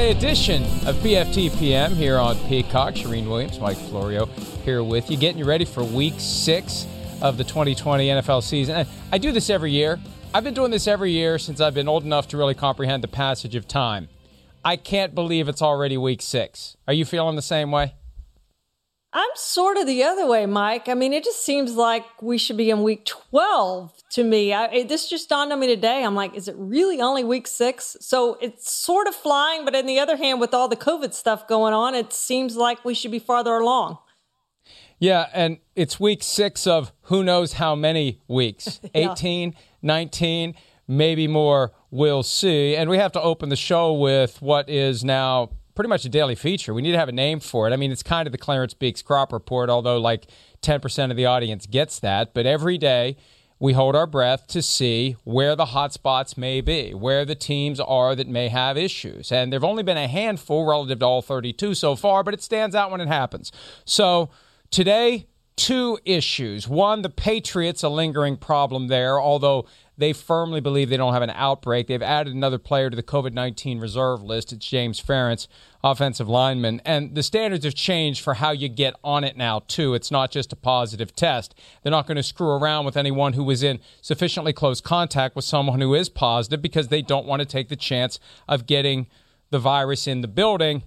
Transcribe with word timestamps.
Friday 0.00 0.16
edition 0.16 0.62
of 0.86 0.96
PFT 1.02 1.54
PM 1.58 1.94
here 1.94 2.16
on 2.16 2.38
Peacock. 2.48 2.94
Charean 2.94 3.28
Williams, 3.28 3.60
Mike 3.60 3.76
Florio 3.76 4.24
here 4.64 4.82
with 4.82 5.10
you, 5.10 5.18
getting 5.18 5.36
you 5.36 5.44
ready 5.44 5.66
for 5.66 5.84
week 5.84 6.14
six 6.16 6.86
of 7.20 7.36
the 7.36 7.44
2020 7.44 8.08
NFL 8.08 8.42
season. 8.42 8.86
I 9.12 9.18
do 9.18 9.30
this 9.30 9.50
every 9.50 9.72
year. 9.72 10.00
I've 10.32 10.42
been 10.42 10.54
doing 10.54 10.70
this 10.70 10.88
every 10.88 11.10
year 11.10 11.38
since 11.38 11.60
I've 11.60 11.74
been 11.74 11.86
old 11.86 12.02
enough 12.02 12.28
to 12.28 12.38
really 12.38 12.54
comprehend 12.54 13.04
the 13.04 13.08
passage 13.08 13.54
of 13.54 13.68
time. 13.68 14.08
I 14.64 14.76
can't 14.76 15.14
believe 15.14 15.50
it's 15.50 15.60
already 15.60 15.98
week 15.98 16.22
six. 16.22 16.78
Are 16.88 16.94
you 16.94 17.04
feeling 17.04 17.36
the 17.36 17.42
same 17.42 17.70
way? 17.70 17.92
I'm 19.12 19.30
sort 19.34 19.76
of 19.76 19.86
the 19.86 20.04
other 20.04 20.24
way, 20.24 20.46
Mike. 20.46 20.88
I 20.88 20.94
mean, 20.94 21.12
it 21.12 21.24
just 21.24 21.44
seems 21.44 21.74
like 21.74 22.04
we 22.22 22.38
should 22.38 22.56
be 22.56 22.70
in 22.70 22.84
week 22.84 23.04
12 23.06 23.92
to 24.10 24.22
me. 24.22 24.52
I, 24.54 24.84
this 24.84 25.08
just 25.08 25.28
dawned 25.28 25.52
on 25.52 25.58
me 25.58 25.66
today. 25.66 26.04
I'm 26.04 26.14
like, 26.14 26.34
is 26.36 26.46
it 26.46 26.54
really 26.56 27.00
only 27.00 27.24
week 27.24 27.48
six? 27.48 27.96
So 28.00 28.38
it's 28.40 28.72
sort 28.72 29.08
of 29.08 29.14
flying, 29.16 29.64
but 29.64 29.74
on 29.74 29.86
the 29.86 29.98
other 29.98 30.16
hand, 30.16 30.40
with 30.40 30.54
all 30.54 30.68
the 30.68 30.76
COVID 30.76 31.12
stuff 31.12 31.48
going 31.48 31.74
on, 31.74 31.96
it 31.96 32.12
seems 32.12 32.54
like 32.54 32.84
we 32.84 32.94
should 32.94 33.10
be 33.10 33.18
farther 33.18 33.54
along. 33.54 33.98
Yeah, 35.00 35.28
and 35.32 35.58
it's 35.74 35.98
week 35.98 36.22
six 36.22 36.66
of 36.66 36.92
who 37.04 37.24
knows 37.24 37.54
how 37.54 37.74
many 37.74 38.20
weeks 38.28 38.78
yeah. 38.94 39.12
18, 39.12 39.56
19, 39.82 40.54
maybe 40.86 41.26
more. 41.26 41.72
We'll 41.90 42.22
see. 42.22 42.76
And 42.76 42.88
we 42.88 42.98
have 42.98 43.10
to 43.12 43.20
open 43.20 43.48
the 43.48 43.56
show 43.56 43.92
with 43.92 44.40
what 44.40 44.68
is 44.68 45.02
now 45.02 45.50
pretty 45.80 45.88
much 45.88 46.04
a 46.04 46.10
daily 46.10 46.34
feature. 46.34 46.74
We 46.74 46.82
need 46.82 46.92
to 46.92 46.98
have 46.98 47.08
a 47.08 47.12
name 47.12 47.40
for 47.40 47.66
it. 47.66 47.72
I 47.72 47.76
mean, 47.76 47.90
it's 47.90 48.02
kind 48.02 48.28
of 48.28 48.32
the 48.32 48.36
Clarence 48.36 48.74
Beeks 48.74 49.00
crop 49.00 49.32
report, 49.32 49.70
although 49.70 49.98
like 49.98 50.26
10% 50.60 51.10
of 51.10 51.16
the 51.16 51.24
audience 51.24 51.64
gets 51.64 51.98
that. 52.00 52.34
But 52.34 52.44
every 52.44 52.76
day, 52.76 53.16
we 53.58 53.72
hold 53.72 53.96
our 53.96 54.06
breath 54.06 54.46
to 54.48 54.60
see 54.60 55.16
where 55.24 55.56
the 55.56 55.64
hot 55.64 55.94
spots 55.94 56.36
may 56.36 56.60
be, 56.60 56.92
where 56.92 57.24
the 57.24 57.34
teams 57.34 57.80
are 57.80 58.14
that 58.14 58.28
may 58.28 58.48
have 58.48 58.76
issues. 58.76 59.32
And 59.32 59.50
there 59.50 59.56
have 59.56 59.64
only 59.64 59.82
been 59.82 59.96
a 59.96 60.06
handful 60.06 60.66
relative 60.66 60.98
to 60.98 61.06
all 61.06 61.22
32 61.22 61.72
so 61.72 61.96
far, 61.96 62.22
but 62.22 62.34
it 62.34 62.42
stands 62.42 62.76
out 62.76 62.90
when 62.90 63.00
it 63.00 63.08
happens. 63.08 63.50
So 63.86 64.28
today, 64.70 65.28
two 65.60 65.98
issues. 66.06 66.66
One, 66.66 67.02
the 67.02 67.10
Patriots, 67.10 67.82
a 67.82 67.90
lingering 67.90 68.38
problem 68.38 68.88
there, 68.88 69.20
although 69.20 69.66
they 69.98 70.14
firmly 70.14 70.58
believe 70.58 70.88
they 70.88 70.96
don't 70.96 71.12
have 71.12 71.20
an 71.20 71.28
outbreak. 71.28 71.86
They've 71.86 72.00
added 72.00 72.34
another 72.34 72.58
player 72.58 72.88
to 72.88 72.96
the 72.96 73.02
COVID 73.02 73.34
19 73.34 73.78
reserve 73.78 74.22
list. 74.22 74.54
It's 74.54 74.66
James 74.66 74.98
Ferentz, 75.02 75.48
offensive 75.84 76.30
lineman. 76.30 76.80
And 76.86 77.14
the 77.14 77.22
standards 77.22 77.66
have 77.66 77.74
changed 77.74 78.22
for 78.22 78.34
how 78.34 78.52
you 78.52 78.70
get 78.70 78.94
on 79.04 79.22
it 79.22 79.36
now, 79.36 79.60
too. 79.68 79.92
It's 79.92 80.10
not 80.10 80.30
just 80.30 80.50
a 80.54 80.56
positive 80.56 81.14
test. 81.14 81.54
They're 81.82 81.90
not 81.90 82.06
going 82.06 82.16
to 82.16 82.22
screw 82.22 82.52
around 82.52 82.86
with 82.86 82.96
anyone 82.96 83.34
who 83.34 83.44
was 83.44 83.62
in 83.62 83.80
sufficiently 84.00 84.54
close 84.54 84.80
contact 84.80 85.36
with 85.36 85.44
someone 85.44 85.82
who 85.82 85.94
is 85.94 86.08
positive 86.08 86.62
because 86.62 86.88
they 86.88 87.02
don't 87.02 87.26
want 87.26 87.40
to 87.40 87.46
take 87.46 87.68
the 87.68 87.76
chance 87.76 88.18
of 88.48 88.64
getting 88.64 89.08
the 89.50 89.58
virus 89.58 90.06
in 90.06 90.22
the 90.22 90.28
building 90.28 90.84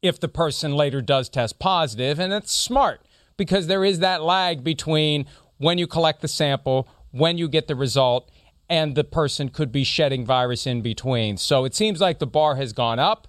if 0.00 0.20
the 0.20 0.28
person 0.28 0.76
later 0.76 1.02
does 1.02 1.28
test 1.28 1.58
positive. 1.58 2.20
And 2.20 2.32
it's 2.32 2.52
smart 2.52 3.00
because 3.38 3.66
there 3.66 3.84
is 3.84 4.00
that 4.00 4.22
lag 4.22 4.62
between 4.62 5.24
when 5.56 5.78
you 5.78 5.86
collect 5.86 6.20
the 6.20 6.28
sample 6.28 6.86
when 7.10 7.38
you 7.38 7.48
get 7.48 7.68
the 7.68 7.74
result, 7.74 8.30
and 8.68 8.94
the 8.94 9.04
person 9.04 9.48
could 9.48 9.72
be 9.72 9.82
shedding 9.82 10.26
virus 10.26 10.66
in 10.66 10.82
between. 10.82 11.36
So 11.36 11.64
it 11.64 11.74
seems 11.74 12.00
like 12.00 12.18
the 12.18 12.26
bar 12.26 12.56
has 12.56 12.72
gone 12.72 12.98
up 12.98 13.26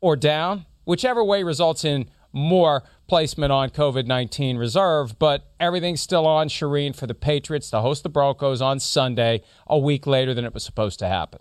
or 0.00 0.14
down, 0.14 0.66
whichever 0.84 1.24
way 1.24 1.42
results 1.42 1.84
in 1.84 2.08
more 2.32 2.84
placement 3.08 3.50
on 3.50 3.70
COVID 3.70 4.06
19 4.06 4.56
reserve, 4.56 5.18
but 5.18 5.50
everything's 5.58 6.00
still 6.00 6.26
on 6.26 6.48
Charean 6.48 6.94
for 6.94 7.06
the 7.06 7.14
Patriots 7.14 7.70
to 7.70 7.80
host 7.80 8.02
the 8.02 8.08
Broncos 8.08 8.60
on 8.62 8.78
Sunday, 8.78 9.42
a 9.66 9.78
week 9.78 10.06
later 10.06 10.34
than 10.34 10.44
it 10.44 10.54
was 10.54 10.62
supposed 10.62 10.98
to 11.00 11.08
happen. 11.08 11.40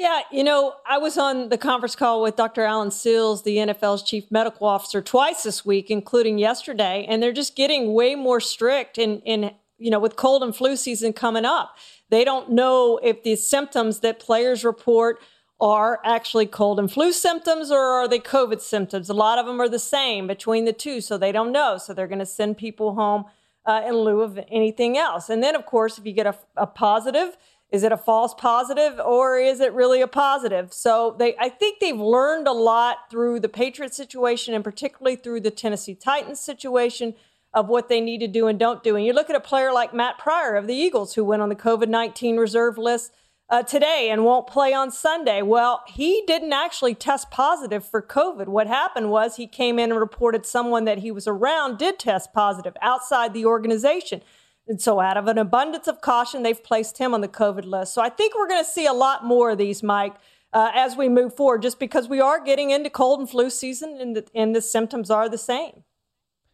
Yeah, 0.00 0.20
you 0.32 0.44
know, 0.44 0.76
I 0.88 0.96
was 0.96 1.18
on 1.18 1.50
the 1.50 1.58
conference 1.58 1.94
call 1.94 2.22
with 2.22 2.34
Dr. 2.34 2.62
Allen 2.62 2.90
Sills, 2.90 3.42
the 3.42 3.58
NFL's 3.58 4.02
chief 4.02 4.30
medical 4.30 4.66
officer, 4.66 5.02
twice 5.02 5.42
this 5.42 5.62
week, 5.62 5.90
including 5.90 6.38
yesterday, 6.38 7.04
and 7.06 7.22
they're 7.22 7.34
just 7.34 7.54
getting 7.54 7.92
way 7.92 8.14
more 8.14 8.40
strict 8.40 8.96
in, 8.96 9.20
in 9.26 9.50
you 9.76 9.90
know, 9.90 9.98
with 9.98 10.16
cold 10.16 10.42
and 10.42 10.56
flu 10.56 10.74
season 10.74 11.12
coming 11.12 11.44
up. 11.44 11.76
They 12.08 12.24
don't 12.24 12.50
know 12.50 12.98
if 13.02 13.24
the 13.24 13.36
symptoms 13.36 14.00
that 14.00 14.18
players 14.18 14.64
report 14.64 15.20
are 15.60 16.00
actually 16.02 16.46
cold 16.46 16.78
and 16.78 16.90
flu 16.90 17.12
symptoms 17.12 17.70
or 17.70 17.82
are 17.82 18.08
they 18.08 18.20
COVID 18.20 18.62
symptoms. 18.62 19.10
A 19.10 19.12
lot 19.12 19.38
of 19.38 19.44
them 19.44 19.60
are 19.60 19.68
the 19.68 19.78
same 19.78 20.26
between 20.26 20.64
the 20.64 20.72
two, 20.72 21.02
so 21.02 21.18
they 21.18 21.30
don't 21.30 21.52
know. 21.52 21.76
So 21.76 21.92
they're 21.92 22.06
going 22.06 22.20
to 22.20 22.24
send 22.24 22.56
people 22.56 22.94
home 22.94 23.26
uh, 23.66 23.82
in 23.86 23.96
lieu 23.96 24.22
of 24.22 24.40
anything 24.48 24.96
else. 24.96 25.28
And 25.28 25.42
then, 25.42 25.54
of 25.54 25.66
course, 25.66 25.98
if 25.98 26.06
you 26.06 26.12
get 26.14 26.26
a, 26.26 26.34
a 26.56 26.66
positive, 26.66 27.36
is 27.70 27.84
it 27.84 27.92
a 27.92 27.96
false 27.96 28.34
positive 28.34 28.98
or 28.98 29.38
is 29.38 29.60
it 29.60 29.72
really 29.72 30.00
a 30.00 30.08
positive? 30.08 30.72
So 30.72 31.14
they, 31.18 31.36
I 31.38 31.48
think 31.48 31.78
they've 31.80 31.98
learned 31.98 32.48
a 32.48 32.52
lot 32.52 33.10
through 33.10 33.40
the 33.40 33.48
Patriot 33.48 33.94
situation 33.94 34.54
and 34.54 34.64
particularly 34.64 35.16
through 35.16 35.40
the 35.40 35.50
Tennessee 35.50 35.94
Titans 35.94 36.40
situation 36.40 37.14
of 37.52 37.68
what 37.68 37.88
they 37.88 38.00
need 38.00 38.18
to 38.18 38.28
do 38.28 38.46
and 38.46 38.58
don't 38.58 38.82
do. 38.82 38.96
And 38.96 39.04
you 39.04 39.12
look 39.12 39.30
at 39.30 39.36
a 39.36 39.40
player 39.40 39.72
like 39.72 39.94
Matt 39.94 40.18
Pryor 40.18 40.56
of 40.56 40.66
the 40.66 40.74
Eagles, 40.74 41.14
who 41.14 41.24
went 41.24 41.42
on 41.42 41.48
the 41.48 41.56
COVID 41.56 41.88
19 41.88 42.36
reserve 42.36 42.78
list 42.78 43.12
uh, 43.48 43.62
today 43.64 44.08
and 44.10 44.24
won't 44.24 44.46
play 44.46 44.72
on 44.72 44.90
Sunday. 44.90 45.42
Well, 45.42 45.82
he 45.88 46.22
didn't 46.26 46.52
actually 46.52 46.94
test 46.94 47.30
positive 47.30 47.84
for 47.84 48.00
COVID. 48.00 48.46
What 48.46 48.68
happened 48.68 49.10
was 49.10 49.36
he 49.36 49.48
came 49.48 49.78
in 49.78 49.90
and 49.90 49.98
reported 49.98 50.46
someone 50.46 50.84
that 50.84 50.98
he 50.98 51.10
was 51.10 51.26
around 51.26 51.78
did 51.78 51.98
test 51.98 52.32
positive 52.32 52.76
outside 52.80 53.34
the 53.34 53.44
organization. 53.44 54.22
And 54.70 54.80
so, 54.80 55.00
out 55.00 55.16
of 55.16 55.26
an 55.26 55.36
abundance 55.36 55.88
of 55.88 56.00
caution, 56.00 56.44
they've 56.44 56.62
placed 56.62 56.98
him 56.98 57.12
on 57.12 57.22
the 57.22 57.28
COVID 57.28 57.64
list. 57.64 57.92
So, 57.92 58.00
I 58.00 58.08
think 58.08 58.36
we're 58.36 58.46
going 58.46 58.62
to 58.64 58.70
see 58.70 58.86
a 58.86 58.92
lot 58.92 59.24
more 59.24 59.50
of 59.50 59.58
these, 59.58 59.82
Mike. 59.82 60.14
Uh, 60.52 60.70
as 60.74 60.96
we 60.96 61.08
move 61.08 61.36
forward, 61.36 61.62
just 61.62 61.78
because 61.78 62.08
we 62.08 62.20
are 62.20 62.42
getting 62.42 62.70
into 62.70 62.90
cold 62.90 63.20
and 63.20 63.30
flu 63.30 63.50
season 63.50 63.98
and 64.00 64.16
the, 64.16 64.26
and 64.34 64.54
the 64.54 64.60
symptoms 64.60 65.08
are 65.08 65.28
the 65.28 65.38
same 65.38 65.84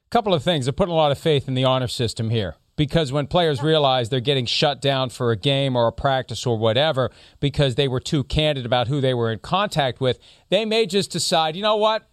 A 0.06 0.10
couple 0.10 0.34
of 0.34 0.42
things. 0.42 0.66
They're 0.66 0.72
putting 0.74 0.92
a 0.92 0.96
lot 0.96 1.12
of 1.12 1.18
faith 1.18 1.48
in 1.48 1.54
the 1.54 1.64
honor 1.64 1.88
system 1.88 2.28
here 2.28 2.56
because 2.76 3.10
when 3.10 3.26
players 3.26 3.62
realize 3.62 4.10
they're 4.10 4.20
getting 4.20 4.44
shut 4.44 4.82
down 4.82 5.08
for 5.08 5.30
a 5.30 5.36
game 5.36 5.76
or 5.76 5.86
a 5.86 5.92
practice 5.92 6.44
or 6.44 6.58
whatever 6.58 7.10
because 7.40 7.74
they 7.74 7.88
were 7.88 8.00
too 8.00 8.22
candid 8.22 8.66
about 8.66 8.88
who 8.88 9.00
they 9.00 9.14
were 9.14 9.32
in 9.32 9.38
contact 9.38 9.98
with, 9.98 10.18
they 10.50 10.66
may 10.66 10.84
just 10.84 11.10
decide, 11.10 11.56
you 11.56 11.62
know 11.62 11.76
what? 11.76 12.06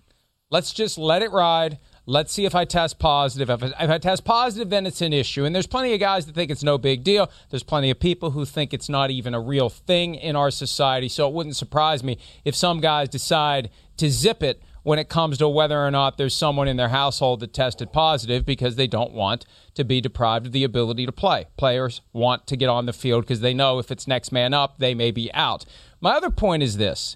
Let's 0.50 0.74
just 0.74 0.98
let 0.98 1.22
it 1.22 1.32
ride. 1.32 1.80
Let's 2.06 2.34
see 2.34 2.46
if 2.46 2.54
I 2.54 2.66
test 2.66 3.00
positive. 3.00 3.50
If 3.50 3.64
I, 3.64 3.68
if 3.84 3.90
I 3.90 3.98
test 3.98 4.26
positive, 4.26 4.70
then 4.70 4.86
it's 4.86 5.02
an 5.02 5.14
issue. 5.14 5.46
And 5.46 5.56
there's 5.56 5.68
plenty 5.68 5.94
of 5.94 6.00
guys 6.02 6.26
that 6.26 6.36
think 6.36 6.52
it's 6.52 6.64
no 6.64 6.78
big 6.78 7.04
deal. 7.04 7.32
There's 7.50 7.64
plenty 7.64 7.90
of 7.90 8.00
people 8.00 8.32
who 8.32 8.44
think 8.44 8.74
it's 8.74 8.90
not 8.90 9.10
even 9.10 9.34
a 9.34 9.40
real 9.40 9.70
thing 9.70 10.16
in 10.16 10.36
our 10.36 10.52
society. 10.52 11.08
So 11.08 11.28
it 11.28 11.34
wouldn't 11.34 11.56
surprise 11.56 12.04
me 12.04 12.18
if 12.44 12.56
some 12.56 12.82
guys 12.82 13.08
decide 13.08 13.70
to 13.98 14.10
zip 14.10 14.44
it 14.44 14.62
when 14.84 15.00
it 15.00 15.08
comes 15.08 15.38
to 15.38 15.48
whether 15.48 15.80
or 15.80 15.92
not 15.92 16.18
there's 16.18 16.36
someone 16.36 16.68
in 16.68 16.76
their 16.76 16.90
household 16.90 17.40
that 17.40 17.54
tested 17.54 17.94
positive 17.94 18.46
because 18.46 18.76
they 18.76 18.88
don't 18.88 19.14
want 19.14 19.46
to 19.74 19.86
be 19.86 20.02
deprived 20.02 20.46
of 20.46 20.52
the 20.52 20.66
ability 20.66 21.06
to 21.06 21.12
play. 21.14 21.46
Players 21.56 22.02
want 22.12 22.46
to 22.48 22.58
get 22.58 22.68
on 22.68 22.86
the 22.86 22.92
field 22.92 23.24
because 23.24 23.40
they 23.40 23.54
know 23.54 23.80
if 23.80 23.92
it's 23.92 24.08
next 24.08 24.34
man 24.34 24.54
up, 24.54 24.80
they 24.80 24.94
may 24.94 25.12
be 25.12 25.34
out. 25.34 25.64
My 26.02 26.12
other 26.12 26.30
point 26.30 26.64
is 26.64 26.76
this 26.76 27.16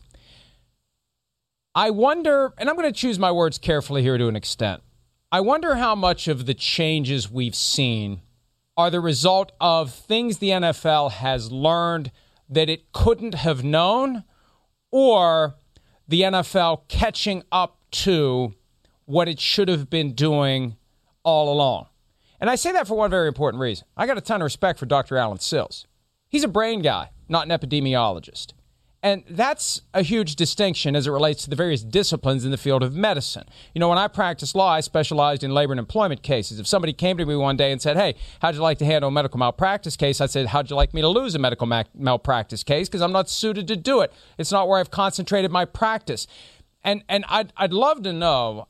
I 1.75 1.91
wonder, 1.91 2.53
and 2.57 2.69
I'm 2.69 2.75
going 2.75 2.91
to 2.91 2.97
choose 2.99 3.19
my 3.19 3.31
words 3.31 3.59
carefully 3.59 4.01
here 4.01 4.17
to 4.17 4.27
an 4.27 4.35
extent. 4.35 4.81
I 5.37 5.39
wonder 5.39 5.75
how 5.75 5.93
much 5.93 6.27
of 6.27 6.47
the 6.47 6.55
changes 6.55 7.29
we've 7.29 7.53
seen 7.53 8.21
are 8.75 8.89
the 8.89 8.99
result 8.99 9.51
of 9.61 9.93
things 9.93 10.39
the 10.39 10.49
NFL 10.49 11.11
has 11.11 11.51
learned 11.51 12.11
that 12.49 12.71
it 12.71 12.91
couldn't 12.91 13.35
have 13.35 13.63
known 13.63 14.23
or 14.89 15.53
the 16.07 16.21
NFL 16.21 16.87
catching 16.87 17.43
up 17.51 17.77
to 17.91 18.55
what 19.05 19.27
it 19.27 19.39
should 19.39 19.67
have 19.67 19.91
been 19.91 20.13
doing 20.13 20.75
all 21.21 21.53
along. 21.53 21.85
And 22.41 22.49
I 22.49 22.55
say 22.55 22.71
that 22.71 22.87
for 22.87 22.97
one 22.97 23.11
very 23.11 23.27
important 23.27 23.61
reason. 23.61 23.85
I 23.95 24.07
got 24.07 24.17
a 24.17 24.21
ton 24.21 24.41
of 24.41 24.45
respect 24.45 24.79
for 24.79 24.87
Dr. 24.87 25.17
Allen 25.17 25.37
Sills. 25.37 25.85
He's 26.27 26.45
a 26.45 26.47
brain 26.47 26.81
guy, 26.81 27.11
not 27.29 27.47
an 27.47 27.51
epidemiologist. 27.51 28.53
And 29.03 29.23
that's 29.29 29.81
a 29.93 30.01
huge 30.01 30.35
distinction 30.35 30.95
as 30.95 31.05
it 31.05 31.11
relates 31.11 31.43
to 31.43 31.49
the 31.49 31.55
various 31.55 31.83
disciplines 31.83 32.43
in 32.43 32.51
the 32.51 32.57
field 32.57 32.81
of 32.81 32.95
medicine. 32.95 33.43
You 33.75 33.79
know, 33.79 33.89
when 33.89 33.99
I 33.99 34.07
practiced 34.07 34.55
law, 34.55 34.71
I 34.71 34.79
specialized 34.79 35.43
in 35.43 35.53
labor 35.53 35.71
and 35.71 35.79
employment 35.79 36.23
cases. 36.23 36.59
If 36.59 36.65
somebody 36.65 36.93
came 36.93 37.17
to 37.17 37.25
me 37.25 37.35
one 37.35 37.57
day 37.57 37.71
and 37.71 37.79
said, 37.79 37.95
Hey, 37.95 38.15
how'd 38.41 38.55
you 38.55 38.61
like 38.61 38.79
to 38.79 38.85
handle 38.85 39.09
a 39.09 39.11
medical 39.11 39.37
malpractice 39.37 39.95
case? 39.95 40.19
I 40.19 40.25
said, 40.25 40.47
How'd 40.47 40.71
you 40.71 40.75
like 40.75 40.95
me 40.95 41.01
to 41.01 41.07
lose 41.07 41.35
a 41.35 41.39
medical 41.39 41.67
ma- 41.67 41.83
malpractice 41.93 42.63
case? 42.63 42.89
Because 42.89 43.03
I'm 43.03 43.11
not 43.11 43.29
suited 43.29 43.67
to 43.67 43.75
do 43.75 44.01
it. 44.01 44.11
It's 44.39 44.51
not 44.51 44.67
where 44.67 44.79
I've 44.79 44.91
concentrated 44.91 45.51
my 45.51 45.65
practice. 45.65 46.25
And, 46.83 47.03
and 47.07 47.23
I'd, 47.27 47.53
I'd 47.55 47.73
love 47.73 48.01
to 48.03 48.13
know 48.13 48.67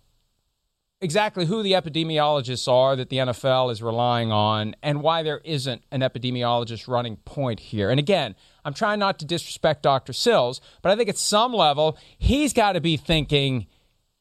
exactly 0.99 1.45
who 1.45 1.61
the 1.61 1.73
epidemiologists 1.73 2.67
are 2.71 2.95
that 2.95 3.09
the 3.09 3.17
NFL 3.17 3.71
is 3.71 3.83
relying 3.83 4.31
on 4.31 4.75
and 4.81 5.01
why 5.01 5.23
there 5.23 5.41
isn't 5.43 5.83
an 5.91 6.01
epidemiologist 6.01 6.87
running 6.87 7.17
point 7.17 7.59
here. 7.59 7.89
And 7.89 7.99
again, 7.99 8.35
I'm 8.65 8.73
trying 8.73 8.99
not 8.99 9.19
to 9.19 9.25
disrespect 9.25 9.83
Dr. 9.83 10.13
Sills, 10.13 10.59
but 10.81 10.91
I 10.91 10.95
think 10.95 11.09
at 11.09 11.17
some 11.17 11.53
level, 11.53 11.97
he's 12.17 12.53
got 12.53 12.73
to 12.73 12.81
be 12.81 12.97
thinking, 12.97 13.67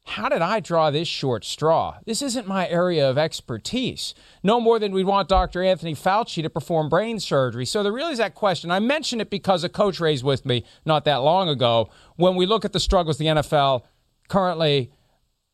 how 0.05 0.29
did 0.29 0.41
I 0.41 0.61
draw 0.61 0.91
this 0.91 1.09
short 1.09 1.45
straw? 1.45 1.99
This 2.05 2.23
isn't 2.23 2.47
my 2.47 2.69
area 2.69 3.11
of 3.11 3.19
expertise. 3.19 4.15
No 4.45 4.61
more 4.61 4.79
than 4.79 4.93
we'd 4.93 5.05
want 5.05 5.29
Dr. 5.29 5.65
Anthony 5.65 5.95
Fauci 5.95 6.43
to 6.43 6.51
perform 6.51 6.89
brain 6.89 7.19
surgery. 7.19 7.67
So 7.67 7.83
there 7.83 7.93
really 7.93 8.13
is 8.13 8.19
that 8.19 8.37
question. 8.37 8.71
I 8.71 8.79
mention 8.79 9.21
it 9.21 9.31
because 9.31 9.65
a 9.65 9.69
coach 9.69 9.99
raised 9.99 10.23
with 10.23 10.47
me 10.47 10.65
not 10.85 11.05
that 11.07 11.17
long 11.17 11.49
ago. 11.49 11.91
When 12.15 12.37
we 12.37 12.47
look 12.47 12.65
at 12.65 12.73
the 12.73 12.79
struggles 12.79 13.19
the 13.19 13.27
NFL 13.27 13.83
currently 14.29 14.93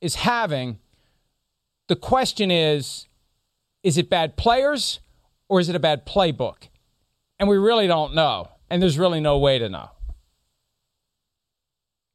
is 0.02 0.16
having, 0.16 0.78
the 1.92 1.96
question 1.96 2.50
is 2.50 3.06
is 3.82 3.98
it 3.98 4.08
bad 4.08 4.34
players 4.38 5.00
or 5.50 5.60
is 5.60 5.68
it 5.68 5.76
a 5.76 5.78
bad 5.78 6.06
playbook? 6.06 6.68
And 7.38 7.50
we 7.50 7.58
really 7.58 7.86
don't 7.86 8.14
know. 8.14 8.48
And 8.70 8.82
there's 8.82 8.98
really 8.98 9.20
no 9.20 9.36
way 9.36 9.58
to 9.58 9.68
know. 9.68 9.90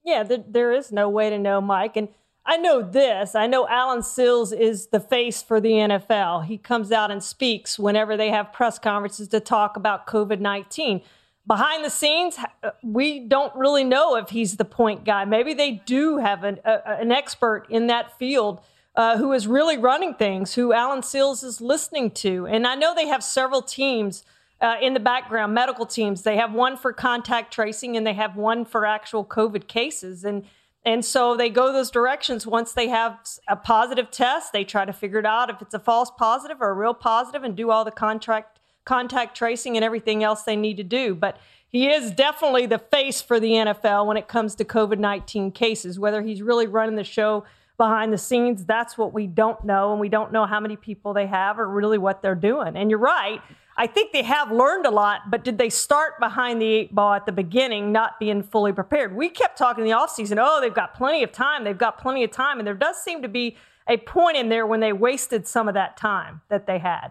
Yeah, 0.03 0.23
there 0.23 0.71
is 0.71 0.91
no 0.91 1.09
way 1.09 1.29
to 1.29 1.37
know, 1.37 1.61
Mike. 1.61 1.95
And 1.95 2.07
I 2.43 2.57
know 2.57 2.81
this. 2.81 3.35
I 3.35 3.45
know 3.45 3.67
Allen 3.67 4.01
Sills 4.01 4.51
is 4.51 4.87
the 4.87 4.99
face 4.99 5.43
for 5.43 5.61
the 5.61 5.73
NFL. 5.73 6.45
He 6.45 6.57
comes 6.57 6.91
out 6.91 7.11
and 7.11 7.23
speaks 7.23 7.77
whenever 7.77 8.17
they 8.17 8.31
have 8.31 8.51
press 8.51 8.79
conferences 8.79 9.27
to 9.27 9.39
talk 9.39 9.77
about 9.77 10.07
COVID 10.07 10.39
19. 10.39 11.03
Behind 11.45 11.85
the 11.85 11.91
scenes, 11.91 12.35
uh, 12.63 12.71
we 12.81 13.19
don't 13.19 13.55
really 13.55 13.83
know 13.83 14.15
if 14.15 14.29
he's 14.29 14.57
the 14.57 14.65
point 14.65 15.05
guy. 15.05 15.23
Maybe 15.23 15.53
they 15.53 15.83
do 15.85 16.17
have 16.17 16.43
an, 16.43 16.61
a, 16.65 16.99
an 16.99 17.11
expert 17.11 17.67
in 17.69 17.85
that 17.87 18.17
field 18.17 18.61
uh, 18.97 19.15
who 19.15 19.31
is 19.31 19.47
really 19.47 19.77
running 19.77 20.15
things, 20.15 20.55
who 20.55 20.73
Allen 20.73 21.03
Sills 21.03 21.43
is 21.43 21.61
listening 21.61 22.09
to. 22.11 22.47
And 22.47 22.65
I 22.65 22.73
know 22.73 22.95
they 22.95 23.07
have 23.07 23.23
several 23.23 23.61
teams 23.61 24.23
uh, 24.59 24.77
in 24.81 24.95
the 24.95 24.99
background, 24.99 25.53
medical 25.53 25.85
teams. 25.85 26.23
They 26.23 26.35
have 26.37 26.51
one 26.51 26.75
for 26.75 26.91
contact 26.91 27.53
tracing 27.53 27.95
and 27.95 28.07
they 28.07 28.15
have 28.15 28.35
one 28.35 28.65
for 28.65 28.87
actual 28.87 29.23
COVID 29.23 29.67
cases. 29.67 30.25
And 30.25 30.43
and 30.83 31.03
so 31.03 31.35
they 31.35 31.49
go 31.49 31.73
those 31.73 31.91
directions. 31.91 32.47
Once 32.47 32.71
they 32.71 32.87
have 32.87 33.19
a 33.49 33.57
positive 33.57 34.09
test, 34.09 34.53
they 34.53 34.63
try 34.63 34.85
to 34.85 34.93
figure 34.93 35.19
it 35.19 35.25
out 35.25 35.49
if 35.49 35.61
it's 35.61 35.73
a 35.73 35.79
false 35.79 36.09
positive 36.09 36.61
or 36.61 36.69
a 36.69 36.73
real 36.73 36.93
positive 36.93 37.43
and 37.43 37.57
do 37.57 37.69
all 37.69 37.83
the 37.83 37.91
contract 37.91 38.59
contact 38.85 39.35
tracing 39.35 39.75
and 39.75 39.83
everything 39.83 40.23
else 40.23 40.43
they 40.43 40.55
need 40.55 40.77
to 40.77 40.83
do. 40.83 41.13
But 41.13 41.37
he 41.67 41.89
is 41.89 42.09
definitely 42.11 42.65
the 42.65 42.79
face 42.79 43.21
for 43.21 43.39
the 43.39 43.51
NFL 43.51 44.07
when 44.07 44.17
it 44.17 44.27
comes 44.27 44.55
to 44.55 44.65
COVID 44.65 44.97
19 44.97 45.51
cases. 45.51 45.99
Whether 45.99 46.23
he's 46.23 46.41
really 46.41 46.65
running 46.65 46.95
the 46.95 47.03
show 47.03 47.43
behind 47.77 48.11
the 48.11 48.17
scenes. 48.17 48.65
That's 48.65 48.97
what 48.97 49.13
we 49.13 49.27
don't 49.27 49.63
know. 49.63 49.91
And 49.91 49.99
we 50.01 50.09
don't 50.09 50.31
know 50.31 50.45
how 50.45 50.59
many 50.59 50.75
people 50.75 51.13
they 51.13 51.27
have 51.27 51.59
or 51.59 51.69
really 51.69 51.97
what 51.97 52.21
they're 52.21 52.35
doing. 52.35 52.75
And 52.75 52.89
you're 52.89 52.99
right. 52.99 53.41
I 53.79 53.85
think 53.85 54.11
they 54.11 54.23
have 54.23 54.51
learned 54.51 54.87
a 54.87 54.89
lot, 54.89 55.29
but 55.29 55.43
did 55.43 55.59
they 55.59 55.69
start 55.69 56.19
behind 56.19 56.59
the 56.59 56.65
eight 56.65 56.95
ball 56.95 57.13
at 57.13 57.27
the 57.27 57.31
beginning, 57.31 57.91
not 57.91 58.19
being 58.19 58.41
fully 58.41 58.73
prepared? 58.73 59.15
We 59.15 59.29
kept 59.29 59.55
talking 59.55 59.83
in 59.83 59.91
the 59.91 59.95
offseason, 59.95 60.37
oh, 60.39 60.59
they've 60.59 60.73
got 60.73 60.95
plenty 60.95 61.23
of 61.23 61.31
time. 61.31 61.63
They've 61.63 61.77
got 61.77 61.99
plenty 61.99 62.23
of 62.23 62.31
time. 62.31 62.57
And 62.57 62.67
there 62.67 62.73
does 62.73 62.97
seem 62.97 63.21
to 63.21 63.27
be 63.27 63.55
a 63.87 63.97
point 63.97 64.35
in 64.35 64.49
there 64.49 64.65
when 64.65 64.79
they 64.79 64.93
wasted 64.93 65.47
some 65.47 65.67
of 65.67 65.75
that 65.75 65.95
time 65.95 66.41
that 66.49 66.65
they 66.65 66.79
had. 66.79 67.09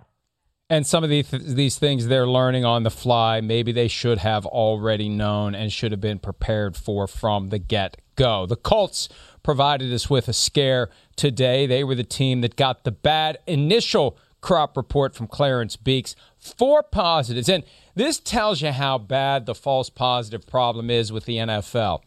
And 0.68 0.84
some 0.84 1.04
of 1.04 1.10
these, 1.10 1.30
these 1.30 1.78
things 1.78 2.08
they're 2.08 2.26
learning 2.26 2.64
on 2.64 2.82
the 2.82 2.90
fly, 2.90 3.40
maybe 3.40 3.70
they 3.70 3.86
should 3.86 4.18
have 4.18 4.44
already 4.44 5.08
known 5.08 5.54
and 5.54 5.72
should 5.72 5.92
have 5.92 6.00
been 6.00 6.18
prepared 6.18 6.76
for 6.76 7.06
from 7.06 7.50
the 7.50 7.58
get 7.60 7.98
go. 8.16 8.46
The 8.46 8.56
Colts 8.56 9.08
provided 9.46 9.92
us 9.92 10.10
with 10.10 10.26
a 10.26 10.32
scare 10.32 10.90
today. 11.14 11.68
They 11.68 11.84
were 11.84 11.94
the 11.94 12.02
team 12.02 12.40
that 12.40 12.56
got 12.56 12.82
the 12.82 12.90
bad 12.90 13.38
initial 13.46 14.18
crop 14.40 14.76
report 14.76 15.14
from 15.14 15.28
Clarence 15.28 15.76
Beeks. 15.76 16.16
Four 16.36 16.82
positives. 16.82 17.48
And 17.48 17.62
this 17.94 18.18
tells 18.18 18.60
you 18.60 18.72
how 18.72 18.98
bad 18.98 19.46
the 19.46 19.54
false 19.54 19.88
positive 19.88 20.48
problem 20.48 20.90
is 20.90 21.12
with 21.12 21.26
the 21.26 21.36
NFL. 21.36 22.00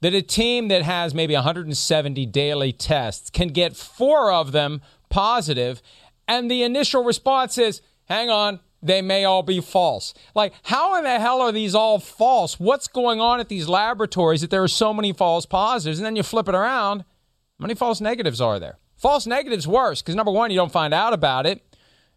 That 0.00 0.14
a 0.14 0.22
team 0.22 0.68
that 0.68 0.82
has 0.82 1.12
maybe 1.12 1.34
170 1.34 2.24
daily 2.26 2.72
tests 2.72 3.30
can 3.30 3.48
get 3.48 3.74
four 3.74 4.30
of 4.30 4.52
them 4.52 4.80
positive, 5.10 5.82
and 6.28 6.48
the 6.48 6.62
initial 6.62 7.02
response 7.02 7.58
is, 7.58 7.82
hang 8.04 8.30
on, 8.30 8.60
they 8.86 9.02
may 9.02 9.24
all 9.24 9.42
be 9.42 9.60
false. 9.60 10.14
Like, 10.34 10.52
how 10.64 10.96
in 10.96 11.04
the 11.04 11.18
hell 11.18 11.40
are 11.40 11.52
these 11.52 11.74
all 11.74 11.98
false? 11.98 12.58
What's 12.58 12.88
going 12.88 13.20
on 13.20 13.40
at 13.40 13.48
these 13.48 13.68
laboratories 13.68 14.40
that 14.40 14.50
there 14.50 14.62
are 14.62 14.68
so 14.68 14.92
many 14.94 15.12
false 15.12 15.46
positives? 15.46 15.98
And 15.98 16.06
then 16.06 16.16
you 16.16 16.22
flip 16.22 16.48
it 16.48 16.54
around. 16.54 17.00
How 17.00 17.62
many 17.62 17.74
false 17.74 18.00
negatives 18.00 18.40
are 18.40 18.58
there? 18.58 18.78
False 18.96 19.26
negatives 19.26 19.66
worse 19.66 20.02
because 20.02 20.14
number 20.14 20.32
one, 20.32 20.50
you 20.50 20.56
don't 20.56 20.72
find 20.72 20.94
out 20.94 21.12
about 21.12 21.46
it. 21.46 21.62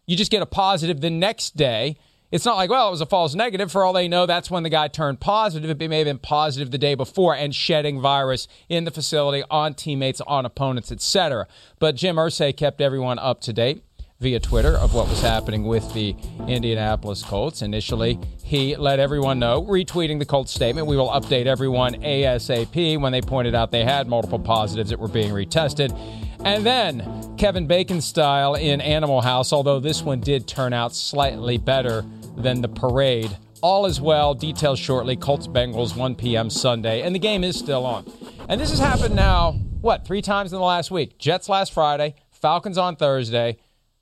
You 0.06 0.16
just 0.16 0.30
get 0.30 0.42
a 0.42 0.46
positive 0.46 1.00
the 1.00 1.10
next 1.10 1.56
day. 1.56 1.96
It's 2.30 2.44
not 2.44 2.56
like, 2.56 2.70
well, 2.70 2.88
it 2.88 2.92
was 2.92 3.00
a 3.00 3.06
false 3.06 3.34
negative. 3.34 3.72
For 3.72 3.84
all 3.84 3.92
they 3.92 4.06
know, 4.06 4.24
that's 4.24 4.50
when 4.50 4.62
the 4.62 4.70
guy 4.70 4.88
turned 4.88 5.20
positive. 5.20 5.68
It 5.68 5.88
may 5.88 5.98
have 5.98 6.06
been 6.06 6.18
positive 6.18 6.70
the 6.70 6.78
day 6.78 6.94
before 6.94 7.34
and 7.34 7.54
shedding 7.54 8.00
virus 8.00 8.46
in 8.68 8.84
the 8.84 8.90
facility 8.90 9.42
on 9.50 9.74
teammates, 9.74 10.20
on 10.22 10.46
opponents, 10.46 10.92
etc. 10.92 11.48
But 11.80 11.96
Jim 11.96 12.16
Irsay 12.16 12.56
kept 12.56 12.80
everyone 12.80 13.18
up 13.18 13.40
to 13.42 13.52
date 13.52 13.82
via 14.20 14.38
Twitter 14.38 14.76
of 14.76 14.92
what 14.92 15.08
was 15.08 15.22
happening 15.22 15.64
with 15.64 15.94
the 15.94 16.14
Indianapolis 16.46 17.22
Colts. 17.22 17.62
Initially, 17.62 18.18
he 18.44 18.76
let 18.76 19.00
everyone 19.00 19.38
know, 19.38 19.62
retweeting 19.62 20.18
the 20.18 20.26
Colts 20.26 20.52
statement. 20.52 20.86
We 20.86 20.96
will 20.96 21.08
update 21.08 21.46
everyone 21.46 21.94
ASAP 22.02 23.00
when 23.00 23.12
they 23.12 23.22
pointed 23.22 23.54
out 23.54 23.70
they 23.70 23.82
had 23.82 24.08
multiple 24.08 24.38
positives 24.38 24.90
that 24.90 24.98
were 24.98 25.08
being 25.08 25.32
retested. 25.32 25.98
And 26.44 26.66
then 26.66 27.34
Kevin 27.38 27.66
Bacon 27.66 28.02
style 28.02 28.54
in 28.54 28.82
Animal 28.82 29.22
House, 29.22 29.54
although 29.54 29.80
this 29.80 30.02
one 30.02 30.20
did 30.20 30.46
turn 30.46 30.74
out 30.74 30.94
slightly 30.94 31.56
better 31.56 32.04
than 32.36 32.60
the 32.60 32.68
parade. 32.68 33.34
All 33.62 33.86
is 33.86 34.02
well. 34.02 34.34
Details 34.34 34.78
shortly. 34.78 35.16
Colts 35.16 35.46
Bengals, 35.46 35.96
1 35.96 36.14
p.m. 36.16 36.50
Sunday. 36.50 37.00
And 37.02 37.14
the 37.14 37.18
game 37.18 37.42
is 37.42 37.58
still 37.58 37.86
on. 37.86 38.10
And 38.50 38.60
this 38.60 38.68
has 38.68 38.78
happened 38.78 39.14
now, 39.14 39.52
what, 39.80 40.06
three 40.06 40.20
times 40.20 40.52
in 40.52 40.58
the 40.58 40.64
last 40.64 40.90
week? 40.90 41.16
Jets 41.18 41.48
last 41.48 41.72
Friday, 41.72 42.16
Falcons 42.30 42.76
on 42.76 42.96
Thursday. 42.96 43.56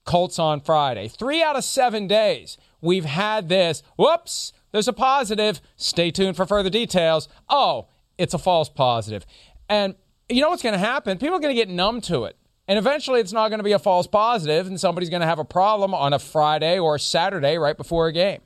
Colts 0.09 0.39
on 0.39 0.61
Friday. 0.61 1.07
Three 1.07 1.43
out 1.43 1.55
of 1.55 1.65
seven 1.65 2.07
days 2.07 2.57
we've 2.81 3.05
had 3.05 3.51
this. 3.51 3.83
Whoops, 3.99 4.55
there's 4.73 4.89
a 4.89 4.93
positive. 4.95 5.61
Stay 5.77 6.11
tuned 6.11 6.35
for 6.35 6.47
further 6.47 6.71
details. 6.71 7.29
Oh, 7.51 7.89
it's 8.17 8.33
a 8.33 8.39
false 8.39 8.71
positive. 8.71 9.27
And 9.69 9.97
you 10.31 10.41
know 10.41 10.49
what's 10.49 10.63
going 10.63 10.73
to 10.73 10.79
happen? 10.79 11.19
People 11.19 11.37
are 11.37 11.41
going 11.41 11.55
to 11.55 11.61
get 11.61 11.69
numb 11.69 12.01
to 12.03 12.25
it. 12.25 12.37
And 12.67 12.79
eventually 12.79 13.21
it's 13.21 13.35
not 13.35 13.51
going 13.51 13.59
to 13.59 13.65
be 13.65 13.73
a 13.73 13.79
false 13.79 14.07
positive, 14.07 14.67
and 14.67 14.81
somebody's 14.81 15.11
going 15.11 15.21
to 15.21 15.27
have 15.27 15.39
a 15.39 15.45
problem 15.45 15.93
on 15.93 16.15
a 16.15 16.19
Friday 16.19 16.79
or 16.79 16.99
Saturday 16.99 17.59
right 17.59 17.77
before 17.77 18.07
a 18.07 18.13
game. 18.13 18.41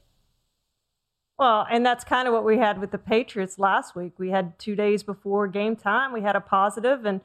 Well, 1.39 1.65
and 1.71 1.87
that's 1.87 2.03
kind 2.03 2.27
of 2.27 2.35
what 2.35 2.45
we 2.45 2.59
had 2.59 2.81
with 2.81 2.91
the 2.91 2.99
Patriots 2.99 3.59
last 3.59 3.95
week. 3.95 4.15
We 4.19 4.31
had 4.31 4.59
two 4.59 4.75
days 4.75 5.05
before 5.05 5.47
game 5.47 5.77
time, 5.77 6.13
we 6.13 6.23
had 6.23 6.35
a 6.35 6.41
positive, 6.41 7.05
and 7.05 7.21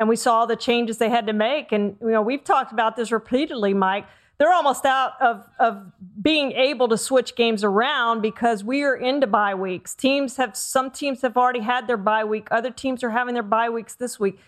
and 0.00 0.08
we 0.08 0.16
saw 0.16 0.46
the 0.46 0.56
changes 0.56 0.96
they 0.96 1.10
had 1.10 1.26
to 1.26 1.34
make. 1.34 1.70
And 1.70 1.94
you 2.00 2.10
know, 2.10 2.22
we've 2.22 2.42
talked 2.42 2.72
about 2.72 2.96
this 2.96 3.12
repeatedly, 3.12 3.74
Mike. 3.74 4.06
They're 4.38 4.52
almost 4.52 4.86
out 4.86 5.12
of 5.20 5.46
of 5.60 5.92
being 6.20 6.52
able 6.52 6.88
to 6.88 6.96
switch 6.96 7.36
games 7.36 7.62
around 7.62 8.22
because 8.22 8.64
we 8.64 8.82
are 8.82 8.96
into 8.96 9.26
bye 9.26 9.54
weeks. 9.54 9.94
Teams 9.94 10.38
have 10.38 10.56
some 10.56 10.90
teams 10.90 11.20
have 11.20 11.36
already 11.36 11.60
had 11.60 11.86
their 11.86 11.98
bye 11.98 12.24
week. 12.24 12.48
Other 12.50 12.70
teams 12.70 13.04
are 13.04 13.10
having 13.10 13.34
their 13.34 13.42
bye 13.42 13.68
weeks 13.68 13.94
this 13.94 14.18
week. 14.18 14.38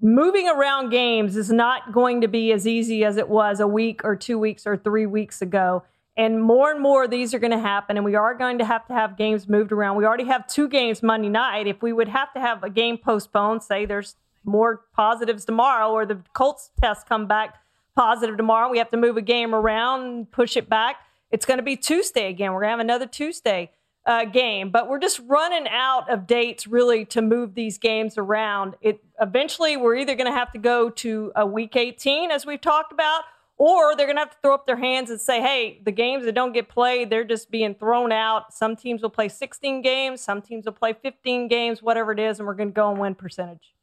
Moving 0.00 0.46
around 0.46 0.90
games 0.90 1.34
is 1.34 1.50
not 1.50 1.92
going 1.92 2.20
to 2.20 2.28
be 2.28 2.52
as 2.52 2.66
easy 2.66 3.02
as 3.04 3.16
it 3.16 3.28
was 3.28 3.58
a 3.58 3.66
week 3.66 4.04
or 4.04 4.14
two 4.14 4.38
weeks 4.38 4.66
or 4.66 4.76
three 4.76 5.06
weeks 5.06 5.40
ago. 5.40 5.82
And 6.14 6.42
more 6.42 6.70
and 6.70 6.80
more 6.80 7.08
these 7.08 7.32
are 7.32 7.38
going 7.38 7.52
to 7.52 7.58
happen, 7.58 7.96
and 7.96 8.04
we 8.04 8.16
are 8.16 8.34
going 8.34 8.58
to 8.58 8.64
have 8.64 8.86
to 8.88 8.92
have 8.92 9.16
games 9.16 9.48
moved 9.48 9.72
around. 9.72 9.96
We 9.96 10.04
already 10.04 10.26
have 10.26 10.46
two 10.46 10.68
games 10.68 11.02
Monday 11.02 11.28
night. 11.28 11.66
If 11.66 11.80
we 11.80 11.92
would 11.92 12.08
have 12.08 12.32
to 12.34 12.40
have 12.40 12.62
a 12.62 12.70
game 12.70 12.98
postponed, 12.98 13.62
say 13.62 13.86
there's 13.86 14.16
more 14.48 14.82
positives 14.94 15.44
tomorrow, 15.44 15.90
or 15.90 16.06
the 16.06 16.20
Colts 16.34 16.70
test 16.80 17.08
come 17.08 17.26
back 17.26 17.56
positive 17.94 18.36
tomorrow. 18.36 18.70
We 18.70 18.78
have 18.78 18.90
to 18.90 18.96
move 18.96 19.16
a 19.16 19.22
game 19.22 19.54
around, 19.54 20.30
push 20.30 20.56
it 20.56 20.68
back. 20.68 20.96
It's 21.30 21.44
going 21.44 21.58
to 21.58 21.64
be 21.64 21.76
Tuesday 21.76 22.28
again. 22.28 22.52
We're 22.52 22.60
going 22.60 22.68
to 22.68 22.78
have 22.78 22.80
another 22.80 23.06
Tuesday 23.06 23.72
uh, 24.06 24.24
game, 24.24 24.70
but 24.70 24.88
we're 24.88 25.00
just 25.00 25.20
running 25.26 25.66
out 25.68 26.08
of 26.10 26.26
dates 26.26 26.66
really 26.66 27.04
to 27.06 27.20
move 27.20 27.54
these 27.54 27.76
games 27.76 28.16
around. 28.16 28.74
It 28.80 29.04
eventually 29.20 29.76
we're 29.76 29.96
either 29.96 30.14
going 30.14 30.32
to 30.32 30.38
have 30.38 30.50
to 30.52 30.58
go 30.58 30.88
to 30.90 31.32
a 31.36 31.44
week 31.44 31.76
18 31.76 32.30
as 32.30 32.46
we've 32.46 32.60
talked 32.60 32.92
about, 32.92 33.24
or 33.58 33.96
they're 33.96 34.06
going 34.06 34.16
to 34.16 34.20
have 34.20 34.30
to 34.30 34.36
throw 34.40 34.54
up 34.54 34.64
their 34.64 34.78
hands 34.78 35.10
and 35.10 35.20
say, 35.20 35.42
hey, 35.42 35.82
the 35.84 35.90
games 35.92 36.24
that 36.24 36.34
don't 36.34 36.52
get 36.52 36.68
played, 36.68 37.10
they're 37.10 37.24
just 37.24 37.50
being 37.50 37.74
thrown 37.74 38.12
out. 38.12 38.54
Some 38.54 38.76
teams 38.76 39.02
will 39.02 39.10
play 39.10 39.28
16 39.28 39.82
games, 39.82 40.20
some 40.20 40.40
teams 40.40 40.64
will 40.64 40.72
play 40.72 40.94
15 40.94 41.48
games, 41.48 41.82
whatever 41.82 42.12
it 42.12 42.20
is, 42.20 42.38
and 42.38 42.46
we're 42.46 42.54
going 42.54 42.70
to 42.70 42.74
go 42.74 42.90
and 42.90 42.98
win 43.00 43.14
percentage. 43.14 43.74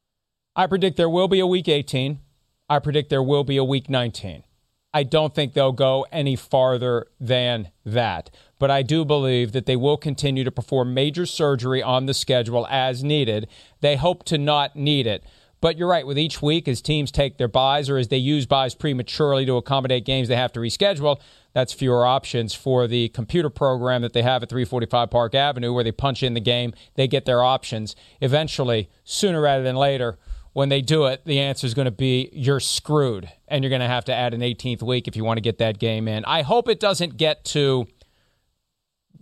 I 0.58 0.68
predict 0.68 0.96
there 0.96 1.10
will 1.10 1.28
be 1.28 1.42
a 1.42 1.48
week 1.48 1.68
18. 1.68 2.20
I 2.70 2.80
predict 2.80 3.10
there 3.10 3.22
will 3.22 3.44
be 3.44 3.58
a 3.58 3.64
week 3.64 3.90
19. 3.90 4.44
I 4.94 5.04
don't 5.04 5.36
think 5.36 5.52
they'll 5.52 5.74
go 5.74 6.06
any 6.14 6.38
farther 6.38 7.08
than 7.20 7.72
that. 7.86 8.30
But 8.58 8.72
I 8.72 8.82
do 8.82 9.04
believe 9.04 9.52
that 9.52 9.66
they 9.66 9.76
will 9.76 9.98
continue 9.98 10.46
to 10.46 10.52
perform 10.52 10.94
major 10.94 11.26
surgery 11.26 11.84
on 11.84 12.06
the 12.06 12.14
schedule 12.14 12.66
as 12.70 13.04
needed. 13.04 13.50
They 13.82 13.98
hope 13.98 14.24
to 14.26 14.38
not 14.38 14.78
need 14.78 15.08
it. 15.08 15.26
But 15.60 15.78
you're 15.78 15.90
right, 15.90 16.08
with 16.08 16.18
each 16.18 16.42
week, 16.42 16.70
as 16.70 16.82
teams 16.82 17.12
take 17.12 17.38
their 17.38 17.50
buys 17.50 17.90
or 17.90 17.98
as 17.98 18.08
they 18.08 18.18
use 18.18 18.46
buys 18.46 18.76
prematurely 18.76 19.46
to 19.48 19.58
accommodate 19.58 20.06
games 20.06 20.30
they 20.30 20.36
have 20.38 20.54
to 20.54 20.62
reschedule, 20.62 21.20
that's 21.54 21.74
fewer 21.74 22.06
options 22.06 22.54
for 22.54 22.88
the 22.88 23.10
computer 23.10 23.50
program 23.50 24.02
that 24.04 24.14
they 24.14 24.22
have 24.22 24.44
at 24.44 24.50
345 24.50 25.10
Park 25.10 25.36
Avenue, 25.36 25.74
where 25.74 25.84
they 25.84 25.92
punch 25.92 26.24
in 26.24 26.34
the 26.34 26.40
game, 26.40 26.74
they 26.94 27.08
get 27.08 27.26
their 27.26 27.44
options. 27.44 27.96
Eventually, 28.22 28.90
sooner 29.04 29.42
rather 29.42 29.64
than 29.64 29.76
later, 29.76 30.18
when 30.56 30.70
they 30.70 30.82
do 30.82 31.04
it, 31.04 31.22
the 31.26 31.38
answer 31.42 31.68
is 31.68 31.74
going 31.74 31.84
to 31.84 31.92
be 31.92 32.30
you're 32.32 32.62
screwed, 32.62 33.30
and 33.50 33.62
you're 33.62 33.70
going 33.70 33.82
to 33.82 33.90
have 33.90 34.06
to 34.06 34.14
add 34.14 34.34
an 34.34 34.40
18th 34.40 34.82
week 34.82 35.06
if 35.06 35.18
you 35.18 35.26
want 35.26 35.36
to 35.36 35.42
get 35.42 35.58
that 35.58 35.80
game 35.80 36.08
in. 36.08 36.24
I 36.24 36.44
hope 36.44 36.70
it 36.70 36.80
doesn't 36.80 37.18
get 37.18 37.44
to 37.48 37.88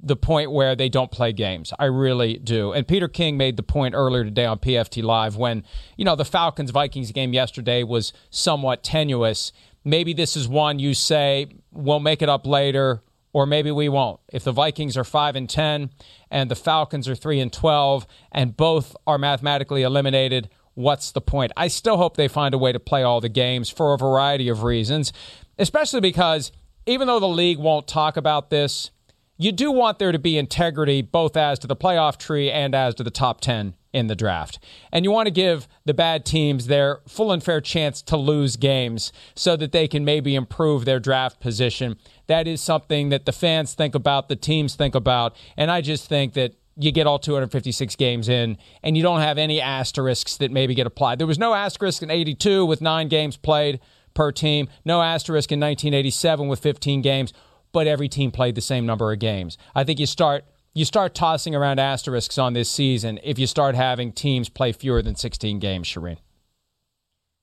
the 0.03 0.15
point 0.15 0.51
where 0.51 0.75
they 0.75 0.89
don't 0.89 1.09
play 1.09 1.33
games. 1.33 1.73
I 1.79 1.85
really 1.85 2.37
do. 2.37 2.71
And 2.71 2.87
Peter 2.87 3.07
King 3.07 3.35
made 3.35 3.57
the 3.57 3.63
point 3.63 3.95
earlier 3.95 4.23
today 4.23 4.45
on 4.45 4.59
PFT 4.59 5.01
Live 5.01 5.35
when, 5.35 5.63
you 5.97 6.05
know, 6.05 6.15
the 6.15 6.23
Falcons 6.23 6.69
Vikings 6.69 7.11
game 7.11 7.33
yesterday 7.33 7.81
was 7.81 8.13
somewhat 8.29 8.83
tenuous. 8.83 9.51
Maybe 9.83 10.13
this 10.13 10.37
is 10.37 10.47
one 10.47 10.77
you 10.77 10.93
say, 10.93 11.47
we'll 11.71 11.99
make 11.99 12.21
it 12.21 12.29
up 12.29 12.45
later, 12.45 13.01
or 13.33 13.47
maybe 13.47 13.71
we 13.71 13.89
won't. 13.89 14.19
If 14.31 14.43
the 14.43 14.51
Vikings 14.51 14.95
are 14.97 15.03
5 15.03 15.35
and 15.35 15.49
10 15.49 15.89
and 16.29 16.51
the 16.51 16.55
Falcons 16.55 17.09
are 17.09 17.15
3 17.15 17.39
and 17.39 17.51
12 17.51 18.05
and 18.31 18.55
both 18.55 18.95
are 19.07 19.17
mathematically 19.17 19.81
eliminated, 19.81 20.51
what's 20.75 21.11
the 21.11 21.21
point? 21.21 21.51
I 21.55 21.67
still 21.67 21.97
hope 21.97 22.17
they 22.17 22.27
find 22.27 22.53
a 22.53 22.57
way 22.57 22.71
to 22.71 22.79
play 22.79 23.03
all 23.03 23.21
the 23.21 23.29
games 23.29 23.69
for 23.69 23.93
a 23.93 23.97
variety 23.97 24.49
of 24.49 24.63
reasons, 24.63 25.13
especially 25.57 26.01
because 26.01 26.51
even 26.85 27.07
though 27.07 27.19
the 27.19 27.27
league 27.27 27.59
won't 27.59 27.87
talk 27.87 28.17
about 28.17 28.49
this, 28.49 28.91
you 29.37 29.51
do 29.51 29.71
want 29.71 29.99
there 29.99 30.11
to 30.11 30.19
be 30.19 30.37
integrity 30.37 31.01
both 31.01 31.35
as 31.35 31.59
to 31.59 31.67
the 31.67 31.75
playoff 31.75 32.17
tree 32.17 32.51
and 32.51 32.75
as 32.75 32.95
to 32.95 33.03
the 33.03 33.11
top 33.11 33.41
10 33.41 33.75
in 33.91 34.07
the 34.07 34.15
draft. 34.15 34.59
And 34.91 35.05
you 35.05 35.11
want 35.11 35.27
to 35.27 35.31
give 35.31 35.67
the 35.85 35.93
bad 35.93 36.25
teams 36.25 36.67
their 36.67 36.99
full 37.07 37.31
and 37.31 37.43
fair 37.43 37.61
chance 37.61 38.01
to 38.03 38.17
lose 38.17 38.55
games 38.55 39.11
so 39.35 39.55
that 39.55 39.71
they 39.71 39.87
can 39.87 40.03
maybe 40.03 40.35
improve 40.35 40.85
their 40.85 40.99
draft 40.99 41.39
position. 41.39 41.97
That 42.27 42.47
is 42.47 42.61
something 42.61 43.09
that 43.09 43.25
the 43.25 43.31
fans 43.31 43.73
think 43.73 43.95
about, 43.95 44.29
the 44.29 44.35
teams 44.35 44.75
think 44.75 44.95
about. 44.95 45.35
And 45.57 45.69
I 45.69 45.81
just 45.81 46.07
think 46.07 46.33
that 46.33 46.55
you 46.75 46.91
get 46.91 47.07
all 47.07 47.19
256 47.19 47.95
games 47.95 48.29
in 48.29 48.57
and 48.81 48.97
you 48.97 49.03
don't 49.03 49.21
have 49.21 49.37
any 49.37 49.61
asterisks 49.61 50.37
that 50.37 50.51
maybe 50.51 50.73
get 50.73 50.87
applied. 50.87 51.19
There 51.19 51.27
was 51.27 51.39
no 51.39 51.53
asterisk 51.53 52.01
in 52.01 52.09
82 52.09 52.65
with 52.65 52.81
nine 52.81 53.07
games 53.07 53.37
played 53.37 53.79
per 54.13 54.31
team, 54.31 54.67
no 54.85 55.01
asterisk 55.01 55.51
in 55.51 55.59
1987 55.59 56.47
with 56.47 56.59
15 56.59 57.01
games 57.01 57.33
but 57.73 57.87
every 57.87 58.07
team 58.07 58.31
played 58.31 58.55
the 58.55 58.61
same 58.61 58.85
number 58.85 59.11
of 59.11 59.19
games. 59.19 59.57
I 59.75 59.83
think 59.83 59.99
you 59.99 60.05
start 60.05 60.45
you 60.75 60.85
start 60.85 61.13
tossing 61.13 61.53
around 61.53 61.79
asterisks 61.79 62.37
on 62.37 62.53
this 62.53 62.69
season 62.69 63.19
if 63.23 63.37
you 63.37 63.45
start 63.45 63.75
having 63.75 64.11
teams 64.11 64.49
play 64.49 64.71
fewer 64.71 65.03
than 65.03 65.15
16 65.15 65.59
games, 65.59 65.87
Charean. 65.87 66.17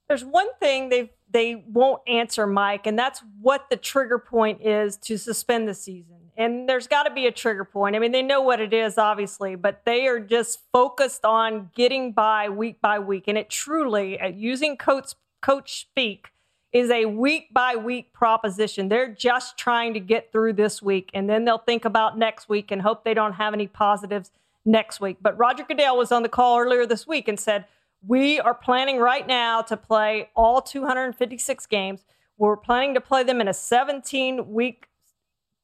There's 0.08 0.24
one 0.24 0.48
thing 0.58 0.88
they 0.88 1.12
they 1.30 1.64
won't 1.68 2.02
answer, 2.08 2.46
Mike, 2.46 2.86
and 2.86 2.98
that's 2.98 3.22
what 3.40 3.68
the 3.70 3.76
trigger 3.76 4.18
point 4.18 4.62
is 4.62 4.96
to 4.96 5.18
suspend 5.18 5.68
the 5.68 5.74
season. 5.74 6.19
And 6.40 6.66
there's 6.66 6.86
got 6.86 7.02
to 7.02 7.10
be 7.10 7.26
a 7.26 7.30
trigger 7.30 7.66
point. 7.66 7.94
I 7.94 7.98
mean, 7.98 8.12
they 8.12 8.22
know 8.22 8.40
what 8.40 8.60
it 8.60 8.72
is, 8.72 8.96
obviously, 8.96 9.56
but 9.56 9.82
they 9.84 10.06
are 10.06 10.18
just 10.18 10.60
focused 10.72 11.26
on 11.26 11.68
getting 11.74 12.12
by 12.12 12.48
week 12.48 12.80
by 12.80 12.98
week. 12.98 13.24
And 13.28 13.36
it 13.36 13.50
truly, 13.50 14.18
uh, 14.18 14.28
using 14.28 14.78
coach 14.78 15.12
coach 15.42 15.82
speak, 15.82 16.28
is 16.72 16.90
a 16.90 17.04
week 17.04 17.52
by 17.52 17.76
week 17.76 18.14
proposition. 18.14 18.88
They're 18.88 19.12
just 19.12 19.58
trying 19.58 19.92
to 19.92 20.00
get 20.00 20.32
through 20.32 20.54
this 20.54 20.80
week, 20.80 21.10
and 21.12 21.28
then 21.28 21.44
they'll 21.44 21.58
think 21.58 21.84
about 21.84 22.16
next 22.16 22.48
week 22.48 22.70
and 22.70 22.80
hope 22.80 23.04
they 23.04 23.12
don't 23.12 23.34
have 23.34 23.52
any 23.52 23.66
positives 23.66 24.30
next 24.64 24.98
week. 24.98 25.18
But 25.20 25.36
Roger 25.36 25.64
Goodell 25.64 25.98
was 25.98 26.10
on 26.10 26.22
the 26.22 26.30
call 26.30 26.58
earlier 26.58 26.86
this 26.86 27.06
week 27.06 27.28
and 27.28 27.38
said, 27.38 27.66
We 28.06 28.40
are 28.40 28.54
planning 28.54 28.96
right 28.96 29.26
now 29.26 29.60
to 29.60 29.76
play 29.76 30.30
all 30.34 30.62
256 30.62 31.66
games. 31.66 32.02
We're 32.38 32.56
planning 32.56 32.94
to 32.94 33.00
play 33.02 33.24
them 33.24 33.42
in 33.42 33.48
a 33.48 33.52
17 33.52 34.50
week 34.50 34.86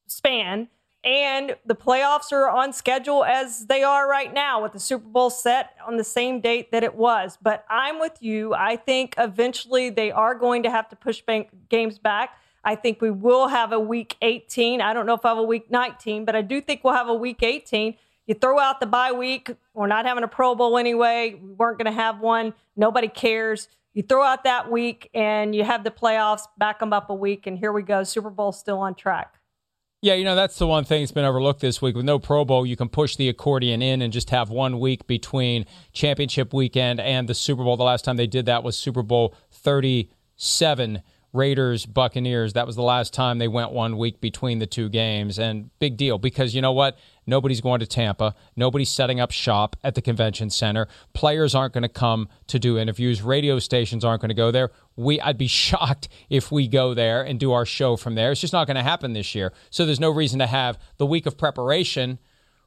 span. 0.07 0.69
And 1.05 1.55
the 1.65 1.77
playoffs 1.77 2.33
are 2.33 2.49
on 2.49 2.73
schedule 2.73 3.25
as 3.25 3.67
they 3.67 3.85
are 3.85 4.11
right 4.11 4.35
now, 4.35 4.61
with 4.61 4.73
the 4.73 4.81
Super 4.81 5.07
Bowl 5.07 5.31
set 5.31 5.77
on 5.87 5.97
the 5.97 6.05
same 6.05 6.41
date 6.41 6.73
that 6.73 6.83
it 6.83 6.97
was. 6.97 7.39
But 7.41 7.65
I'm 7.71 8.01
with 8.01 8.21
you. 8.21 8.55
I 8.55 8.75
think 8.75 9.15
eventually 9.17 9.89
they 9.89 10.11
are 10.11 10.35
going 10.35 10.65
to 10.65 10.71
have 10.71 10.89
to 10.89 10.97
push 10.97 11.23
games 11.69 12.01
back. 12.01 12.31
I 12.65 12.75
think 12.75 13.01
we 13.01 13.13
will 13.13 13.47
have 13.47 13.71
a 13.71 13.79
week 13.79 14.17
18. 14.21 14.81
I 14.81 14.93
don't 14.93 15.07
know 15.07 15.15
if 15.15 15.25
I 15.25 15.29
have 15.29 15.39
a 15.39 15.45
week 15.45 15.71
19, 15.71 16.25
but 16.25 16.35
I 16.35 16.43
do 16.43 16.61
think 16.61 16.83
we'll 16.83 16.95
have 16.95 17.09
a 17.09 17.15
week 17.15 17.45
18. 17.45 17.95
You 18.27 18.35
throw 18.35 18.59
out 18.59 18.81
the 18.81 18.87
bye 18.87 19.13
week. 19.13 19.49
We're 19.75 19.87
not 19.87 20.07
having 20.07 20.25
a 20.25 20.29
Pro 20.29 20.57
Bowl 20.57 20.77
anyway. 20.77 21.39
We 21.41 21.53
weren't 21.53 21.79
going 21.79 21.87
to 21.87 21.93
have 21.93 22.19
one. 22.19 22.53
Nobody 22.75 23.07
cares. 23.07 23.69
You 23.95 24.03
throw 24.03 24.25
out 24.25 24.43
that 24.43 24.73
week 24.73 25.09
and 25.15 25.55
you 25.55 25.63
have 25.63 25.85
the 25.85 25.93
playoffs, 25.93 26.43
back 26.59 26.81
them 26.81 26.93
up 26.93 27.09
a 27.09 27.15
week, 27.15 27.47
and 27.47 27.57
here 27.57 27.73
we 27.73 27.83
go. 27.83 28.03
Super 28.03 28.31
Bowl 28.31 28.51
still 28.51 28.79
on 28.79 28.97
track. 28.97 29.35
Yeah, 30.03 30.15
you 30.15 30.25
know, 30.25 30.37
that's 30.37 30.59
the 30.59 30.67
one 30.67 30.85
thing 30.85 31.03
that's 31.03 31.13
been 31.13 31.25
overlooked 31.25 31.61
this 31.61 31.81
week. 31.81 31.97
With 31.97 32.05
no 32.05 32.19
Pro 32.19 32.45
Bowl, 32.45 32.67
you 32.67 32.77
can 32.77 32.89
push 32.89 33.17
the 33.17 33.29
accordion 33.29 33.81
in 33.81 34.03
and 34.03 34.13
just 34.13 34.31
have 34.31 34.51
one 34.51 34.79
week 34.79 35.07
between 35.07 35.65
championship 35.93 36.53
weekend 36.53 37.01
and 37.01 37.29
the 37.29 37.35
Super 37.35 37.65
Bowl. 37.65 37.77
The 37.79 37.83
last 37.83 38.05
time 38.05 38.17
they 38.17 38.27
did 38.27 38.47
that 38.47 38.63
was 38.63 38.77
Super 38.77 39.03
Bowl 39.03 39.35
37. 39.51 41.03
Raiders, 41.33 41.87
Buccaneers. 41.87 42.53
That 42.53 42.67
was 42.67 42.77
the 42.77 42.83
last 42.83 43.13
time 43.15 43.39
they 43.39 43.49
went 43.49 43.73
one 43.73 43.97
week 43.97 44.21
between 44.21 44.59
the 44.59 44.67
two 44.67 44.89
games. 44.89 45.39
And 45.39 45.71
big 45.79 45.97
deal 45.97 46.19
because 46.19 46.55
you 46.55 46.63
know 46.63 46.73
what? 46.73 46.99
Nobody's 47.27 47.61
going 47.61 47.81
to 47.81 47.87
Tampa. 47.87 48.35
Nobody's 48.55 48.91
setting 48.91 49.21
up 49.21 49.31
shop 49.31 49.77
at 49.83 49.95
the 49.95 50.03
convention 50.03 50.51
center. 50.51 50.87
Players 51.13 51.55
aren't 51.55 51.75
going 51.75 51.83
to 51.83 51.89
come 51.89 52.29
to 52.47 52.59
do 52.59 52.79
interviews. 52.79 53.23
Radio 53.23 53.59
stations 53.59 54.05
aren't 54.05 54.21
going 54.21 54.29
to 54.29 54.35
go 54.35 54.51
there. 54.51 54.71
We 54.97 55.21
I'd 55.21 55.39
be 55.39 55.47
shocked 55.67 56.09
if 56.31 56.53
we 56.53 56.69
go 56.69 56.95
there 56.95 57.23
and 57.23 57.41
do 57.41 57.53
our 57.53 57.67
show 57.67 57.97
from 57.97 58.15
there. 58.15 58.33
It's 58.33 58.41
just 58.41 58.53
not 58.53 58.67
going 58.67 58.77
to 58.77 58.83
happen 58.83 59.13
this 59.13 59.35
year. 59.35 59.53
So 59.71 59.85
there's 59.85 60.01
no 60.01 60.11
reason 60.11 60.39
to 60.39 60.47
have 60.47 60.79
the 60.99 61.07
week 61.07 61.27
of 61.27 61.37
preparation 61.37 62.19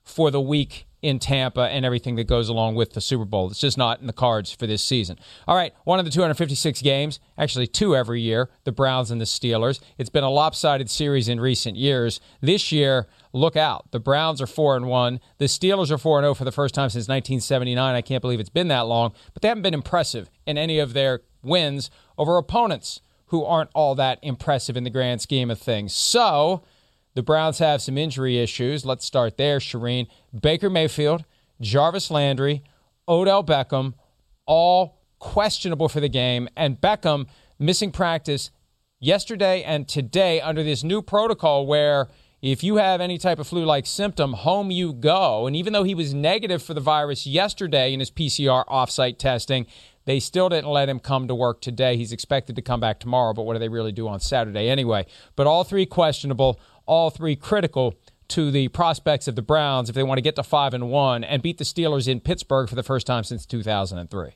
for 0.03 0.31
the 0.31 0.41
week 0.41 0.85
in 1.01 1.19
Tampa 1.19 1.61
and 1.61 1.85
everything 1.85 2.15
that 2.15 2.27
goes 2.27 2.49
along 2.49 2.75
with 2.75 2.93
the 2.93 3.01
Super 3.01 3.25
Bowl. 3.25 3.49
It's 3.49 3.59
just 3.59 3.77
not 3.77 4.01
in 4.01 4.07
the 4.07 4.13
cards 4.13 4.51
for 4.51 4.67
this 4.67 4.83
season. 4.83 5.17
All 5.47 5.55
right, 5.55 5.73
one 5.85 5.99
of 5.99 6.05
the 6.05 6.11
256 6.11 6.81
games, 6.81 7.19
actually 7.37 7.67
two 7.67 7.95
every 7.95 8.21
year, 8.21 8.49
the 8.65 8.71
Browns 8.71 9.11
and 9.11 9.21
the 9.21 9.25
Steelers. 9.25 9.79
It's 9.97 10.09
been 10.09 10.23
a 10.23 10.29
lopsided 10.29 10.89
series 10.89 11.29
in 11.29 11.39
recent 11.39 11.77
years. 11.77 12.19
This 12.41 12.71
year, 12.71 13.07
look 13.33 13.55
out. 13.55 13.91
The 13.91 13.99
Browns 13.99 14.41
are 14.41 14.47
4 14.47 14.77
and 14.77 14.87
1. 14.87 15.19
The 15.37 15.45
Steelers 15.45 15.91
are 15.91 15.97
4 15.97 16.19
and 16.19 16.25
0 16.25 16.33
for 16.33 16.45
the 16.45 16.51
first 16.51 16.75
time 16.75 16.89
since 16.89 17.07
1979. 17.07 17.95
I 17.95 18.01
can't 18.01 18.21
believe 18.21 18.39
it's 18.39 18.49
been 18.49 18.67
that 18.69 18.87
long, 18.87 19.13
but 19.33 19.41
they 19.41 19.47
haven't 19.47 19.63
been 19.63 19.73
impressive 19.73 20.29
in 20.45 20.57
any 20.57 20.79
of 20.79 20.93
their 20.93 21.21
wins 21.43 21.89
over 22.17 22.37
opponents 22.37 23.01
who 23.27 23.45
aren't 23.45 23.69
all 23.75 23.95
that 23.95 24.19
impressive 24.21 24.75
in 24.75 24.83
the 24.83 24.89
grand 24.89 25.21
scheme 25.21 25.51
of 25.51 25.59
things. 25.59 25.93
So, 25.93 26.63
the 27.13 27.23
Browns 27.23 27.59
have 27.59 27.81
some 27.81 27.97
injury 27.97 28.39
issues. 28.39 28.85
Let's 28.85 29.05
start 29.05 29.37
there, 29.37 29.59
Charean. 29.59 30.07
Baker 30.39 30.69
Mayfield, 30.69 31.25
Jarvis 31.61 32.09
Landry, 32.09 32.63
Odell 33.07 33.43
Beckham, 33.43 33.93
all 34.45 34.99
questionable 35.19 35.89
for 35.89 35.99
the 35.99 36.09
game. 36.09 36.47
And 36.55 36.79
Beckham 36.79 37.27
missing 37.59 37.91
practice 37.91 38.51
yesterday 38.99 39.63
and 39.63 39.87
today 39.87 40.41
under 40.41 40.63
this 40.63 40.83
new 40.83 41.01
protocol 41.01 41.65
where 41.67 42.07
if 42.41 42.63
you 42.63 42.77
have 42.77 43.01
any 43.01 43.17
type 43.17 43.39
of 43.39 43.47
flu 43.47 43.65
like 43.65 43.85
symptom, 43.85 44.33
home 44.33 44.71
you 44.71 44.93
go. 44.93 45.45
And 45.45 45.55
even 45.55 45.73
though 45.73 45.83
he 45.83 45.95
was 45.95 46.13
negative 46.13 46.63
for 46.63 46.73
the 46.73 46.81
virus 46.81 47.27
yesterday 47.27 47.93
in 47.93 47.99
his 47.99 48.11
PCR 48.11 48.65
offsite 48.67 49.17
testing, 49.17 49.67
they 50.05 50.19
still 50.19 50.49
didn't 50.49 50.69
let 50.69 50.89
him 50.89 50.99
come 50.99 51.27
to 51.27 51.35
work 51.35 51.61
today. 51.61 51.97
He's 51.97 52.11
expected 52.11 52.55
to 52.55 52.61
come 52.61 52.79
back 52.79 52.99
tomorrow, 52.99 53.33
but 53.33 53.43
what 53.43 53.53
do 53.53 53.59
they 53.59 53.69
really 53.69 53.91
do 53.91 54.07
on 54.07 54.19
Saturday 54.19 54.69
anyway? 54.69 55.05
But 55.35 55.47
all 55.47 55.63
three 55.63 55.85
questionable 55.85 56.59
all 56.89 57.11
three 57.11 57.35
critical 57.35 57.93
to 58.29 58.49
the 58.49 58.67
prospects 58.69 59.27
of 59.27 59.35
the 59.35 59.43
Browns 59.43 59.89
if 59.89 59.95
they 59.95 60.01
want 60.01 60.17
to 60.17 60.23
get 60.23 60.35
to 60.35 60.43
5 60.43 60.73
and 60.73 60.89
1 60.89 61.23
and 61.23 61.41
beat 61.41 61.59
the 61.59 61.63
Steelers 61.63 62.07
in 62.07 62.19
Pittsburgh 62.19 62.67
for 62.67 62.75
the 62.75 62.83
first 62.83 63.05
time 63.05 63.23
since 63.23 63.45
2003. 63.45 64.35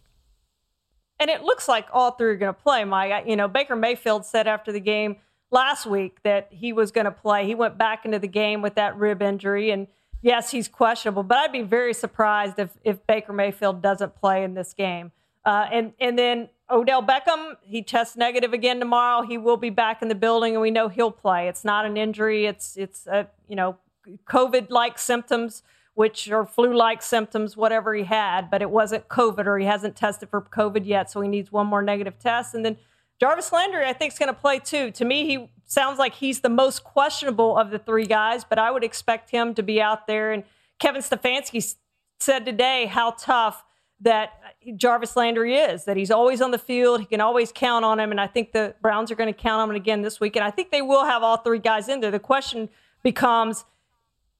And 1.19 1.29
it 1.29 1.41
looks 1.41 1.67
like 1.67 1.87
all 1.91 2.11
three 2.11 2.31
are 2.31 2.35
going 2.35 2.53
to 2.53 2.59
play, 2.59 2.83
Mike. 2.83 3.25
You 3.27 3.35
know, 3.35 3.47
Baker 3.47 3.75
Mayfield 3.75 4.25
said 4.25 4.47
after 4.47 4.71
the 4.71 4.79
game 4.79 5.17
last 5.53 5.85
week 5.85 6.21
that 6.23 6.47
he 6.51 6.73
was 6.73 6.91
going 6.91 7.05
to 7.05 7.11
play. 7.11 7.45
He 7.45 7.55
went 7.55 7.77
back 7.77 8.03
into 8.03 8.19
the 8.19 8.27
game 8.27 8.61
with 8.61 8.75
that 8.75 8.97
rib 8.97 9.21
injury 9.21 9.71
and 9.71 9.87
yes, 10.23 10.49
he's 10.49 10.67
questionable, 10.67 11.21
but 11.21 11.37
I'd 11.37 11.51
be 11.51 11.61
very 11.61 11.93
surprised 11.93 12.57
if 12.57 12.71
if 12.83 13.05
Baker 13.05 13.33
Mayfield 13.33 13.83
doesn't 13.83 14.15
play 14.15 14.43
in 14.43 14.55
this 14.55 14.73
game. 14.73 15.11
Uh, 15.45 15.67
and 15.71 15.93
and 15.99 16.17
then 16.17 16.49
Odell 16.71 17.03
Beckham, 17.03 17.57
he 17.61 17.83
tests 17.83 18.15
negative 18.15 18.53
again 18.53 18.79
tomorrow. 18.79 19.21
He 19.21 19.37
will 19.37 19.57
be 19.57 19.69
back 19.69 20.01
in 20.01 20.07
the 20.07 20.15
building, 20.15 20.53
and 20.53 20.61
we 20.61 20.71
know 20.71 20.87
he'll 20.87 21.11
play. 21.11 21.47
It's 21.47 21.63
not 21.63 21.85
an 21.85 21.97
injury. 21.97 22.47
It's 22.47 22.75
it's 22.77 23.05
a 23.05 23.27
you 23.47 23.55
know 23.55 23.77
COVID-like 24.25 24.97
symptoms, 24.97 25.61
which 25.93 26.31
are 26.31 26.45
flu-like 26.45 27.01
symptoms, 27.01 27.55
whatever 27.55 27.93
he 27.93 28.03
had, 28.03 28.49
but 28.49 28.61
it 28.61 28.69
wasn't 28.69 29.07
COVID, 29.09 29.45
or 29.45 29.59
he 29.59 29.65
hasn't 29.65 29.95
tested 29.95 30.29
for 30.29 30.41
COVID 30.41 30.85
yet, 30.85 31.11
so 31.11 31.21
he 31.21 31.29
needs 31.29 31.51
one 31.51 31.67
more 31.67 31.81
negative 31.81 32.17
test. 32.17 32.55
And 32.55 32.65
then 32.65 32.77
Jarvis 33.23 33.53
Landry, 33.53 33.85
I 33.85 33.93
think, 33.93 34.11
is 34.11 34.19
going 34.19 34.27
to 34.27 34.37
play 34.37 34.59
too. 34.59 34.91
To 34.91 35.05
me, 35.05 35.25
he 35.25 35.49
sounds 35.63 35.97
like 35.97 36.13
he's 36.13 36.41
the 36.41 36.49
most 36.49 36.83
questionable 36.83 37.57
of 37.57 37.71
the 37.71 37.79
three 37.79 38.05
guys, 38.05 38.43
but 38.43 38.59
I 38.59 38.69
would 38.69 38.83
expect 38.83 39.29
him 39.29 39.53
to 39.53 39.63
be 39.63 39.81
out 39.81 40.07
there. 40.07 40.33
And 40.33 40.43
Kevin 40.77 41.01
Stefanski 41.01 41.73
said 42.19 42.43
today 42.43 42.85
how 42.85 43.11
tough 43.11 43.63
that 44.01 44.31
uh, 44.45 44.71
Jarvis 44.75 45.15
Landry 45.15 45.55
is, 45.55 45.85
that 45.85 45.95
he's 45.95 46.11
always 46.11 46.41
on 46.41 46.51
the 46.51 46.57
field. 46.57 46.99
He 46.99 47.05
can 47.05 47.21
always 47.21 47.53
count 47.53 47.85
on 47.85 47.97
him. 47.97 48.11
And 48.11 48.19
I 48.19 48.27
think 48.27 48.51
the 48.51 48.75
Browns 48.81 49.09
are 49.09 49.15
going 49.15 49.33
to 49.33 49.39
count 49.39 49.61
on 49.61 49.69
him 49.69 49.77
again 49.77 50.01
this 50.01 50.19
week. 50.19 50.35
And 50.35 50.43
I 50.43 50.51
think 50.51 50.71
they 50.71 50.81
will 50.81 51.05
have 51.05 51.23
all 51.23 51.37
three 51.37 51.59
guys 51.59 51.87
in 51.87 52.01
there. 52.01 52.11
The 52.11 52.19
question 52.19 52.67
becomes 53.03 53.63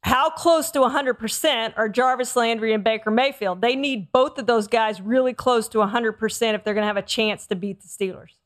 how 0.01 0.29
close 0.29 0.71
to 0.71 0.79
100% 0.79 1.73
are 1.77 1.87
Jarvis 1.87 2.35
Landry 2.35 2.73
and 2.73 2.83
Baker 2.83 3.11
Mayfield? 3.11 3.61
They 3.61 3.77
need 3.77 4.11
both 4.11 4.37
of 4.37 4.45
those 4.45 4.67
guys 4.67 4.99
really 4.99 5.33
close 5.33 5.69
to 5.69 5.77
100% 5.77 6.53
if 6.53 6.65
they're 6.65 6.73
going 6.73 6.83
to 6.83 6.87
have 6.87 6.97
a 6.97 7.01
chance 7.01 7.47
to 7.47 7.55
beat 7.55 7.79
the 7.79 7.87
Steelers. 7.87 8.42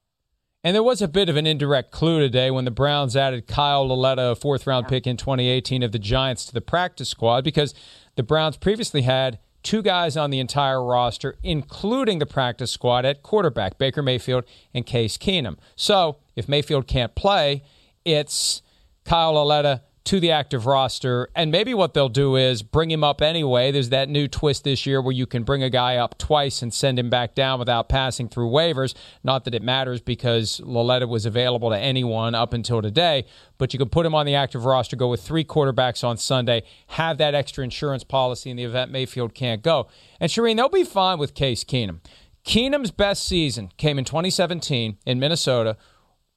And 0.67 0.75
there 0.75 0.83
was 0.83 1.01
a 1.01 1.07
bit 1.07 1.29
of 1.29 1.37
an 1.37 1.47
indirect 1.47 1.91
clue 1.91 2.19
today 2.19 2.51
when 2.51 2.65
the 2.65 2.71
Browns 2.71 3.15
added 3.15 3.47
Kyle 3.47 3.87
Lauletta, 3.87 4.31
a 4.31 4.35
fourth 4.35 4.67
round 4.67 4.89
pick 4.89 5.07
in 5.07 5.15
2018 5.15 5.81
of 5.81 5.93
the 5.93 5.97
Giants, 5.97 6.45
to 6.47 6.53
the 6.53 6.59
practice 6.59 7.07
squad 7.07 7.45
because 7.45 7.73
the 8.15 8.23
Browns 8.23 8.57
previously 8.57 9.03
had 9.03 9.39
two 9.63 9.81
guys 9.81 10.17
on 10.17 10.29
the 10.29 10.41
entire 10.41 10.83
roster, 10.83 11.37
including 11.41 12.19
the 12.19 12.25
practice 12.25 12.69
squad 12.69 13.05
at 13.05 13.23
quarterback, 13.23 13.77
Baker 13.77 14.03
Mayfield 14.03 14.43
and 14.73 14.85
Case 14.85 15.17
Keenum. 15.17 15.57
So 15.77 16.17
if 16.35 16.49
Mayfield 16.49 16.85
can't 16.85 17.15
play, 17.15 17.63
it's 18.03 18.61
Kyle 19.05 19.35
Lauletta 19.35 19.83
to 20.07 20.21
the 20.21 20.31
active 20.31 20.65
roster. 20.65 21.29
And 21.35 21.51
maybe 21.51 21.73
what 21.73 21.93
they'll 21.93 22.07
do 22.07 22.37
is 22.37 22.63
bring 22.63 22.89
him 22.89 23.03
up 23.03 23.21
anyway. 23.21 23.71
There's 23.71 23.89
that 23.89 24.07
new 24.07 24.29
twist 24.29 24.63
this 24.63 24.85
year 24.85 25.01
where 25.01 25.11
you 25.11 25.25
can 25.25 25.43
bring 25.43 25.61
a 25.61 25.69
guy 25.69 25.97
up 25.97 26.17
twice 26.17 26.61
and 26.61 26.73
send 26.73 26.97
him 26.97 27.09
back 27.09 27.35
down 27.35 27.59
without 27.59 27.89
passing 27.89 28.29
through 28.29 28.49
waivers. 28.49 28.95
Not 29.21 29.43
that 29.43 29.53
it 29.53 29.61
matters 29.61 29.99
because 29.99 30.61
Lauletta 30.61 31.07
was 31.07 31.25
available 31.25 31.69
to 31.71 31.77
anyone 31.77 32.35
up 32.35 32.53
until 32.53 32.81
today, 32.81 33.25
but 33.57 33.73
you 33.73 33.79
can 33.79 33.89
put 33.89 34.05
him 34.05 34.15
on 34.15 34.25
the 34.25 34.33
active 34.33 34.63
roster, 34.63 34.95
go 34.95 35.09
with 35.09 35.21
three 35.21 35.43
quarterbacks 35.43 36.05
on 36.05 36.15
Sunday, 36.15 36.63
have 36.87 37.17
that 37.17 37.35
extra 37.35 37.65
insurance 37.65 38.05
policy 38.05 38.49
in 38.49 38.55
the 38.55 38.63
event 38.63 38.89
Mayfield 38.89 39.33
can't 39.33 39.61
go. 39.61 39.87
And 40.21 40.31
Charean, 40.31 40.55
they'll 40.55 40.69
be 40.69 40.85
fine 40.85 41.19
with 41.19 41.33
Case 41.33 41.65
Keenum. 41.65 41.99
Keenum's 42.45 42.91
best 42.91 43.25
season 43.25 43.71
came 43.75 43.99
in 43.99 44.05
2017 44.05 44.99
in 45.05 45.19
Minnesota 45.19 45.75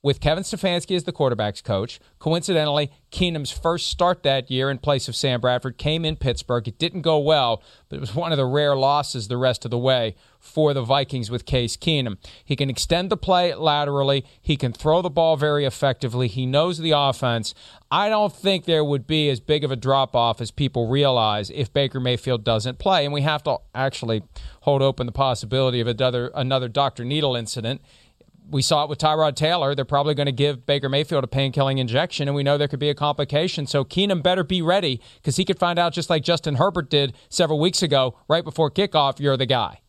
with 0.03 0.21
Kevin 0.21 0.45
Stefanski 0.45 0.97
as 0.97 1.05
the 1.05 1.13
quarterback's 1.13 1.61
coach. 1.61 2.01
Coincidentally, 2.19 2.91
Keenum's 3.13 3.51
first 3.51 3.89
start 3.89 4.23
that 4.23 4.51
year 4.51 4.71
in 4.71 4.79
place 4.79 5.09
of 5.09 5.17
Sam 5.17 5.41
Bradford 5.41 5.77
came 5.77 6.05
in 6.05 6.17
Pittsburgh. 6.17 6.67
It 6.67 6.79
didn't 6.79 7.03
go 7.03 7.19
well, 7.19 7.63
but 7.89 7.97
it 7.97 8.01
was 8.01 8.15
one 8.15 8.33
of 8.33 8.39
the 8.39 8.47
rare 8.47 8.77
losses 8.77 9.29
the 9.29 9.37
rest 9.37 9.65
of 9.65 9.71
the 9.71 9.79
way 9.79 10.15
for 10.39 10.73
the 10.73 10.83
Vikings 10.83 11.31
with 11.31 11.45
Case 11.45 11.77
Keenum. 11.77 12.17
He 12.43 12.57
can 12.57 12.71
extend 12.71 13.11
the 13.11 13.17
play 13.17 13.55
laterally, 13.55 14.25
he 14.41 14.57
can 14.57 14.73
throw 14.73 15.03
the 15.03 15.11
ball 15.11 15.37
very 15.37 15.67
effectively, 15.67 16.29
he 16.29 16.47
knows 16.47 16.79
the 16.79 16.93
offense. 16.93 17.55
I 17.91 18.09
don't 18.09 18.33
think 18.33 18.65
there 18.65 18.85
would 18.85 19.07
be 19.07 19.29
as 19.29 19.41
big 19.41 19.65
of 19.65 19.73
a 19.73 19.77
drop 19.77 20.15
off 20.15 20.41
as 20.41 20.51
people 20.51 20.89
realize 20.89 21.51
if 21.51 21.73
Baker 21.73 21.99
Mayfield 21.99 22.45
doesn't 22.45 22.79
play. 22.79 23.05
And 23.05 23.13
we 23.13 23.23
have 23.23 23.43
to 23.43 23.59
actually 23.75 24.23
hold 24.61 24.81
open 24.81 25.07
the 25.07 25.13
possibility 25.13 25.81
of 25.81 25.89
another, 25.89 26.31
another 26.35 26.69
Dr. 26.69 27.05
Needle 27.05 27.35
incident 27.35 27.83
we 28.51 28.63
saw 28.63 28.85
it 28.85 28.91
with 28.91 28.99
Tyrod 28.99 29.37
Taylor. 29.37 29.75
They're 29.75 29.85
probably 29.85 30.15
going 30.15 30.27
to 30.27 30.33
give 30.33 30.67
Baker 30.67 30.89
Mayfield 30.89 31.25
a 31.25 31.29
pain 31.29 31.53
killing 31.53 31.79
injection, 31.79 32.29
and 32.29 32.35
we 32.35 32.43
know 32.43 32.59
there 32.59 32.69
could 32.69 32.81
be 32.81 32.91
a 32.91 32.95
complication. 32.95 33.67
So 33.67 33.85
Keenum 33.85 34.23
better 34.23 34.45
be 34.45 34.61
ready 34.61 35.01
because 35.17 35.37
he 35.37 35.45
could 35.45 35.59
find 35.59 35.79
out, 35.79 35.93
just 35.93 36.11
like 36.11 36.23
Justin 36.23 36.57
Herbert 36.57 36.91
did 36.91 37.15
several 37.29 37.61
weeks 37.61 37.83
ago, 37.83 38.19
right 38.29 38.45
before 38.45 38.71
kickoff, 38.71 39.21
you're 39.21 39.37
the 39.37 39.47
guy. 39.47 39.81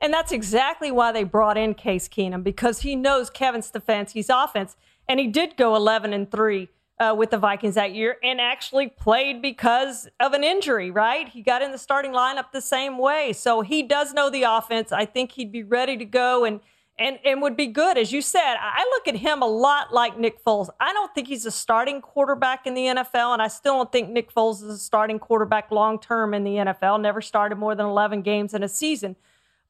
And 0.00 0.14
that's 0.14 0.32
exactly 0.32 0.90
why 0.90 1.12
they 1.12 1.24
brought 1.24 1.58
in 1.58 1.74
Case 1.74 2.08
Keenum 2.08 2.42
because 2.42 2.80
he 2.80 2.96
knows 2.96 3.28
Kevin 3.28 3.60
Stefanski's 3.60 4.30
offense, 4.30 4.76
and 5.08 5.20
he 5.20 5.26
did 5.26 5.56
go 5.56 5.74
11 5.76 6.12
and 6.12 6.30
three. 6.30 6.68
Uh, 6.98 7.14
with 7.14 7.30
the 7.30 7.38
Vikings 7.38 7.76
that 7.76 7.94
year 7.94 8.18
and 8.22 8.42
actually 8.42 8.86
played 8.86 9.40
because 9.40 10.06
of 10.20 10.34
an 10.34 10.44
injury, 10.44 10.90
right? 10.90 11.30
He 11.30 11.40
got 11.40 11.62
in 11.62 11.72
the 11.72 11.78
starting 11.78 12.12
lineup 12.12 12.52
the 12.52 12.60
same 12.60 12.98
way. 12.98 13.32
So 13.32 13.62
he 13.62 13.82
does 13.82 14.12
know 14.12 14.28
the 14.28 14.42
offense. 14.42 14.92
I 14.92 15.06
think 15.06 15.32
he'd 15.32 15.50
be 15.50 15.62
ready 15.62 15.96
to 15.96 16.04
go. 16.04 16.44
And 16.44 16.60
and, 17.00 17.18
and 17.24 17.40
would 17.40 17.56
be 17.56 17.66
good. 17.66 17.96
As 17.96 18.12
you 18.12 18.20
said, 18.20 18.56
I 18.60 18.84
look 18.92 19.08
at 19.08 19.16
him 19.16 19.42
a 19.42 19.46
lot 19.46 19.92
like 19.92 20.18
Nick 20.18 20.44
Foles. 20.44 20.68
I 20.78 20.92
don't 20.92 21.12
think 21.14 21.26
he's 21.28 21.46
a 21.46 21.50
starting 21.50 22.02
quarterback 22.02 22.66
in 22.66 22.74
the 22.74 22.82
NFL, 22.82 23.32
and 23.32 23.40
I 23.40 23.48
still 23.48 23.72
don't 23.72 23.90
think 23.90 24.10
Nick 24.10 24.32
Foles 24.32 24.56
is 24.56 24.74
a 24.74 24.78
starting 24.78 25.18
quarterback 25.18 25.70
long 25.70 25.98
term 25.98 26.34
in 26.34 26.44
the 26.44 26.56
NFL. 26.56 27.00
Never 27.00 27.22
started 27.22 27.56
more 27.56 27.74
than 27.74 27.86
11 27.86 28.20
games 28.20 28.52
in 28.52 28.62
a 28.62 28.68
season. 28.68 29.16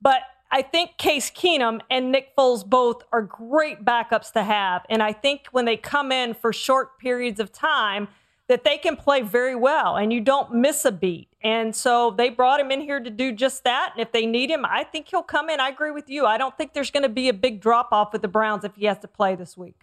But 0.03 0.23
I 0.51 0.63
think 0.63 0.99
Case 0.99 1.31
Keenum 1.31 1.81
and 1.89 2.11
Nick 2.11 2.37
Foles 2.37 2.69
both 2.69 3.05
are 3.13 3.23
great 3.23 3.85
backups 3.85 4.33
to 4.33 4.43
have. 4.43 4.85
And 4.91 5.01
I 5.01 5.13
think 5.13 5.47
when 5.53 5.65
they 5.65 5.77
come 5.77 6.11
in 6.11 6.35
for 6.35 6.53
short 6.53 6.99
periods 6.99 7.39
of 7.39 7.53
time, 7.53 8.09
that 8.51 8.65
they 8.65 8.77
can 8.77 8.97
play 8.97 9.23
very 9.23 9.55
well 9.55 9.95
and 9.97 10.13
you 10.13 10.21
don't 10.21 10.53
miss 10.53 10.85
a 10.85 10.91
beat. 10.91 11.29
And 11.41 11.75
so 11.75 12.11
they 12.11 12.31
brought 12.31 12.59
him 12.59 12.73
in 12.73 12.81
here 12.81 12.99
to 12.99 13.09
do 13.09 13.31
just 13.31 13.63
that. 13.63 13.93
And 13.95 14.03
if 14.03 14.11
they 14.11 14.27
need 14.27 14.51
him, 14.51 14.65
I 14.65 14.83
think 14.83 15.07
he'll 15.07 15.23
come 15.23 15.49
in. 15.49 15.61
I 15.61 15.69
agree 15.69 15.93
with 15.93 16.11
you. 16.11 16.27
I 16.27 16.37
don't 16.37 16.59
think 16.59 16.73
there's 16.73 16.91
going 16.91 17.05
to 17.05 17.09
be 17.09 17.29
a 17.29 17.33
big 17.33 17.61
drop 17.61 17.91
off 17.93 18.13
with 18.13 18.23
the 18.23 18.29
Browns 18.29 18.65
if 18.65 18.75
he 18.75 18.87
has 18.87 18.99
to 18.99 19.09
play 19.09 19.37
this 19.37 19.57
week. 19.57 19.83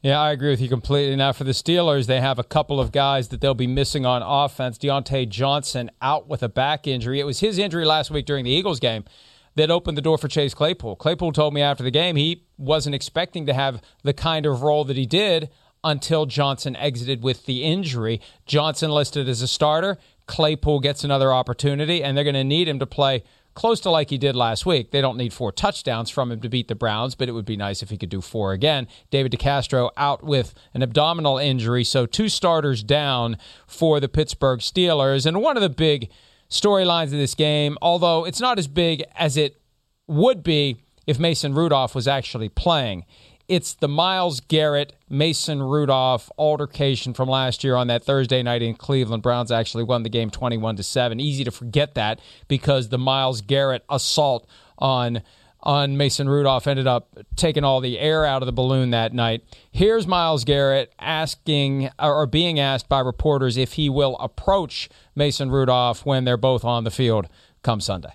Yeah, 0.00 0.20
I 0.20 0.30
agree 0.30 0.50
with 0.50 0.60
you 0.60 0.68
completely. 0.68 1.16
Now, 1.16 1.32
for 1.32 1.42
the 1.42 1.50
Steelers, 1.50 2.06
they 2.06 2.20
have 2.20 2.38
a 2.38 2.44
couple 2.44 2.78
of 2.78 2.92
guys 2.92 3.28
that 3.28 3.40
they'll 3.40 3.52
be 3.52 3.66
missing 3.66 4.06
on 4.06 4.22
offense. 4.22 4.78
Diontae 4.78 5.28
Johnson 5.28 5.90
out 6.00 6.28
with 6.28 6.44
a 6.44 6.48
back 6.48 6.86
injury. 6.86 7.18
It 7.18 7.24
was 7.24 7.40
his 7.40 7.58
injury 7.58 7.84
last 7.84 8.12
week 8.12 8.26
during 8.26 8.44
the 8.44 8.52
Eagles 8.52 8.78
game 8.78 9.02
that 9.56 9.72
opened 9.72 9.96
the 9.96 10.02
door 10.02 10.18
for 10.18 10.28
Chase 10.28 10.54
Claypool. 10.54 10.94
Claypool 10.94 11.32
told 11.32 11.52
me 11.52 11.62
after 11.62 11.82
the 11.82 11.90
game 11.90 12.14
he 12.14 12.44
wasn't 12.56 12.94
expecting 12.94 13.44
to 13.46 13.54
have 13.54 13.82
the 14.04 14.12
kind 14.12 14.46
of 14.46 14.62
role 14.62 14.84
that 14.84 14.96
he 14.96 15.06
did 15.06 15.50
until 15.84 16.26
Johnson 16.26 16.76
exited 16.76 17.22
with 17.22 17.46
the 17.46 17.62
injury. 17.62 18.20
Johnson 18.46 18.90
listed 18.90 19.28
as 19.28 19.42
a 19.42 19.48
starter. 19.48 19.98
Claypool 20.26 20.80
gets 20.80 21.04
another 21.04 21.32
opportunity, 21.32 22.02
and 22.02 22.16
they're 22.16 22.24
going 22.24 22.34
to 22.34 22.44
need 22.44 22.68
him 22.68 22.78
to 22.80 22.86
play 22.86 23.22
close 23.56 23.80
to 23.80 23.90
like 23.90 24.10
he 24.10 24.18
did 24.18 24.36
last 24.36 24.66
week. 24.66 24.90
They 24.90 25.00
don't 25.00 25.16
need 25.16 25.32
four 25.32 25.50
touchdowns 25.50 26.10
from 26.10 26.30
him 26.30 26.40
to 26.42 26.48
beat 26.48 26.68
the 26.68 26.74
Browns, 26.74 27.14
but 27.14 27.28
it 27.28 27.32
would 27.32 27.44
be 27.44 27.56
nice 27.56 27.82
if 27.82 27.90
he 27.90 27.96
could 27.96 28.10
do 28.10 28.20
four 28.20 28.52
again. 28.52 28.86
David 29.10 29.32
DeCastro 29.32 29.90
out 29.96 30.22
with 30.22 30.54
an 30.74 30.82
abdominal 30.82 31.38
injury, 31.38 31.82
so 31.82 32.06
two 32.06 32.28
starters 32.28 32.82
down 32.84 33.38
for 33.66 33.98
the 33.98 34.08
Pittsburgh 34.08 34.60
Steelers. 34.60 35.26
And 35.26 35.40
one 35.40 35.56
of 35.56 35.62
the 35.62 35.70
big 35.70 36.10
storylines 36.50 37.06
of 37.06 37.12
this 37.12 37.34
game, 37.34 37.76
although 37.82 38.24
it's 38.24 38.40
not 38.40 38.58
as 38.58 38.68
big 38.68 39.02
as 39.16 39.36
it 39.36 39.60
would 40.06 40.42
be 40.42 40.82
if 41.06 41.18
Mason 41.18 41.54
Rudolph 41.54 41.94
was 41.94 42.06
actually 42.06 42.48
playing, 42.48 43.04
it's 43.48 43.74
the 43.74 43.88
Myles 43.88 44.40
Garrett, 44.40 44.94
Mason 45.08 45.62
Rudolph 45.62 46.30
altercation 46.38 47.14
from 47.14 47.28
last 47.28 47.62
year 47.62 47.76
on 47.76 47.86
that 47.88 48.04
Thursday 48.04 48.42
night 48.42 48.62
in 48.62 48.74
Cleveland. 48.74 49.22
Browns 49.22 49.52
actually 49.52 49.84
won 49.84 50.02
the 50.02 50.08
game 50.08 50.30
21 50.30 50.76
to 50.76 50.82
7. 50.82 51.20
Easy 51.20 51.44
to 51.44 51.50
forget 51.50 51.94
that 51.94 52.20
because 52.48 52.88
the 52.88 52.98
Myles 52.98 53.40
Garrett 53.40 53.84
assault 53.88 54.48
on 54.78 55.22
on 55.62 55.96
Mason 55.96 56.28
Rudolph 56.28 56.68
ended 56.68 56.86
up 56.86 57.18
taking 57.34 57.64
all 57.64 57.80
the 57.80 57.98
air 57.98 58.24
out 58.24 58.40
of 58.40 58.46
the 58.46 58.52
balloon 58.52 58.90
that 58.90 59.12
night. 59.12 59.42
Here's 59.72 60.06
Myles 60.06 60.44
Garrett 60.44 60.92
asking 61.00 61.90
or 61.98 62.24
being 62.26 62.60
asked 62.60 62.88
by 62.88 63.00
reporters 63.00 63.56
if 63.56 63.72
he 63.72 63.88
will 63.88 64.16
approach 64.18 64.88
Mason 65.16 65.50
Rudolph 65.50 66.06
when 66.06 66.24
they're 66.24 66.36
both 66.36 66.64
on 66.64 66.84
the 66.84 66.90
field 66.92 67.26
come 67.62 67.80
Sunday. 67.80 68.12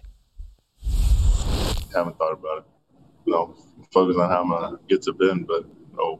Haven't 1.93 2.17
thought 2.17 2.31
about 2.33 2.59
it. 2.59 2.63
No, 3.25 3.53
focus 3.91 4.17
on 4.17 4.29
how 4.29 4.41
I'm 4.41 4.49
gonna 4.49 4.79
get 4.87 5.01
to 5.03 5.13
Ben, 5.13 5.43
but 5.43 5.65
you 5.65 5.97
know, 5.97 6.19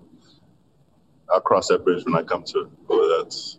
I'll 1.31 1.41
cross 1.41 1.67
that 1.69 1.84
bridge 1.84 2.05
when 2.05 2.15
I 2.15 2.23
come 2.23 2.43
to 2.43 2.60
it, 2.60 2.67
whether 2.88 3.17
that's 3.17 3.57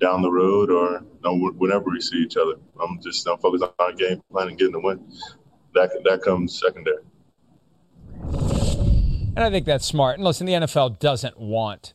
down 0.00 0.22
the 0.22 0.30
road 0.30 0.70
or 0.70 1.00
you 1.00 1.20
know, 1.24 1.50
whenever 1.56 1.84
we 1.86 2.00
see 2.00 2.18
each 2.18 2.36
other. 2.36 2.54
I'm 2.80 3.00
just 3.02 3.26
I'm 3.26 3.38
focused 3.38 3.64
on 3.78 3.96
game 3.96 4.22
plan 4.30 4.48
and 4.48 4.58
getting 4.58 4.72
the 4.72 4.80
win. 4.80 5.00
That 5.74 5.90
that 6.04 6.22
comes 6.22 6.58
secondary. 6.58 7.02
And 9.36 9.44
I 9.44 9.50
think 9.50 9.66
that's 9.66 9.84
smart. 9.84 10.16
And 10.16 10.24
listen, 10.24 10.46
the 10.46 10.54
NFL 10.54 10.98
doesn't 10.98 11.38
want 11.38 11.92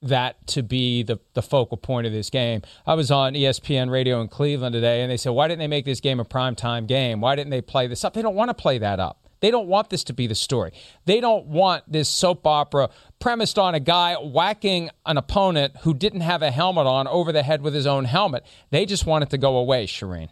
that 0.00 0.46
to 0.46 0.62
be 0.62 1.02
the, 1.02 1.18
the 1.34 1.42
focal 1.42 1.76
point 1.76 2.06
of 2.06 2.12
this 2.14 2.30
game. 2.30 2.62
I 2.86 2.94
was 2.94 3.10
on 3.10 3.34
ESPN 3.34 3.90
radio 3.90 4.22
in 4.22 4.28
Cleveland 4.28 4.72
today, 4.72 5.02
and 5.02 5.10
they 5.10 5.18
said, 5.18 5.30
why 5.30 5.48
didn't 5.48 5.58
they 5.58 5.66
make 5.66 5.84
this 5.84 6.00
game 6.00 6.18
a 6.18 6.24
primetime 6.24 6.86
game? 6.86 7.20
Why 7.20 7.36
didn't 7.36 7.50
they 7.50 7.60
play 7.60 7.88
this 7.88 8.04
up? 8.04 8.14
They 8.14 8.22
don't 8.22 8.36
want 8.36 8.48
to 8.48 8.54
play 8.54 8.78
that 8.78 9.00
up. 9.00 9.27
They 9.40 9.50
don't 9.50 9.68
want 9.68 9.90
this 9.90 10.04
to 10.04 10.12
be 10.12 10.26
the 10.26 10.34
story. 10.34 10.72
They 11.04 11.20
don't 11.20 11.46
want 11.46 11.84
this 11.90 12.08
soap 12.08 12.46
opera 12.46 12.90
premised 13.18 13.58
on 13.58 13.74
a 13.74 13.80
guy 13.80 14.14
whacking 14.14 14.90
an 15.06 15.16
opponent 15.16 15.76
who 15.82 15.94
didn't 15.94 16.20
have 16.20 16.42
a 16.42 16.50
helmet 16.50 16.86
on 16.86 17.06
over 17.06 17.32
the 17.32 17.42
head 17.42 17.62
with 17.62 17.74
his 17.74 17.86
own 17.86 18.04
helmet. 18.04 18.44
They 18.70 18.86
just 18.86 19.06
want 19.06 19.24
it 19.24 19.30
to 19.30 19.38
go 19.38 19.56
away, 19.56 19.86
Charean. 19.86 20.28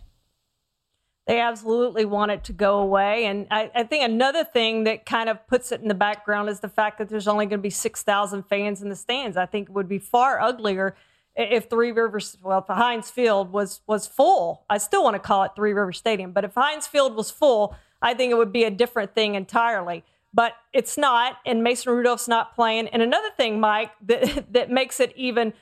They 1.27 1.40
absolutely 1.40 2.05
want 2.05 2.31
it 2.31 2.45
to 2.45 2.53
go 2.53 2.79
away. 2.79 3.27
And 3.27 3.49
I, 3.51 3.71
I, 3.75 3.83
think 3.83 4.05
another 4.05 4.45
thing 4.45 4.85
that 4.85 5.05
kind 5.05 5.29
of 5.29 5.45
puts 5.49 5.73
it 5.73 5.81
in 5.81 5.88
the 5.88 5.95
background 5.95 6.49
is 6.49 6.61
the 6.61 6.69
fact 6.69 6.99
that 6.99 7.09
there's 7.09 7.27
only 7.27 7.47
going 7.47 7.59
to 7.59 7.62
be 7.62 7.71
6,000 7.71 8.45
fans 8.45 8.81
in 8.81 8.88
the 8.90 8.95
stands. 8.95 9.37
I 9.37 9.45
think 9.45 9.69
it 9.69 9.73
would 9.73 9.88
be 9.88 9.99
far 9.99 10.40
uglier 10.40 10.95
if 11.37 11.69
Three 11.69 11.92
Rivers, 11.92 12.38
well, 12.42 12.61
if 12.61 12.66
Heinz 12.66 13.11
Field 13.11 13.53
was 13.53 13.81
was 13.87 14.07
full. 14.07 14.64
I 14.71 14.79
still 14.79 15.05
want 15.05 15.14
to 15.14 15.21
call 15.21 15.42
it 15.45 15.53
Three 15.55 15.73
River 15.73 15.92
Stadium, 15.92 16.33
but 16.33 16.45
if 16.45 16.55
Heinz 16.55 16.87
Field 16.87 17.14
was 17.14 17.31
full, 17.31 17.77
I 18.02 18.14
think 18.14 18.30
it 18.30 18.37
would 18.37 18.52
be 18.52 18.64
a 18.64 18.70
different 18.70 19.14
thing 19.14 19.35
entirely. 19.35 20.04
But 20.35 20.52
it's 20.74 20.98
not, 20.98 21.38
and 21.46 21.62
Mason 21.62 21.92
Rudolph's 21.92 22.28
not 22.28 22.54
playing. 22.54 22.88
And 22.88 23.00
another 23.00 23.30
thing, 23.37 23.59
Mike, 23.59 23.92
that 24.06 24.52
that 24.52 24.70
makes 24.70 25.00
it 25.00 25.12
even 25.16 25.52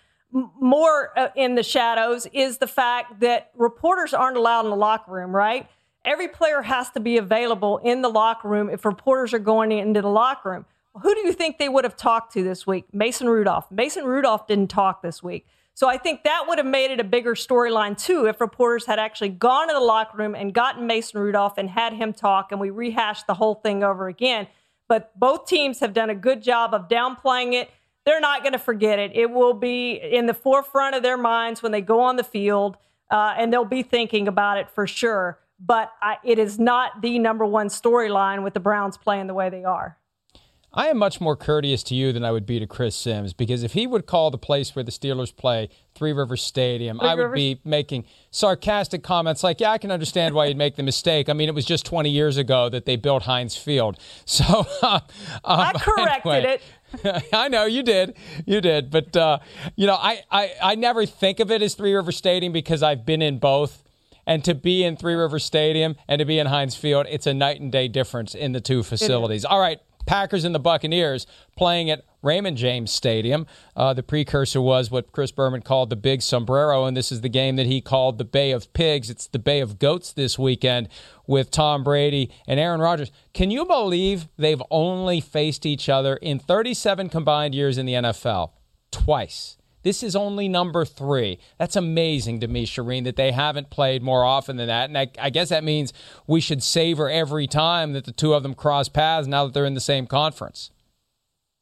more 0.61 1.17
uh, 1.17 1.29
in 1.37 1.55
the 1.55 1.63
shadows 1.63 2.27
is 2.33 2.59
the 2.59 2.67
fact 2.67 3.21
that 3.21 3.53
reporters 3.55 4.13
aren't 4.13 4.37
allowed 4.37 4.65
in 4.65 4.71
the 4.71 4.77
locker 4.77 5.13
room, 5.13 5.35
right? 5.35 5.69
Every 6.05 6.29
player 6.29 6.63
has 6.63 6.91
to 6.91 7.01
be 7.01 7.17
available 7.17 7.79
in 7.79 8.03
the 8.03 8.09
locker 8.09 8.49
room 8.49 8.69
if 8.69 8.85
reporters 8.85 9.33
are 9.33 9.39
going 9.39 9.71
into 9.73 10.03
the 10.03 10.09
locker 10.09 10.51
room. 10.51 10.67
Who 11.03 11.15
do 11.15 11.21
you 11.21 11.33
think 11.33 11.59
they 11.59 11.69
would 11.69 11.85
have 11.85 11.97
talked 11.97 12.33
to 12.35 12.43
this 12.43 12.67
week? 12.67 12.85
Mason 12.93 13.29
Rudolph. 13.29 13.71
Mason 13.71 14.05
Rudolph 14.05 14.47
didn't 14.47 14.69
talk 14.69 15.03
this 15.03 15.23
week. 15.23 15.47
So 15.75 15.89
I 15.89 15.99
think 15.99 16.23
that 16.23 16.45
would 16.47 16.59
have 16.59 16.67
made 16.67 16.93
it 16.93 17.01
a 17.01 17.05
bigger 17.05 17.35
storyline 17.35 18.01
too 18.01 18.27
if 18.27 18.41
reporters 18.41 18.87
had 18.87 18.99
actually 18.99 19.31
gone 19.31 19.69
to 19.69 19.75
the 19.75 19.81
locker 19.81 20.17
room 20.17 20.35
and 20.35 20.55
gotten 20.55 20.87
Mason 20.87 21.21
Rudolph 21.21 21.59
and 21.59 21.69
had 21.69 21.93
him 21.93 22.13
talk 22.13 22.53
and 22.53 22.61
we 22.61 22.71
rehashed 22.71 23.27
the 23.27 23.35
whole 23.35 23.57
thing 23.57 23.83
over 23.83 24.07
again. 24.07 24.47
But 24.89 25.19
both 25.19 25.47
teams 25.47 25.81
have 25.81 25.93
done 25.93 26.11
a 26.11 26.15
good 26.15 26.43
job 26.43 26.75
of 26.75 26.89
downplaying 26.89 27.55
it 27.55 27.71
they're 28.05 28.21
not 28.21 28.43
going 28.43 28.53
to 28.53 28.59
forget 28.59 28.99
it. 28.99 29.13
It 29.15 29.31
will 29.31 29.55
be 29.55 29.93
in 29.93 30.27
the 30.27 30.35
forefront 30.35 30.95
of 30.95 31.03
their 31.03 31.17
minds 31.17 31.63
when 31.63 31.73
they 31.73 31.81
go 31.81 32.01
on 32.01 32.17
the 32.17 32.25
field, 32.25 32.77
uh, 33.11 33.35
and 33.37 33.53
they'll 33.53 33.65
be 33.65 33.83
thinking 33.83 34.29
about 34.29 34.59
it 34.59 34.71
for 34.71 34.87
sure. 34.87 35.39
But 35.59 35.91
I, 36.03 36.19
it 36.23 36.39
is 36.39 36.59
not 36.59 37.01
the 37.01 37.19
number 37.19 37.47
one 37.47 37.69
storyline 37.69 38.43
with 38.43 38.55
the 38.55 38.61
Browns 38.61 38.97
playing 38.97 39.27
the 39.27 39.35
way 39.35 39.49
they 39.49 39.65
are. 39.65 39.97
I 40.77 40.89
am 40.89 40.99
much 40.99 41.21
more 41.21 41.37
courteous 41.37 41.85
to 41.85 41.95
you 41.95 42.13
than 42.13 42.25
I 42.25 42.33
would 42.33 42.47
be 42.47 42.59
to 42.59 42.67
Chris 42.67 42.97
Sims 42.97 43.33
because 43.33 43.63
if 43.63 43.75
he 43.75 43.87
would 43.87 44.07
call 44.07 44.33
the 44.33 44.39
place 44.39 44.75
where 44.75 44.83
the 44.83 44.91
Steelers 44.91 45.35
play 45.35 45.69
Three 45.95 46.13
Rivers 46.13 46.43
Stadium, 46.43 46.99
Three 46.99 47.09
I 47.09 47.15
would 47.15 47.33
be 47.33 47.61
making 47.65 48.05
sarcastic 48.33 49.05
comments 49.05 49.45
like, 49.45 49.61
"Yeah, 49.61 49.71
I 49.71 49.79
can 49.79 49.93
understand 49.93 50.35
why 50.35 50.47
you'd 50.47 50.57
make 50.57 50.75
the 50.75 50.83
mistake." 50.83 51.29
I 51.29 51.33
mean, 51.33 51.49
it 51.49 51.55
was 51.55 51.65
just 51.65 51.87
20 51.87 52.11
years 52.11 52.37
ago 52.37 52.69
that 52.69 52.87
they 52.87 52.97
built 52.97 53.23
Heinz 53.23 53.57
Field, 53.57 53.99
so 54.25 54.67
uh, 54.83 54.87
um, 54.97 55.01
I 55.45 55.73
corrected 55.79 56.33
anyway. 56.33 56.59
it. 57.05 57.25
I 57.33 57.49
know 57.49 57.65
you 57.67 57.83
did, 57.83 58.17
you 58.45 58.61
did, 58.61 58.91
but 58.91 59.17
uh, 59.17 59.39
you 59.77 59.87
know, 59.87 59.95
I, 59.95 60.23
I 60.31 60.53
I 60.63 60.75
never 60.75 61.07
think 61.07 61.39
of 61.39 61.53
it 61.53 61.63
as 61.63 61.75
Three 61.75 61.95
River 61.95 62.13
Stadium 62.13 62.53
because 62.53 62.83
I've 62.83 63.07
been 63.07 63.23
in 63.23 63.39
both. 63.39 63.83
And 64.27 64.43
to 64.45 64.55
be 64.55 64.85
in 64.85 64.97
Three 64.97 65.13
River 65.13 65.39
Stadium 65.39 65.97
and 66.09 66.19
to 66.19 66.25
be 66.25 66.39
in 66.39 66.47
Heinz 66.47 66.75
Field, 66.75 67.07
it's 67.11 67.27
a 67.27 67.35
night 67.35 67.61
and 67.61 67.71
day 67.71 67.89
difference 67.89 68.35
in 68.35 68.53
the 68.53 68.61
two 68.61 68.83
facilities. 68.83 69.45
All 69.45 69.61
right, 69.61 69.81
Packers 70.07 70.45
and 70.45 70.55
the 70.55 70.59
Buccaneers 70.59 71.27
playing 71.57 71.91
at 71.91 72.05
Raymond 72.23 72.57
James 72.57 72.91
Stadium. 72.91 73.47
Uh, 73.77 73.93
the 73.93 74.03
precursor 74.03 74.61
was 74.61 74.91
what 74.91 75.13
Chris 75.13 75.31
Berman 75.31 75.63
called 75.63 75.91
the 75.91 75.97
Big 75.97 76.23
Sombrero, 76.23 76.87
and 76.87 76.97
this 76.97 77.13
is 77.13 77.21
the 77.21 77.29
game 77.29 77.57
that 77.57 77.67
he 77.67 77.81
called 77.81 78.19
the 78.19 78.25
Bay 78.25 78.51
of 78.51 78.73
Pigs. 78.73 79.11
It's 79.11 79.27
the 79.27 79.39
Bay 79.39 79.61
of 79.61 79.79
Goats 79.79 80.13
this 80.13 80.39
weekend 80.39 80.89
with 81.27 81.51
Tom 81.51 81.85
Brady 81.85 82.31
and 82.47 82.59
Aaron 82.59 82.81
Rodgers. 82.81 83.13
Can 83.35 83.51
you 83.51 83.65
believe 83.65 84.29
they've 84.37 84.63
only 84.71 85.21
faced 85.21 85.67
each 85.67 85.89
other 85.89 86.17
in 86.17 86.39
37 86.39 87.09
combined 87.11 87.55
years 87.55 87.79
in 87.79 87.87
the 87.87 87.95
NFL? 87.95 88.53
Twice. 88.91 89.59
This 89.85 90.03
is 90.03 90.17
only 90.17 90.49
number 90.49 90.87
three. 90.87 91.39
That's 91.59 91.77
amazing 91.77 92.41
to 92.41 92.49
me, 92.49 92.67
Charean, 92.67 93.05
that 93.05 93.17
they 93.17 93.33
haven't 93.33 93.69
played 93.69 94.03
more 94.03 94.25
often 94.25 94.57
than 94.57 94.67
that. 94.67 94.89
And 94.89 94.97
I, 94.99 95.09
I, 95.21 95.29
guess 95.29 95.51
that 95.51 95.63
means 95.63 95.93
we 96.27 96.41
should 96.41 96.63
savor 96.63 97.11
every 97.11 97.47
time 97.47 97.93
that 97.93 98.07
the 98.07 98.13
two 98.13 98.33
of 98.33 98.43
them 98.43 98.55
cross 98.55 98.89
paths 98.89 99.29
now 99.29 99.45
that 99.45 99.53
they're 99.53 99.67
in 99.67 99.75
the 99.75 99.81
same 99.81 100.07
conference. 100.07 100.71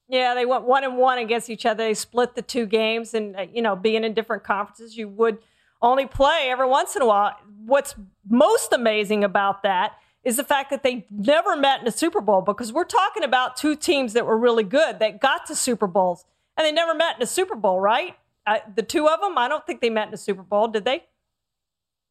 Yeah, 0.09 0.35
they 0.35 0.47
went 0.47 0.65
one 0.65 0.85
and 0.85 0.97
one 0.97 1.19
against 1.19 1.51
each 1.51 1.67
other. 1.67 1.83
They 1.83 1.95
split 1.95 2.37
the 2.37 2.43
two 2.43 2.67
games, 2.67 3.13
and 3.13 3.35
uh, 3.35 3.47
you 3.53 3.61
know, 3.61 3.75
being 3.75 4.05
in 4.05 4.15
different 4.15 4.45
conferences, 4.45 4.97
you 4.97 5.09
would 5.09 5.39
only 5.81 6.07
play 6.07 6.49
every 6.49 6.67
once 6.67 6.95
in 6.95 7.03
a 7.03 7.07
while. 7.07 7.35
What's 7.65 7.97
most 8.29 8.73
amazing 8.73 9.25
about 9.25 9.65
that 9.65 9.95
is 10.23 10.37
the 10.37 10.45
fact 10.45 10.71
that 10.71 10.85
they 10.85 11.07
never 11.11 11.57
met 11.57 11.81
in 11.81 11.89
a 11.89 11.93
Super 11.93 12.21
Bowl 12.21 12.43
because 12.43 12.73
we're 12.73 12.85
talking 12.85 13.25
about 13.25 13.57
two 13.57 13.75
teams 13.75 14.13
that 14.13 14.27
were 14.27 14.39
really 14.39 14.63
good 14.63 15.01
that 15.01 15.21
got 15.21 15.47
to 15.47 15.57
Super 15.57 15.89
Bowls 15.89 16.25
and 16.57 16.65
they 16.65 16.73
never 16.73 16.95
met 16.95 17.17
in 17.17 17.23
a 17.23 17.27
Super 17.27 17.57
Bowl, 17.57 17.81
right? 17.81 18.17
Uh, 18.47 18.59
the 18.75 18.83
two 18.83 19.09
of 19.09 19.21
them, 19.21 19.39
I 19.39 19.49
don't 19.49 19.67
think 19.67 19.81
they 19.81 19.91
met 19.91 20.09
in 20.09 20.15
a 20.15 20.19
Super 20.19 20.43
Bowl, 20.43 20.69
did 20.69 20.85
they? 20.85 21.05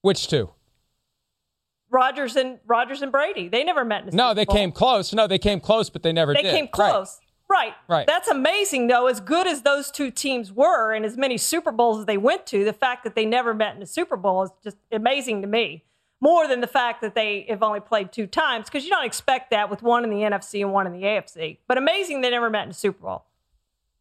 Which 0.01 0.27
two? 0.27 0.49
Rodgers 1.89 2.38
and 2.38 2.60
Rodgers 2.65 3.01
and 3.01 3.12
Brady. 3.12 3.49
They 3.49 3.63
never 3.63 3.84
met 3.84 4.04
in 4.04 4.10
a 4.10 4.12
no, 4.12 4.34
they 4.34 4.45
Bowl. 4.45 4.56
came 4.56 4.71
close. 4.71 5.13
No, 5.13 5.27
they 5.27 5.38
came 5.38 5.60
close, 5.60 5.89
but 5.89 6.04
they 6.04 6.13
never 6.13 6.34
they 6.34 6.41
did. 6.41 6.56
came 6.56 6.67
close. 6.67 7.19
Right. 7.49 7.67
right. 7.67 7.73
Right. 7.89 8.08
That's 8.08 8.30
amazing, 8.30 8.88
though. 8.88 9.08
As 9.08 9.19
good 9.19 9.45
as 9.45 9.63
those 9.63 9.91
two 9.91 10.10
teams 10.10 10.54
were, 10.54 10.93
and 10.93 11.06
as 11.06 11.17
many 11.17 11.38
Super 11.38 11.71
Bowls 11.73 11.99
as 11.99 12.06
they 12.06 12.17
went 12.17 12.45
to, 12.47 12.63
the 12.63 12.71
fact 12.71 13.04
that 13.04 13.13
they 13.13 13.25
never 13.25 13.54
met 13.54 13.75
in 13.75 13.82
a 13.82 13.86
Super 13.86 14.15
Bowl 14.15 14.43
is 14.43 14.51
just 14.63 14.77
amazing 14.89 15.41
to 15.41 15.47
me. 15.49 15.84
More 16.21 16.47
than 16.47 16.62
the 16.62 16.67
fact 16.67 17.01
that 17.01 17.13
they 17.13 17.45
have 17.49 17.62
only 17.62 17.80
played 17.80 18.13
two 18.13 18.27
times, 18.27 18.67
because 18.67 18.86
you 18.86 18.89
don't 18.89 19.06
expect 19.06 19.49
that 19.51 19.69
with 19.69 19.82
one 19.82 20.04
in 20.04 20.12
the 20.12 20.17
NFC 20.17 20.62
and 20.62 20.71
one 20.71 20.88
in 20.88 20.93
the 20.93 21.01
AFC. 21.01 21.58
But 21.67 21.77
amazing 21.77 22.21
they 22.21 22.30
never 22.30 22.49
met 22.49 22.63
in 22.63 22.69
a 22.69 22.73
Super 22.73 23.01
Bowl. 23.01 23.25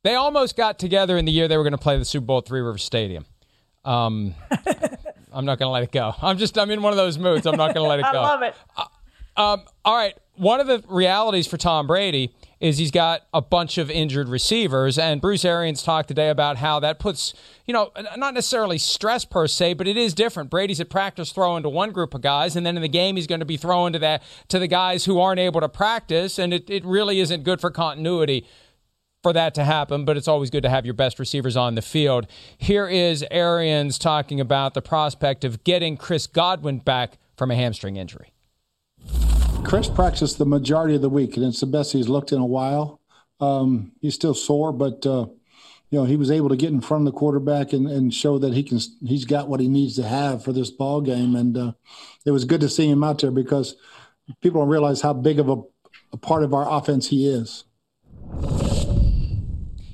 They 0.02 0.14
almost 0.14 0.56
got 0.56 0.78
together 0.78 1.18
in 1.18 1.24
the 1.24 1.32
year 1.32 1.46
they 1.46 1.56
were 1.56 1.62
going 1.62 1.72
to 1.72 1.78
play 1.78 1.98
the 1.98 2.04
Super 2.04 2.26
Bowl 2.26 2.38
at 2.38 2.46
Three 2.46 2.60
Rivers 2.60 2.84
Stadium. 2.84 3.26
Um, 3.84 4.34
I'm 5.32 5.44
not 5.44 5.58
going 5.58 5.68
to 5.68 5.72
let 5.72 5.82
it 5.82 5.92
go. 5.92 6.14
I'm 6.22 6.38
just 6.38 6.58
I'm 6.58 6.70
in 6.70 6.82
one 6.82 6.92
of 6.92 6.96
those 6.96 7.18
moods. 7.18 7.46
I'm 7.46 7.56
not 7.56 7.74
going 7.74 7.84
to 7.84 7.88
let 7.88 7.98
it 7.98 8.02
go. 8.12 8.20
I 8.20 8.22
love 8.22 8.42
it. 8.42 8.54
Uh, 8.76 8.84
um, 9.40 9.62
all 9.84 9.96
right. 9.96 10.14
One 10.36 10.58
of 10.58 10.66
the 10.66 10.82
realities 10.88 11.46
for 11.46 11.58
Tom 11.58 11.86
Brady 11.86 12.34
is 12.60 12.78
he's 12.78 12.90
got 12.90 13.22
a 13.34 13.42
bunch 13.42 13.76
of 13.76 13.90
injured 13.90 14.28
receivers, 14.28 14.98
and 14.98 15.20
Bruce 15.20 15.44
Arians 15.44 15.82
talked 15.82 16.08
today 16.08 16.30
about 16.30 16.56
how 16.56 16.80
that 16.80 16.98
puts, 16.98 17.34
you 17.66 17.74
know, 17.74 17.90
not 18.16 18.32
necessarily 18.32 18.78
stress 18.78 19.26
per 19.26 19.46
se, 19.46 19.74
but 19.74 19.86
it 19.86 19.98
is 19.98 20.14
different. 20.14 20.48
Brady's 20.48 20.80
at 20.80 20.88
practice 20.88 21.32
throwing 21.32 21.62
to 21.62 21.68
one 21.68 21.90
group 21.92 22.14
of 22.14 22.22
guys, 22.22 22.56
and 22.56 22.64
then 22.64 22.76
in 22.76 22.82
the 22.82 22.88
game 22.88 23.16
he's 23.16 23.26
going 23.26 23.40
to 23.40 23.46
be 23.46 23.58
throwing 23.58 23.92
to 23.92 23.98
that 23.98 24.22
to 24.48 24.58
the 24.58 24.66
guys 24.66 25.04
who 25.04 25.20
aren't 25.20 25.40
able 25.40 25.60
to 25.60 25.68
practice, 25.68 26.38
and 26.38 26.54
it, 26.54 26.70
it 26.70 26.84
really 26.84 27.20
isn't 27.20 27.44
good 27.44 27.60
for 27.60 27.70
continuity 27.70 28.46
for 29.22 29.32
that 29.32 29.54
to 29.54 29.64
happen, 29.64 30.04
but 30.04 30.16
it's 30.16 30.28
always 30.28 30.50
good 30.50 30.62
to 30.62 30.70
have 30.70 30.84
your 30.84 30.94
best 30.94 31.18
receivers 31.18 31.56
on 31.56 31.74
the 31.74 31.82
field. 31.82 32.26
Here 32.56 32.88
is 32.88 33.24
Arians 33.30 33.98
talking 33.98 34.40
about 34.40 34.74
the 34.74 34.82
prospect 34.82 35.44
of 35.44 35.62
getting 35.64 35.96
Chris 35.96 36.26
Godwin 36.26 36.78
back 36.78 37.18
from 37.36 37.50
a 37.50 37.54
hamstring 37.54 37.96
injury. 37.96 38.32
Chris 39.64 39.88
practiced 39.88 40.38
the 40.38 40.46
majority 40.46 40.94
of 40.94 41.02
the 41.02 41.10
week, 41.10 41.36
and 41.36 41.44
it's 41.44 41.60
the 41.60 41.66
best 41.66 41.92
he's 41.92 42.08
looked 42.08 42.32
in 42.32 42.40
a 42.40 42.46
while. 42.46 43.00
Um, 43.40 43.92
he's 44.00 44.14
still 44.14 44.34
sore, 44.34 44.72
but 44.72 45.04
uh, 45.06 45.26
you 45.90 45.98
know 45.98 46.04
he 46.04 46.16
was 46.16 46.30
able 46.30 46.48
to 46.48 46.56
get 46.56 46.70
in 46.70 46.80
front 46.80 47.06
of 47.06 47.12
the 47.12 47.18
quarterback 47.18 47.72
and, 47.72 47.86
and, 47.86 48.12
show 48.12 48.38
that 48.38 48.52
he 48.52 48.62
can. 48.62 48.78
He's 49.06 49.24
got 49.24 49.48
what 49.48 49.60
he 49.60 49.68
needs 49.68 49.96
to 49.96 50.02
have 50.02 50.44
for 50.44 50.52
this 50.52 50.70
ball 50.70 51.00
game, 51.00 51.34
and 51.34 51.56
uh, 51.56 51.72
it 52.24 52.30
was 52.30 52.44
good 52.44 52.60
to 52.60 52.68
see 52.68 52.88
him 52.88 53.04
out 53.04 53.20
there 53.20 53.30
because 53.30 53.76
people 54.40 54.60
don't 54.60 54.68
realize 54.68 55.00
how 55.00 55.12
big 55.12 55.38
of 55.38 55.48
a, 55.48 55.56
a 56.12 56.16
part 56.16 56.42
of 56.42 56.52
our 56.52 56.70
offense 56.70 57.08
he 57.08 57.26
is. 57.26 57.64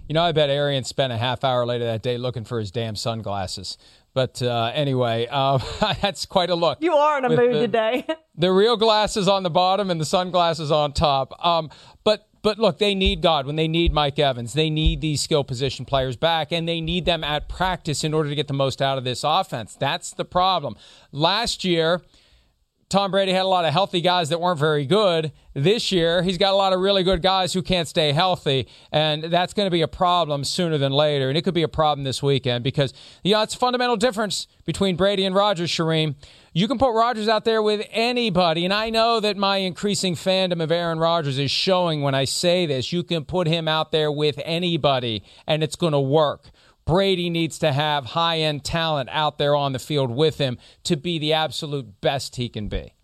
You 0.09 0.15
know, 0.15 0.23
I 0.23 0.33
bet 0.33 0.51
Arian 0.51 0.85
spent 0.85 1.13
a 1.13 1.17
half 1.17 1.43
hour 1.45 1.67
later 1.67 1.85
that 1.85 2.03
day 2.03 2.19
looking 2.19 2.45
for 2.45 2.59
his 2.61 2.71
damn 2.71 2.97
sunglasses. 2.97 3.77
But 4.15 4.41
uh, 4.41 4.71
anyway, 4.75 5.29
uh, 5.31 5.59
that's 6.01 6.25
quite 6.25 6.49
a 6.49 6.55
look. 6.55 6.79
You 6.81 6.95
are 6.95 7.19
in 7.19 7.25
a 7.25 7.29
mood 7.29 7.55
the, 7.55 7.61
today. 7.61 8.07
the 8.37 8.51
real 8.51 8.77
glasses 8.77 9.29
on 9.29 9.43
the 9.43 9.51
bottom 9.51 9.91
and 9.91 10.01
the 10.01 10.07
sunglasses 10.07 10.71
on 10.71 10.93
top. 10.93 11.45
Um, 11.45 11.71
but 12.05 12.27
but 12.43 12.59
look, 12.61 12.79
they 12.79 12.95
need 12.95 13.23
Godwin. 13.23 13.57
They 13.57 13.67
need 13.67 13.93
Mike 13.93 14.21
Evans. 14.21 14.53
They 14.53 14.71
need 14.71 15.01
these 15.01 15.21
skill 15.21 15.43
position 15.43 15.85
players 15.85 16.17
back, 16.17 16.53
and 16.53 16.69
they 16.69 16.81
need 16.81 17.05
them 17.05 17.25
at 17.25 17.49
practice 17.49 18.05
in 18.05 18.15
order 18.15 18.29
to 18.29 18.37
get 18.37 18.47
the 18.47 18.55
most 18.55 18.81
out 18.81 18.99
of 18.99 19.05
this 19.05 19.25
offense. 19.25 19.75
That's 19.75 20.13
the 20.13 20.25
problem. 20.25 20.77
Last 21.11 21.65
year, 21.65 22.03
Tom 22.89 23.11
Brady 23.11 23.33
had 23.33 23.43
a 23.43 23.49
lot 23.49 23.65
of 23.65 23.73
healthy 23.73 24.01
guys 24.01 24.29
that 24.29 24.41
weren't 24.41 24.61
very 24.61 24.87
good. 24.87 25.33
This 25.55 25.91
year, 25.91 26.23
he's 26.23 26.39
got 26.39 26.53
a 26.53 26.57
lot 26.57 26.73
of 26.73 26.79
really 26.79 27.03
good 27.03 27.21
guys 27.21 27.53
who 27.53 27.61
can't 27.61 27.89
stay 27.89 28.13
healthy, 28.13 28.69
and 28.93 29.25
that's 29.25 29.53
going 29.55 29.67
to 29.67 29.73
be 29.73 29.83
a 29.83 29.89
problem 29.89 30.45
sooner 30.45 30.79
than 30.79 30.93
later. 30.93 31.29
And 31.29 31.37
it 31.37 31.43
could 31.43 31.55
be 31.55 31.65
a 31.65 31.69
problem 31.69 32.05
this 32.05 32.23
weekend 32.23 32.63
because, 32.63 32.95
you 33.25 33.33
know, 33.33 33.43
it's 33.43 33.57
a 33.57 33.59
fundamental 33.59 33.97
difference 33.97 34.47
between 34.65 34.95
Brady 34.95 35.25
and 35.25 35.35
Rodgers. 35.35 35.71
Charean. 35.71 36.15
You 36.53 36.69
can 36.69 36.79
put 36.79 36.93
Rodgers 36.93 37.29
out 37.29 37.45
there 37.45 37.61
with 37.61 37.87
anybody, 37.91 38.65
and 38.65 38.73
I 38.73 38.91
know 38.91 39.19
that 39.19 39.37
my 39.37 39.59
increasing 39.59 40.15
fandom 40.15 40.63
of 40.63 40.71
Aaron 40.71 40.99
Rodgers 40.99 41.39
is 41.39 41.51
showing 41.51 42.03
when 42.03 42.15
I 42.15 42.25
say 42.25 42.67
this. 42.67 42.93
You 42.93 43.03
can 43.03 43.25
put 43.25 43.47
him 43.47 43.67
out 43.67 43.93
there 43.93 44.13
with 44.13 44.41
anybody, 44.45 45.23
and 45.47 45.63
it's 45.63 45.77
going 45.77 45.93
to 45.93 46.01
work. 46.01 46.51
Brady 46.87 47.29
needs 47.31 47.59
to 47.59 47.73
have 47.73 48.07
high 48.07 48.39
end 48.39 48.65
talent 48.65 49.09
out 49.13 49.39
there 49.39 49.57
on 49.57 49.73
the 49.73 49.79
field 49.79 50.11
with 50.11 50.39
him 50.39 50.57
to 50.85 50.97
be 50.97 51.19
the 51.19 51.33
absolute 51.33 52.01
best 52.01 52.37
he 52.37 52.49
can 52.49 52.69
be. 52.69 52.95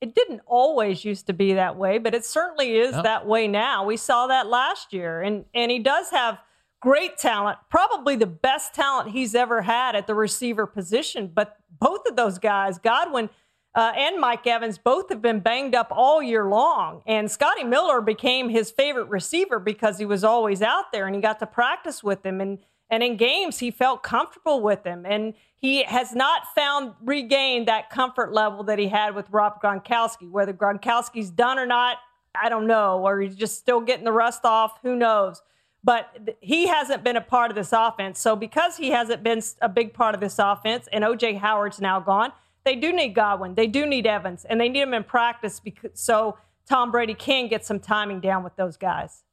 It 0.00 0.16
didn't 0.16 0.40
always 0.46 1.04
used 1.04 1.28
to 1.28 1.32
be 1.32 1.52
that 1.54 1.76
way, 1.76 1.98
but 1.98 2.12
it 2.12 2.24
certainly 2.24 2.76
is 2.76 2.92
no. 2.92 3.02
that 3.02 3.24
way 3.24 3.46
now. 3.46 3.84
We 3.84 3.96
saw 3.96 4.26
that 4.26 4.48
last 4.48 4.92
year, 4.92 5.22
and 5.22 5.44
and 5.54 5.70
he 5.70 5.78
does 5.78 6.10
have 6.10 6.38
great 6.80 7.16
talent, 7.16 7.58
probably 7.70 8.16
the 8.16 8.26
best 8.26 8.74
talent 8.74 9.10
he's 9.10 9.36
ever 9.36 9.62
had 9.62 9.94
at 9.94 10.08
the 10.08 10.14
receiver 10.16 10.66
position. 10.66 11.30
But 11.32 11.56
both 11.78 12.00
of 12.08 12.16
those 12.16 12.38
guys, 12.38 12.78
Godwin, 12.78 13.30
uh, 13.74 13.92
and 13.96 14.20
Mike 14.20 14.46
Evans 14.46 14.76
both 14.76 15.08
have 15.08 15.22
been 15.22 15.40
banged 15.40 15.74
up 15.74 15.88
all 15.90 16.22
year 16.22 16.48
long. 16.48 17.02
And 17.06 17.30
Scotty 17.30 17.64
Miller 17.64 18.00
became 18.00 18.48
his 18.48 18.70
favorite 18.70 19.08
receiver 19.08 19.58
because 19.58 19.98
he 19.98 20.04
was 20.04 20.24
always 20.24 20.60
out 20.60 20.92
there 20.92 21.06
and 21.06 21.14
he 21.14 21.22
got 21.22 21.38
to 21.38 21.46
practice 21.46 22.02
with 22.02 22.26
him. 22.26 22.40
And, 22.40 22.58
and 22.92 23.02
in 23.02 23.16
games, 23.16 23.58
he 23.58 23.70
felt 23.70 24.02
comfortable 24.02 24.60
with 24.60 24.84
him. 24.84 25.06
And 25.06 25.32
he 25.56 25.82
has 25.84 26.14
not 26.14 26.42
found, 26.54 26.92
regained 27.02 27.66
that 27.66 27.88
comfort 27.88 28.34
level 28.34 28.62
that 28.64 28.78
he 28.78 28.88
had 28.88 29.14
with 29.14 29.30
Rob 29.30 29.62
Gronkowski. 29.62 30.30
Whether 30.30 30.52
Gronkowski's 30.52 31.30
done 31.30 31.58
or 31.58 31.64
not, 31.64 31.96
I 32.40 32.50
don't 32.50 32.66
know. 32.66 32.98
Or 32.98 33.18
he's 33.18 33.34
just 33.34 33.56
still 33.56 33.80
getting 33.80 34.04
the 34.04 34.12
rust 34.12 34.44
off, 34.44 34.78
who 34.82 34.94
knows. 34.94 35.40
But 35.82 36.36
he 36.42 36.66
hasn't 36.66 37.02
been 37.02 37.16
a 37.16 37.22
part 37.22 37.50
of 37.50 37.54
this 37.54 37.72
offense. 37.72 38.20
So 38.20 38.36
because 38.36 38.76
he 38.76 38.90
hasn't 38.90 39.22
been 39.22 39.40
a 39.62 39.70
big 39.70 39.94
part 39.94 40.14
of 40.14 40.20
this 40.20 40.38
offense 40.38 40.86
and 40.92 41.02
OJ 41.02 41.38
Howard's 41.38 41.80
now 41.80 41.98
gone, 41.98 42.30
they 42.64 42.76
do 42.76 42.92
need 42.92 43.14
Godwin. 43.14 43.54
They 43.54 43.68
do 43.68 43.86
need 43.86 44.06
Evans, 44.06 44.44
and 44.44 44.60
they 44.60 44.68
need 44.68 44.82
him 44.82 44.94
in 44.94 45.02
practice 45.02 45.58
because 45.58 45.90
so 45.94 46.36
Tom 46.68 46.92
Brady 46.92 47.14
can 47.14 47.48
get 47.48 47.64
some 47.64 47.80
timing 47.80 48.20
down 48.20 48.44
with 48.44 48.54
those 48.56 48.76
guys. 48.76 49.24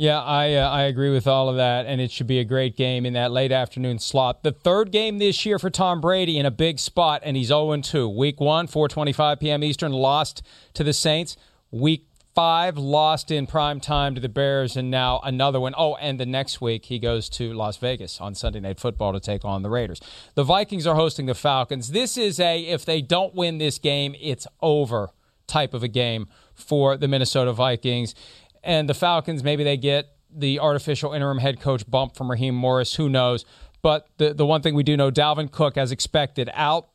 Yeah, 0.00 0.22
I 0.22 0.54
uh, 0.54 0.66
I 0.66 0.84
agree 0.84 1.10
with 1.10 1.26
all 1.26 1.50
of 1.50 1.56
that, 1.56 1.84
and 1.84 2.00
it 2.00 2.10
should 2.10 2.26
be 2.26 2.38
a 2.38 2.44
great 2.44 2.74
game 2.74 3.04
in 3.04 3.12
that 3.12 3.32
late 3.32 3.52
afternoon 3.52 3.98
slot. 3.98 4.42
The 4.42 4.50
third 4.50 4.92
game 4.92 5.18
this 5.18 5.44
year 5.44 5.58
for 5.58 5.68
Tom 5.68 6.00
Brady 6.00 6.38
in 6.38 6.46
a 6.46 6.50
big 6.50 6.78
spot, 6.78 7.20
and 7.22 7.36
he's 7.36 7.48
0 7.48 7.76
2. 7.76 8.08
Week 8.08 8.40
one, 8.40 8.66
4:25 8.66 9.40
p.m. 9.40 9.62
Eastern, 9.62 9.92
lost 9.92 10.42
to 10.72 10.82
the 10.82 10.94
Saints. 10.94 11.36
Week 11.70 12.06
five 12.34 12.78
lost 12.78 13.30
in 13.30 13.46
prime 13.46 13.78
time 13.78 14.14
to 14.14 14.22
the 14.22 14.30
Bears, 14.30 14.74
and 14.74 14.90
now 14.90 15.20
another 15.22 15.60
one. 15.60 15.74
Oh, 15.76 15.96
and 15.96 16.18
the 16.18 16.24
next 16.24 16.62
week 16.62 16.86
he 16.86 16.98
goes 16.98 17.28
to 17.28 17.52
Las 17.52 17.76
Vegas 17.76 18.22
on 18.22 18.34
Sunday 18.34 18.60
Night 18.60 18.80
Football 18.80 19.12
to 19.12 19.20
take 19.20 19.44
on 19.44 19.60
the 19.60 19.68
Raiders. 19.68 20.00
The 20.34 20.44
Vikings 20.44 20.86
are 20.86 20.94
hosting 20.94 21.26
the 21.26 21.34
Falcons. 21.34 21.88
This 21.88 22.16
is 22.16 22.40
a 22.40 22.62
if 22.62 22.86
they 22.86 23.02
don't 23.02 23.34
win 23.34 23.58
this 23.58 23.76
game, 23.76 24.14
it's 24.18 24.46
over 24.62 25.10
type 25.46 25.74
of 25.74 25.82
a 25.82 25.88
game 25.88 26.26
for 26.54 26.96
the 26.96 27.06
Minnesota 27.06 27.52
Vikings. 27.52 28.14
And 28.62 28.88
the 28.88 28.94
Falcons, 28.94 29.42
maybe 29.42 29.64
they 29.64 29.76
get 29.76 30.08
the 30.32 30.60
artificial 30.60 31.12
interim 31.12 31.38
head 31.38 31.60
coach 31.60 31.88
bump 31.90 32.16
from 32.16 32.30
Raheem 32.30 32.54
Morris. 32.54 32.94
Who 32.94 33.08
knows? 33.08 33.44
But 33.82 34.08
the, 34.18 34.34
the 34.34 34.46
one 34.46 34.62
thing 34.62 34.74
we 34.74 34.82
do 34.82 34.96
know, 34.96 35.10
Dalvin 35.10 35.50
Cook, 35.50 35.76
as 35.76 35.90
expected, 35.90 36.50
out 36.52 36.88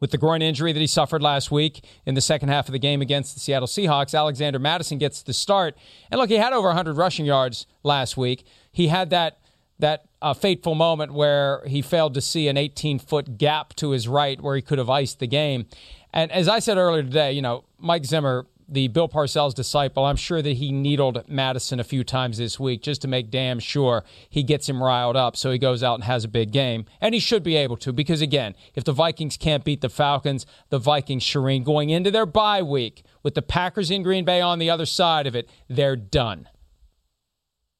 with 0.00 0.12
the 0.12 0.18
groin 0.18 0.42
injury 0.42 0.72
that 0.72 0.78
he 0.78 0.86
suffered 0.86 1.22
last 1.22 1.50
week 1.50 1.84
in 2.06 2.14
the 2.14 2.20
second 2.20 2.50
half 2.50 2.68
of 2.68 2.72
the 2.72 2.78
game 2.78 3.02
against 3.02 3.34
the 3.34 3.40
Seattle 3.40 3.66
Seahawks. 3.66 4.16
Alexander 4.16 4.58
Mattison 4.58 4.98
gets 4.98 5.22
the 5.22 5.32
start. 5.32 5.76
And 6.10 6.20
look, 6.20 6.30
he 6.30 6.36
had 6.36 6.52
over 6.52 6.68
100 6.68 6.96
rushing 6.96 7.26
yards 7.26 7.66
last 7.82 8.16
week. 8.16 8.44
He 8.70 8.88
had 8.88 9.10
that 9.10 9.38
that 9.80 10.06
uh, 10.20 10.34
fateful 10.34 10.74
moment 10.74 11.12
where 11.14 11.62
he 11.64 11.80
failed 11.82 12.12
to 12.12 12.20
see 12.20 12.48
an 12.48 12.56
18 12.56 12.98
foot 12.98 13.38
gap 13.38 13.74
to 13.76 13.90
his 13.90 14.08
right 14.08 14.40
where 14.40 14.56
he 14.56 14.62
could 14.62 14.78
have 14.78 14.90
iced 14.90 15.20
the 15.20 15.26
game. 15.28 15.66
And 16.12 16.32
as 16.32 16.48
I 16.48 16.58
said 16.58 16.78
earlier 16.78 17.04
today, 17.04 17.32
you 17.32 17.42
know, 17.42 17.64
Mike 17.78 18.04
Zimmer 18.04 18.46
the 18.68 18.88
Bill 18.88 19.08
Parcells 19.08 19.54
disciple, 19.54 20.04
I'm 20.04 20.16
sure 20.16 20.42
that 20.42 20.58
he 20.58 20.70
needled 20.70 21.26
Mattison 21.28 21.80
a 21.80 21.84
few 21.84 22.04
times 22.04 22.36
this 22.36 22.60
week 22.60 22.82
just 22.82 23.00
to 23.02 23.08
make 23.08 23.30
damn 23.30 23.58
sure 23.58 24.04
he 24.28 24.42
gets 24.42 24.68
him 24.68 24.82
riled 24.82 25.16
up 25.16 25.36
so 25.36 25.50
he 25.50 25.58
goes 25.58 25.82
out 25.82 25.94
and 25.94 26.04
has 26.04 26.24
a 26.24 26.28
big 26.28 26.50
game. 26.50 26.84
And 27.00 27.14
he 27.14 27.20
should 27.20 27.42
be 27.42 27.56
able 27.56 27.78
to 27.78 27.92
because, 27.92 28.20
again, 28.20 28.54
if 28.74 28.84
the 28.84 28.92
Vikings 28.92 29.38
can't 29.38 29.64
beat 29.64 29.80
the 29.80 29.88
Falcons, 29.88 30.44
the 30.68 30.78
Vikings, 30.78 31.24
Charean, 31.24 31.64
going 31.64 31.88
into 31.88 32.10
their 32.10 32.26
bye 32.26 32.62
week 32.62 33.02
with 33.22 33.34
the 33.34 33.42
Packers 33.42 33.90
in 33.90 34.02
Green 34.02 34.24
Bay 34.24 34.40
on 34.40 34.58
the 34.58 34.68
other 34.68 34.86
side 34.86 35.26
of 35.26 35.34
it, 35.34 35.48
they're 35.68 35.96
done. 35.96 36.48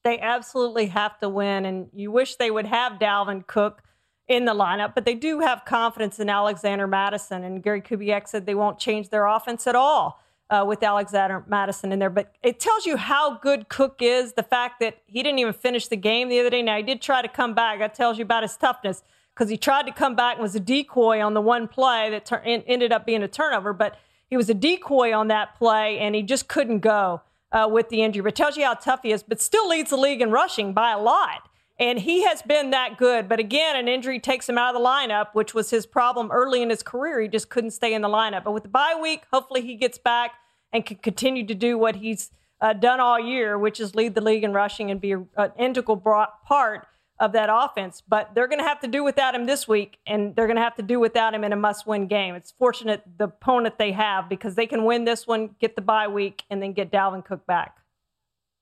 They 0.03 0.19
absolutely 0.19 0.87
have 0.87 1.19
to 1.19 1.29
win. 1.29 1.65
And 1.65 1.89
you 1.93 2.11
wish 2.11 2.35
they 2.35 2.49
would 2.49 2.65
have 2.65 2.93
Dalvin 2.93 3.45
Cook 3.45 3.83
in 4.27 4.45
the 4.45 4.53
lineup, 4.53 4.95
but 4.95 5.05
they 5.05 5.15
do 5.15 5.39
have 5.39 5.65
confidence 5.65 6.19
in 6.19 6.29
Alexander 6.29 6.87
Mattison. 6.87 7.43
And 7.43 7.61
Gary 7.61 7.81
Kubiak 7.81 8.27
said 8.27 8.45
they 8.45 8.55
won't 8.55 8.79
change 8.79 9.09
their 9.09 9.27
offense 9.27 9.67
at 9.67 9.75
all 9.75 10.19
uh, 10.49 10.63
with 10.67 10.81
Alexander 10.83 11.43
Mattison 11.47 11.91
in 11.91 11.99
there. 11.99 12.09
But 12.09 12.33
it 12.41 12.59
tells 12.59 12.85
you 12.85 12.97
how 12.97 13.37
good 13.37 13.69
Cook 13.69 13.97
is. 14.01 14.33
The 14.33 14.43
fact 14.43 14.79
that 14.79 14.97
he 15.05 15.21
didn't 15.21 15.39
even 15.39 15.53
finish 15.53 15.87
the 15.87 15.95
game 15.95 16.29
the 16.29 16.39
other 16.39 16.49
day. 16.49 16.61
Now 16.61 16.77
he 16.77 16.83
did 16.83 17.01
try 17.01 17.21
to 17.21 17.27
come 17.27 17.53
back. 17.53 17.79
That 17.79 17.93
tells 17.93 18.17
you 18.17 18.23
about 18.23 18.43
his 18.43 18.57
toughness 18.57 19.03
because 19.33 19.49
he 19.49 19.57
tried 19.57 19.85
to 19.85 19.91
come 19.91 20.15
back 20.15 20.35
and 20.35 20.43
was 20.43 20.55
a 20.55 20.59
decoy 20.59 21.21
on 21.21 21.33
the 21.33 21.41
one 21.41 21.67
play 21.67 22.09
that 22.09 22.25
tur- 22.25 22.41
ended 22.45 22.91
up 22.91 23.05
being 23.05 23.23
a 23.23 23.27
turnover. 23.27 23.73
But 23.73 23.97
he 24.29 24.37
was 24.37 24.49
a 24.49 24.53
decoy 24.53 25.13
on 25.13 25.27
that 25.27 25.55
play 25.55 25.99
and 25.99 26.15
he 26.15 26.23
just 26.23 26.47
couldn't 26.47 26.79
go 26.79 27.21
uh, 27.51 27.67
with 27.71 27.89
the 27.89 28.01
injury. 28.01 28.21
But 28.21 28.35
tells 28.35 28.57
you 28.57 28.65
how 28.65 28.73
tough 28.75 29.01
he 29.03 29.11
is. 29.11 29.23
But 29.23 29.41
still 29.41 29.67
leads 29.67 29.91
the 29.91 29.97
league 29.97 30.21
in 30.21 30.31
rushing 30.31 30.73
by 30.73 30.91
a 30.91 30.99
lot. 30.99 31.48
And 31.79 31.97
he 31.97 32.23
has 32.23 32.41
been 32.41 32.71
that 32.71 32.97
good. 32.97 33.29
But 33.29 33.39
again, 33.39 33.77
an 33.77 33.87
injury 33.87 34.19
takes 34.19 34.49
him 34.49 34.57
out 34.57 34.75
of 34.75 34.81
the 34.81 34.85
lineup, 34.85 35.27
which 35.33 35.53
was 35.53 35.69
his 35.69 35.85
problem 35.85 36.29
early 36.29 36.61
in 36.61 36.69
his 36.69 36.83
career. 36.83 37.21
He 37.21 37.29
just 37.29 37.49
couldn't 37.49 37.71
stay 37.71 37.93
in 37.93 38.01
the 38.01 38.09
lineup. 38.09 38.43
But 38.43 38.51
with 38.51 38.63
the 38.63 38.69
bye 38.69 38.97
week, 39.01 39.23
hopefully 39.31 39.61
he 39.61 39.75
gets 39.75 39.97
back 39.97 40.33
and 40.73 40.85
can 40.85 40.97
continue 40.97 41.45
to 41.47 41.55
do 41.55 41.77
what 41.77 41.95
he's 41.95 42.31
uh, 42.61 42.73
done 42.73 42.99
all 42.99 43.17
year, 43.17 43.57
which 43.57 43.79
is 43.79 43.95
lead 43.95 44.13
the 44.13 44.21
league 44.21 44.43
in 44.43 44.51
rushing 44.51 44.91
and 44.91 44.99
be 44.99 45.13
an 45.13 45.51
integral 45.57 45.95
part 45.95 46.85
of 47.17 47.31
that 47.31 47.49
offense. 47.49 48.03
But 48.05 48.31
they're 48.35 48.47
going 48.47 48.59
to 48.59 48.67
have 48.67 48.81
to 48.81 48.87
do 48.87 49.01
without 49.01 49.33
him 49.33 49.45
this 49.45 49.65
week, 49.65 49.99
and 50.05 50.35
they're 50.35 50.47
going 50.47 50.57
to 50.57 50.61
have 50.61 50.75
to 50.75 50.83
do 50.83 50.99
without 50.99 51.33
him 51.33 51.45
in 51.45 51.53
a 51.53 51.55
must 51.55 51.87
win 51.87 52.07
game. 52.07 52.35
It's 52.35 52.51
fortunate 52.51 53.03
the 53.17 53.25
opponent 53.25 53.77
they 53.77 53.93
have 53.93 54.27
because 54.27 54.55
they 54.55 54.67
can 54.67 54.83
win 54.83 55.05
this 55.05 55.25
one, 55.25 55.55
get 55.59 55.77
the 55.77 55.81
bye 55.81 56.09
week, 56.09 56.43
and 56.49 56.61
then 56.61 56.73
get 56.73 56.91
Dalvin 56.91 57.23
Cook 57.23 57.45
back. 57.47 57.77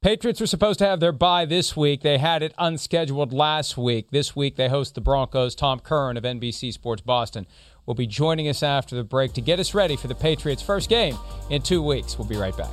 Patriots 0.08 0.40
were 0.40 0.48
supposed 0.48 0.80
to 0.80 0.86
have 0.86 1.02
their 1.02 1.12
bye 1.12 1.44
this 1.44 1.76
week. 1.76 2.00
They 2.00 2.18
had 2.18 2.42
it 2.42 2.54
unscheduled 2.58 3.34
last 3.34 3.76
week. 3.78 4.10
This 4.10 4.38
week 4.38 4.56
they 4.56 4.70
host 4.70 4.96
the 4.96 5.02
Broncos. 5.02 5.54
Tom 5.54 5.82
Curran 5.82 6.16
of 6.16 6.24
NBC 6.24 6.72
Sports 6.72 7.02
Boston 7.02 7.46
will 7.86 7.94
be 7.94 8.08
joining 8.08 8.48
us 8.48 8.64
after 8.64 8.96
the 8.96 9.04
break 9.04 9.34
to 9.34 9.42
get 9.42 9.60
us 9.60 9.74
ready 9.74 9.98
for 9.98 10.08
the 10.08 10.16
Patriots' 10.16 10.62
first 10.62 10.88
game 10.88 11.18
in 11.50 11.62
two 11.62 11.84
weeks. 11.84 12.18
We'll 12.18 12.26
be 12.26 12.38
right 12.38 12.56
back. 12.56 12.72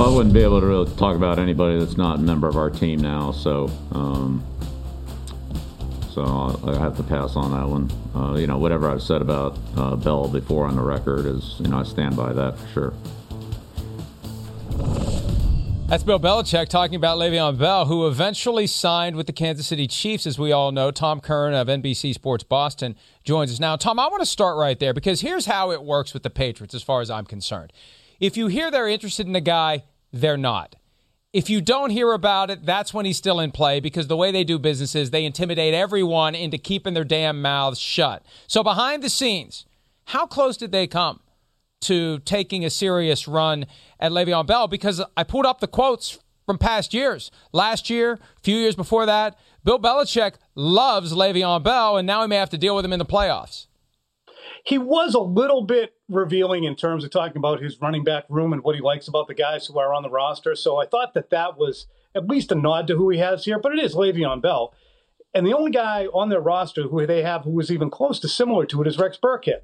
I 0.00 0.08
wouldn't 0.08 0.32
be 0.32 0.40
able 0.40 0.60
to 0.60 0.66
really 0.66 0.90
talk 0.96 1.16
about 1.16 1.38
anybody 1.38 1.78
that's 1.78 1.98
not 1.98 2.18
a 2.18 2.22
member 2.22 2.48
of 2.48 2.56
our 2.56 2.70
team 2.70 3.02
now, 3.02 3.30
so 3.30 3.70
um, 3.92 4.42
so 6.14 6.22
I'll, 6.22 6.70
I 6.70 6.78
have 6.78 6.96
to 6.98 7.02
pass 7.02 7.36
on 7.36 7.52
that 7.52 7.68
one. 7.68 7.90
Uh, 8.14 8.36
you 8.36 8.46
know, 8.46 8.58
whatever 8.58 8.90
I've 8.90 9.02
said 9.02 9.22
about 9.22 9.58
uh, 9.76 9.96
Bell 9.96 10.28
before 10.28 10.66
on 10.66 10.76
the 10.76 10.82
record 10.82 11.26
is, 11.26 11.56
you 11.58 11.68
know, 11.68 11.78
I 11.78 11.82
stand 11.84 12.16
by 12.16 12.32
that 12.32 12.58
for 12.58 12.68
sure. 12.68 12.94
That's 15.92 16.04
Bill 16.04 16.18
Belichick 16.18 16.68
talking 16.68 16.96
about 16.96 17.18
Le'Veon 17.18 17.58
Bell, 17.58 17.84
who 17.84 18.06
eventually 18.06 18.66
signed 18.66 19.14
with 19.14 19.26
the 19.26 19.32
Kansas 19.32 19.66
City 19.66 19.86
Chiefs, 19.86 20.26
as 20.26 20.38
we 20.38 20.50
all 20.50 20.72
know. 20.72 20.90
Tom 20.90 21.20
Curran 21.20 21.52
of 21.52 21.68
NBC 21.68 22.14
Sports 22.14 22.44
Boston 22.44 22.96
joins 23.24 23.52
us 23.52 23.60
now. 23.60 23.76
Tom, 23.76 23.98
I 23.98 24.08
want 24.08 24.22
to 24.22 24.26
start 24.26 24.56
right 24.56 24.78
there 24.78 24.94
because 24.94 25.20
here's 25.20 25.44
how 25.44 25.70
it 25.70 25.82
works 25.82 26.14
with 26.14 26.22
the 26.22 26.30
Patriots, 26.30 26.74
as 26.74 26.82
far 26.82 27.02
as 27.02 27.10
I'm 27.10 27.26
concerned. 27.26 27.74
If 28.20 28.38
you 28.38 28.46
hear 28.46 28.70
they're 28.70 28.88
interested 28.88 29.26
in 29.26 29.36
a 29.36 29.40
guy, 29.42 29.84
they're 30.12 30.38
not. 30.38 30.76
If 31.32 31.48
you 31.48 31.62
don't 31.62 31.88
hear 31.88 32.12
about 32.12 32.50
it, 32.50 32.66
that's 32.66 32.92
when 32.92 33.06
he's 33.06 33.16
still 33.16 33.40
in 33.40 33.52
play 33.52 33.80
because 33.80 34.06
the 34.06 34.16
way 34.16 34.30
they 34.30 34.44
do 34.44 34.58
business 34.58 34.94
is 34.94 35.10
they 35.10 35.24
intimidate 35.24 35.72
everyone 35.72 36.34
into 36.34 36.58
keeping 36.58 36.92
their 36.92 37.04
damn 37.04 37.40
mouths 37.40 37.78
shut. 37.78 38.22
So 38.46 38.62
behind 38.62 39.02
the 39.02 39.08
scenes, 39.08 39.64
how 40.06 40.26
close 40.26 40.58
did 40.58 40.72
they 40.72 40.86
come 40.86 41.20
to 41.82 42.18
taking 42.20 42.66
a 42.66 42.70
serious 42.70 43.26
run 43.26 43.64
at 43.98 44.12
Le'Veon 44.12 44.46
Bell? 44.46 44.68
Because 44.68 45.00
I 45.16 45.24
pulled 45.24 45.46
up 45.46 45.60
the 45.60 45.68
quotes 45.68 46.18
from 46.44 46.58
past 46.58 46.92
years. 46.92 47.30
Last 47.50 47.88
year, 47.88 48.12
a 48.12 48.40
few 48.42 48.58
years 48.58 48.76
before 48.76 49.06
that, 49.06 49.38
Bill 49.64 49.78
Belichick 49.78 50.34
loves 50.54 51.14
Le'Veon 51.14 51.62
Bell, 51.62 51.96
and 51.96 52.06
now 52.06 52.20
he 52.20 52.28
may 52.28 52.36
have 52.36 52.50
to 52.50 52.58
deal 52.58 52.76
with 52.76 52.84
him 52.84 52.92
in 52.92 52.98
the 52.98 53.06
playoffs 53.06 53.68
he 54.64 54.78
was 54.78 55.14
a 55.14 55.20
little 55.20 55.62
bit 55.62 55.94
revealing 56.08 56.64
in 56.64 56.76
terms 56.76 57.04
of 57.04 57.10
talking 57.10 57.36
about 57.36 57.62
his 57.62 57.80
running 57.80 58.04
back 58.04 58.24
room 58.28 58.52
and 58.52 58.62
what 58.62 58.74
he 58.74 58.80
likes 58.80 59.08
about 59.08 59.26
the 59.26 59.34
guys 59.34 59.66
who 59.66 59.78
are 59.78 59.92
on 59.92 60.02
the 60.02 60.10
roster. 60.10 60.54
So 60.54 60.76
I 60.76 60.86
thought 60.86 61.14
that 61.14 61.30
that 61.30 61.58
was 61.58 61.86
at 62.14 62.28
least 62.28 62.52
a 62.52 62.54
nod 62.54 62.86
to 62.86 62.96
who 62.96 63.10
he 63.10 63.18
has 63.18 63.44
here, 63.44 63.58
but 63.58 63.72
it 63.72 63.82
is 63.82 63.94
Le'Veon 63.94 64.40
Bell. 64.40 64.72
And 65.34 65.46
the 65.46 65.54
only 65.54 65.70
guy 65.70 66.06
on 66.06 66.28
their 66.28 66.40
roster 66.40 66.84
who 66.84 67.04
they 67.06 67.22
have 67.22 67.44
who 67.44 67.58
is 67.58 67.70
even 67.70 67.90
close 67.90 68.20
to 68.20 68.28
similar 68.28 68.66
to 68.66 68.82
it 68.82 68.86
is 68.86 68.98
Rex 68.98 69.18
Burkhead. 69.20 69.62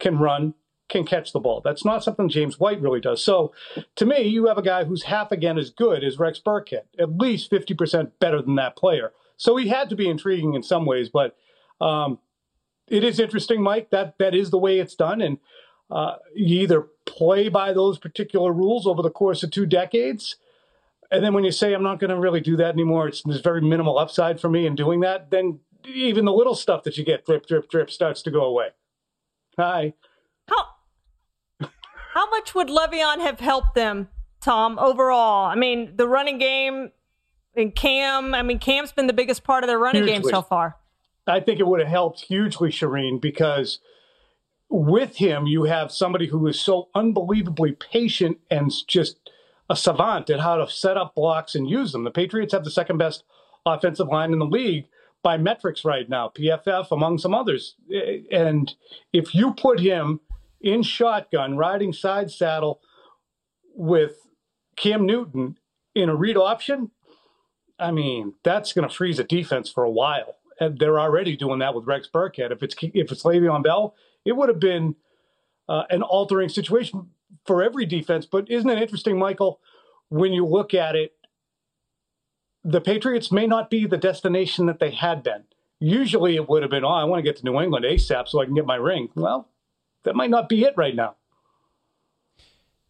Can 0.00 0.18
run, 0.18 0.54
can 0.88 1.04
catch 1.04 1.32
the 1.32 1.40
ball. 1.40 1.60
That's 1.64 1.84
not 1.84 2.04
something 2.04 2.28
James 2.28 2.58
White 2.58 2.80
really 2.80 3.00
does. 3.00 3.24
So 3.24 3.52
to 3.96 4.04
me, 4.04 4.22
you 4.22 4.46
have 4.46 4.58
a 4.58 4.62
guy 4.62 4.84
who's 4.84 5.04
half 5.04 5.32
again 5.32 5.56
as 5.56 5.70
good 5.70 6.04
as 6.04 6.18
Rex 6.18 6.40
Burkhead, 6.44 6.82
at 6.98 7.16
least 7.16 7.50
50% 7.50 8.12
better 8.20 8.42
than 8.42 8.56
that 8.56 8.76
player. 8.76 9.12
So 9.36 9.56
he 9.56 9.68
had 9.68 9.88
to 9.90 9.96
be 9.96 10.08
intriguing 10.08 10.54
in 10.54 10.62
some 10.62 10.84
ways, 10.84 11.08
but 11.08 11.36
um, 11.80 12.18
it 12.90 13.04
is 13.04 13.20
interesting, 13.20 13.62
Mike. 13.62 13.90
That 13.90 14.14
that 14.18 14.34
is 14.34 14.50
the 14.50 14.58
way 14.58 14.78
it's 14.78 14.94
done, 14.94 15.20
and 15.20 15.38
uh, 15.90 16.16
you 16.34 16.60
either 16.60 16.86
play 17.06 17.48
by 17.48 17.72
those 17.72 17.98
particular 17.98 18.52
rules 18.52 18.86
over 18.86 19.02
the 19.02 19.10
course 19.10 19.42
of 19.42 19.50
two 19.50 19.66
decades, 19.66 20.36
and 21.10 21.24
then 21.24 21.32
when 21.34 21.44
you 21.44 21.52
say 21.52 21.72
I'm 21.72 21.82
not 21.82 21.98
going 22.00 22.10
to 22.10 22.18
really 22.18 22.40
do 22.40 22.56
that 22.56 22.74
anymore, 22.74 23.08
it's 23.08 23.22
there's 23.22 23.40
very 23.40 23.60
minimal 23.60 23.98
upside 23.98 24.40
for 24.40 24.48
me 24.48 24.66
in 24.66 24.74
doing 24.74 25.00
that. 25.00 25.30
Then 25.30 25.60
even 25.86 26.24
the 26.24 26.32
little 26.32 26.54
stuff 26.54 26.82
that 26.84 26.98
you 26.98 27.04
get 27.04 27.24
drip, 27.24 27.46
drip, 27.46 27.70
drip 27.70 27.90
starts 27.90 28.20
to 28.22 28.30
go 28.30 28.44
away. 28.44 28.68
Hi. 29.56 29.94
How 30.48 31.70
how 32.14 32.28
much 32.30 32.54
would 32.54 32.68
Le'Veon 32.68 33.20
have 33.20 33.40
helped 33.40 33.74
them, 33.74 34.08
Tom? 34.40 34.78
Overall, 34.78 35.46
I 35.46 35.54
mean, 35.54 35.96
the 35.96 36.06
running 36.08 36.38
game 36.38 36.90
And 37.54 37.74
Cam, 37.74 38.34
I 38.34 38.42
mean, 38.42 38.58
Cam's 38.60 38.92
been 38.92 39.08
the 39.08 39.12
biggest 39.12 39.42
part 39.42 39.64
of 39.64 39.68
their 39.68 39.78
running 39.78 40.04
hugely. 40.04 40.22
game 40.22 40.30
so 40.30 40.42
far. 40.42 40.76
I 41.28 41.40
think 41.40 41.60
it 41.60 41.66
would 41.66 41.80
have 41.80 41.88
helped 41.88 42.22
hugely, 42.22 42.70
Charean, 42.70 43.20
because 43.20 43.78
with 44.70 45.16
him, 45.16 45.46
you 45.46 45.64
have 45.64 45.92
somebody 45.92 46.26
who 46.26 46.46
is 46.46 46.60
so 46.60 46.88
unbelievably 46.94 47.72
patient 47.72 48.38
and 48.50 48.72
just 48.86 49.30
a 49.70 49.76
savant 49.76 50.30
at 50.30 50.40
how 50.40 50.56
to 50.56 50.70
set 50.70 50.96
up 50.96 51.14
blocks 51.14 51.54
and 51.54 51.68
use 51.68 51.92
them. 51.92 52.04
The 52.04 52.10
Patriots 52.10 52.52
have 52.52 52.64
the 52.64 52.70
second 52.70 52.98
best 52.98 53.24
offensive 53.66 54.08
line 54.08 54.32
in 54.32 54.38
the 54.38 54.46
league 54.46 54.86
by 55.22 55.36
metrics 55.36 55.84
right 55.84 56.08
now, 56.08 56.32
PFF 56.34 56.90
among 56.90 57.18
some 57.18 57.34
others. 57.34 57.74
And 58.30 58.74
if 59.12 59.34
you 59.34 59.52
put 59.52 59.80
him 59.80 60.20
in 60.60 60.82
shotgun, 60.82 61.56
riding 61.56 61.92
side 61.92 62.30
saddle 62.30 62.80
with 63.74 64.12
Cam 64.76 65.04
Newton 65.04 65.58
in 65.94 66.08
a 66.08 66.14
read 66.14 66.36
option, 66.36 66.92
I 67.78 67.90
mean, 67.90 68.34
that's 68.42 68.72
going 68.72 68.88
to 68.88 68.94
freeze 68.94 69.18
a 69.18 69.24
defense 69.24 69.70
for 69.70 69.84
a 69.84 69.90
while. 69.90 70.36
They're 70.60 70.98
already 70.98 71.36
doing 71.36 71.60
that 71.60 71.74
with 71.74 71.86
Rex 71.86 72.08
Burkhead. 72.12 72.50
If 72.50 72.62
it's 72.62 72.74
if 72.80 73.12
it's 73.12 73.22
Le'Veon 73.22 73.62
Bell, 73.62 73.94
it 74.24 74.32
would 74.32 74.48
have 74.48 74.60
been 74.60 74.96
uh, 75.68 75.84
an 75.90 76.02
altering 76.02 76.48
situation 76.48 77.10
for 77.46 77.62
every 77.62 77.86
defense. 77.86 78.26
But 78.26 78.50
isn't 78.50 78.68
it 78.68 78.80
interesting, 78.80 79.18
Michael, 79.18 79.60
when 80.08 80.32
you 80.32 80.44
look 80.44 80.74
at 80.74 80.96
it, 80.96 81.14
the 82.64 82.80
Patriots 82.80 83.30
may 83.30 83.46
not 83.46 83.70
be 83.70 83.86
the 83.86 83.96
destination 83.96 84.66
that 84.66 84.80
they 84.80 84.90
had 84.90 85.22
been. 85.22 85.44
Usually 85.80 86.34
it 86.34 86.48
would 86.48 86.62
have 86.62 86.70
been, 86.70 86.84
oh, 86.84 86.88
I 86.88 87.04
want 87.04 87.20
to 87.20 87.22
get 87.22 87.36
to 87.36 87.44
New 87.44 87.60
England 87.60 87.84
ASAP 87.84 88.26
so 88.26 88.42
I 88.42 88.46
can 88.46 88.54
get 88.54 88.66
my 88.66 88.74
ring. 88.74 89.10
Well, 89.14 89.48
that 90.02 90.16
might 90.16 90.30
not 90.30 90.48
be 90.48 90.64
it 90.64 90.74
right 90.76 90.94
now. 90.94 91.14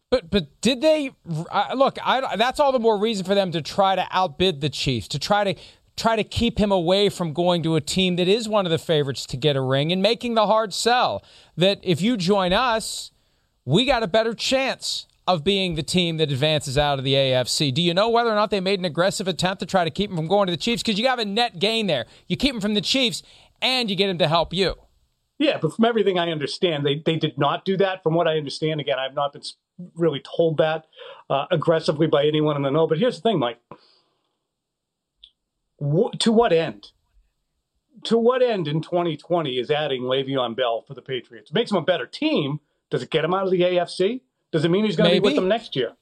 But 0.09 0.31
but 0.31 0.59
did 0.61 0.81
they 0.81 1.11
uh, 1.51 1.75
look? 1.75 1.99
I, 2.03 2.35
that's 2.35 2.59
all 2.59 2.71
the 2.71 2.79
more 2.79 2.97
reason 2.97 3.25
for 3.25 3.35
them 3.35 3.51
to 3.51 3.61
try 3.61 3.95
to 3.95 4.07
outbid 4.09 4.59
the 4.59 4.69
Chiefs, 4.69 5.07
to 5.09 5.19
try 5.19 5.43
to 5.43 5.61
try 5.99 6.15
to 6.15 6.23
keep 6.23 6.57
him 6.57 6.71
away 6.71 7.09
from 7.09 7.33
going 7.33 7.61
to 7.63 7.75
a 7.75 7.81
team 7.81 8.15
that 8.15 8.27
is 8.27 8.47
one 8.47 8.65
of 8.65 8.69
the 8.71 8.77
favorites 8.77 9.25
to 9.25 9.37
get 9.37 9.55
a 9.55 9.61
ring 9.61 9.91
and 9.91 10.01
making 10.01 10.33
the 10.33 10.47
hard 10.47 10.73
sell 10.73 11.23
that 11.57 11.79
if 11.83 12.01
you 12.01 12.15
join 12.15 12.53
us, 12.53 13.11
we 13.65 13.85
got 13.85 14.01
a 14.01 14.07
better 14.07 14.33
chance 14.33 15.05
of 15.27 15.43
being 15.43 15.75
the 15.75 15.83
team 15.83 16.17
that 16.17 16.31
advances 16.31 16.77
out 16.77 16.97
of 16.97 17.05
the 17.05 17.13
AFC. 17.13 17.71
Do 17.73 17.81
you 17.81 17.93
know 17.93 18.09
whether 18.09 18.31
or 18.31 18.35
not 18.35 18.49
they 18.49 18.61
made 18.61 18.79
an 18.79 18.85
aggressive 18.85 19.27
attempt 19.27 19.59
to 19.59 19.65
try 19.65 19.83
to 19.83 19.91
keep 19.91 20.09
him 20.09 20.15
from 20.15 20.27
going 20.27 20.47
to 20.47 20.51
the 20.51 20.57
Chiefs? 20.57 20.81
Because 20.81 20.97
you 20.97 21.07
have 21.07 21.19
a 21.19 21.25
net 21.25 21.59
gain 21.59 21.87
there. 21.87 22.05
You 22.27 22.37
keep 22.37 22.55
him 22.55 22.61
from 22.61 22.73
the 22.73 22.81
Chiefs 22.81 23.21
and 23.61 23.89
you 23.89 23.95
get 23.95 24.09
him 24.09 24.17
to 24.19 24.27
help 24.27 24.53
you. 24.53 24.75
Yeah, 25.37 25.57
but 25.61 25.73
from 25.75 25.85
everything 25.85 26.17
I 26.17 26.31
understand, 26.31 26.85
they, 26.85 27.01
they 27.05 27.17
did 27.17 27.37
not 27.37 27.65
do 27.65 27.77
that. 27.77 28.03
From 28.03 28.13
what 28.13 28.27
I 28.27 28.37
understand, 28.37 28.79
again, 28.79 28.97
I've 28.97 29.13
not 29.13 29.33
been 29.33 29.43
really 29.95 30.21
told 30.21 30.57
that 30.57 30.87
uh, 31.29 31.45
aggressively 31.51 32.07
by 32.07 32.25
anyone 32.25 32.55
in 32.55 32.61
the 32.61 32.71
know. 32.71 32.87
But 32.87 32.97
here's 32.97 33.17
the 33.17 33.21
thing, 33.21 33.39
Mike. 33.39 33.59
To 35.79 36.31
what 36.31 36.51
end? 36.51 36.91
To 38.05 38.17
what 38.17 38.41
end 38.41 38.67
in 38.67 38.81
2020 38.81 39.57
is 39.57 39.71
adding 39.71 40.03
Le'Veon 40.03 40.55
Bell 40.55 40.81
for 40.81 40.93
the 40.93 41.01
Patriots? 41.01 41.53
Makes 41.53 41.71
him 41.71 41.77
a 41.77 41.81
better 41.81 42.05
team. 42.05 42.59
Does 42.89 43.03
it 43.03 43.09
get 43.09 43.23
him 43.23 43.33
out 43.33 43.45
of 43.45 43.51
the 43.51 43.61
AFC? 43.61 44.21
Does 44.51 44.65
it 44.65 44.69
mean 44.69 44.85
he's 44.85 44.95
going 44.95 45.09
to 45.09 45.15
be 45.15 45.19
with 45.19 45.35
them 45.35 45.47
next 45.47 45.75
year? 45.75 45.93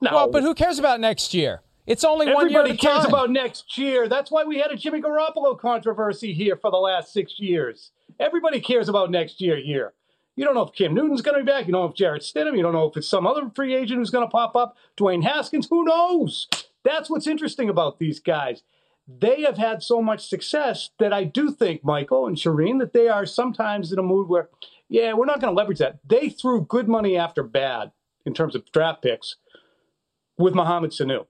No. 0.00 0.12
Well, 0.12 0.30
but 0.30 0.42
who 0.42 0.54
cares 0.54 0.78
about 0.78 1.00
next 1.00 1.34
year? 1.34 1.62
It's 1.86 2.04
only 2.04 2.26
Everybody 2.26 2.44
one 2.44 2.50
year. 2.50 2.60
Everybody 2.60 2.78
cares 2.78 3.02
time. 3.04 3.08
about 3.08 3.30
next 3.30 3.78
year. 3.78 4.08
That's 4.08 4.30
why 4.30 4.44
we 4.44 4.58
had 4.58 4.70
a 4.70 4.76
Jimmy 4.76 5.00
Garoppolo 5.00 5.58
controversy 5.58 6.34
here 6.34 6.56
for 6.56 6.70
the 6.70 6.76
last 6.76 7.12
six 7.12 7.40
years. 7.40 7.92
Everybody 8.20 8.60
cares 8.60 8.88
about 8.88 9.10
next 9.10 9.40
year 9.40 9.56
here. 9.56 9.94
You 10.36 10.44
don't 10.44 10.54
know 10.54 10.62
if 10.62 10.74
Cam 10.74 10.94
Newton's 10.94 11.22
going 11.22 11.36
to 11.38 11.42
be 11.42 11.50
back. 11.50 11.66
You 11.66 11.72
don't 11.72 11.82
know 11.82 11.88
if 11.88 11.96
Jarrett 11.96 12.22
Stidham. 12.22 12.56
You 12.56 12.62
don't 12.62 12.74
know 12.74 12.88
if 12.88 12.96
it's 12.96 13.08
some 13.08 13.26
other 13.26 13.50
free 13.54 13.74
agent 13.74 13.98
who's 13.98 14.10
going 14.10 14.24
to 14.24 14.30
pop 14.30 14.54
up. 14.54 14.76
Dwayne 14.96 15.24
Haskins. 15.24 15.66
Who 15.68 15.82
knows? 15.84 16.46
That's 16.84 17.10
what's 17.10 17.26
interesting 17.26 17.68
about 17.68 17.98
these 17.98 18.20
guys. 18.20 18.62
They 19.08 19.40
have 19.42 19.56
had 19.56 19.82
so 19.82 20.02
much 20.02 20.28
success 20.28 20.90
that 20.98 21.14
I 21.14 21.24
do 21.24 21.50
think, 21.50 21.82
Michael 21.82 22.26
and 22.26 22.36
Charean, 22.36 22.78
that 22.80 22.92
they 22.92 23.08
are 23.08 23.24
sometimes 23.24 23.90
in 23.90 23.98
a 23.98 24.02
mood 24.02 24.28
where, 24.28 24.50
yeah, 24.88 25.14
we're 25.14 25.24
not 25.24 25.40
going 25.40 25.50
to 25.52 25.56
leverage 25.56 25.78
that. 25.78 25.98
They 26.06 26.28
threw 26.28 26.60
good 26.60 26.88
money 26.88 27.16
after 27.16 27.42
bad 27.42 27.92
in 28.26 28.34
terms 28.34 28.54
of 28.54 28.70
draft 28.70 29.02
picks 29.02 29.36
with 30.36 30.54
Mohamed 30.54 30.90
Sanu. 30.90 31.26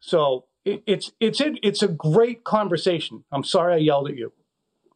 So 0.00 0.46
it, 0.64 0.82
it's 0.86 1.12
it's 1.20 1.40
it, 1.40 1.58
it's 1.62 1.82
a 1.82 1.88
great 1.88 2.42
conversation. 2.44 3.24
I'm 3.30 3.44
sorry 3.44 3.74
I 3.74 3.78
yelled 3.78 4.08
at 4.08 4.16
you, 4.16 4.32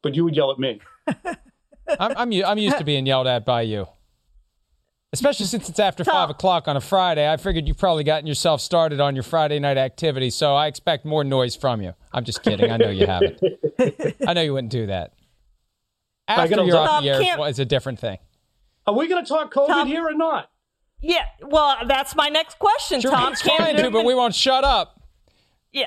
but 0.03 0.15
you 0.15 0.25
would 0.25 0.35
yell 0.35 0.51
at 0.51 0.59
me. 0.59 0.81
I'm 2.01 2.33
I'm 2.33 2.59
used 2.59 2.79
to 2.79 2.85
being 2.85 3.07
yelled 3.07 3.29
at 3.29 3.45
by 3.45 3.63
you, 3.63 3.87
especially 5.17 5.47
since 5.47 5.69
it's 5.69 5.79
after 5.79 6.05
five 6.05 6.29
o'clock 6.29 6.69
on 6.69 6.77
a 6.77 6.81
Friday. 6.81 7.31
I 7.31 7.39
figured 7.39 7.67
you've 7.67 7.79
probably 7.79 8.05
gotten 8.05 8.27
yourself 8.27 8.61
started 8.61 9.01
on 9.01 9.17
your 9.17 9.23
Friday 9.23 9.59
night 9.59 9.79
activity, 9.79 10.29
so 10.31 10.55
I 10.55 10.67
expect 10.67 11.05
more 11.07 11.25
noise 11.25 11.57
from 11.57 11.81
you. 11.81 11.95
I'm 12.13 12.25
just 12.25 12.43
kidding. 12.43 12.71
I 12.71 12.77
know 12.77 12.91
you 12.91 13.07
haven't. 13.07 13.41
I 14.27 14.35
know 14.35 14.43
you 14.43 14.53
wouldn't 14.53 14.73
do 14.73 14.87
that. 14.87 15.15
After 16.29 16.65
you're 16.65 16.77
off 16.77 17.03
the 17.03 17.11
air 17.11 17.49
is 17.49 17.59
a 17.59 17.65
different 17.65 17.99
thing. 17.99 18.19
Are 18.87 18.95
we 18.95 19.09
going 19.09 19.25
to 19.25 19.29
talk 19.29 19.53
COVID 19.53 19.69
Tom, 19.69 19.89
here 19.89 20.07
or 20.07 20.15
not? 20.15 20.51
Yeah, 21.01 21.25
well, 21.41 21.77
that's 21.87 22.15
my 22.15 22.29
next 22.29 22.59
question, 22.59 23.01
sure, 23.01 23.11
Tom. 23.11 23.35
Cam 23.35 23.57
trying 23.57 23.77
to, 23.77 23.91
but 23.91 24.05
we 24.05 24.15
won't 24.15 24.35
shut 24.35 24.65
up. 24.65 25.01
Yeah. 25.73 25.87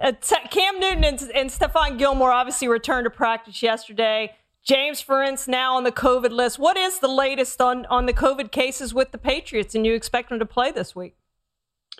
Uh, 0.00 0.12
Cam 0.50 0.80
Newton 0.80 1.04
and, 1.04 1.20
and 1.34 1.50
Stephon 1.50 1.98
Gilmore 1.98 2.32
obviously 2.32 2.68
returned 2.68 3.04
to 3.04 3.10
practice 3.10 3.62
yesterday. 3.62 4.34
James 4.62 5.02
Ferentz 5.02 5.48
now 5.48 5.74
on 5.74 5.84
the 5.84 5.92
COVID 5.92 6.30
list. 6.30 6.58
What 6.58 6.76
is 6.76 7.00
the 7.00 7.08
latest 7.08 7.60
on, 7.60 7.86
on 7.86 8.06
the 8.06 8.12
COVID 8.12 8.50
cases 8.50 8.92
with 8.92 9.10
the 9.10 9.18
Patriots, 9.18 9.74
and 9.74 9.86
you 9.86 9.94
expect 9.94 10.28
them 10.28 10.38
to 10.38 10.46
play 10.46 10.70
this 10.70 10.94
week? 10.94 11.16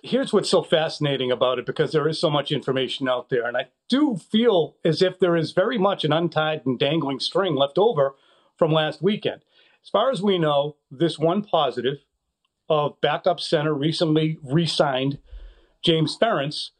Here's 0.02 0.32
what's 0.32 0.48
so 0.48 0.62
fascinating 0.62 1.30
about 1.30 1.58
it 1.58 1.66
because 1.66 1.92
there 1.92 2.08
is 2.08 2.18
so 2.18 2.30
much 2.30 2.52
information 2.52 3.08
out 3.08 3.28
there. 3.28 3.46
And 3.46 3.56
I 3.56 3.68
do 3.88 4.16
feel 4.16 4.76
as 4.84 5.02
if 5.02 5.18
there 5.18 5.36
is 5.36 5.52
very 5.52 5.78
much 5.78 6.04
an 6.04 6.12
untied 6.12 6.62
and 6.64 6.78
dangling 6.78 7.20
string 7.20 7.54
left 7.54 7.76
over 7.76 8.14
from 8.56 8.72
last 8.72 9.02
weekend. 9.02 9.42
As 9.82 9.90
far 9.90 10.10
as 10.10 10.22
we 10.22 10.38
know, 10.38 10.76
this 10.90 11.18
one 11.18 11.42
positive 11.42 11.98
of 12.68 13.00
backup 13.00 13.40
center 13.40 13.74
recently 13.74 14.38
re 14.42 14.66
signed 14.66 15.18
James 15.82 16.16
Ferentz 16.16 16.70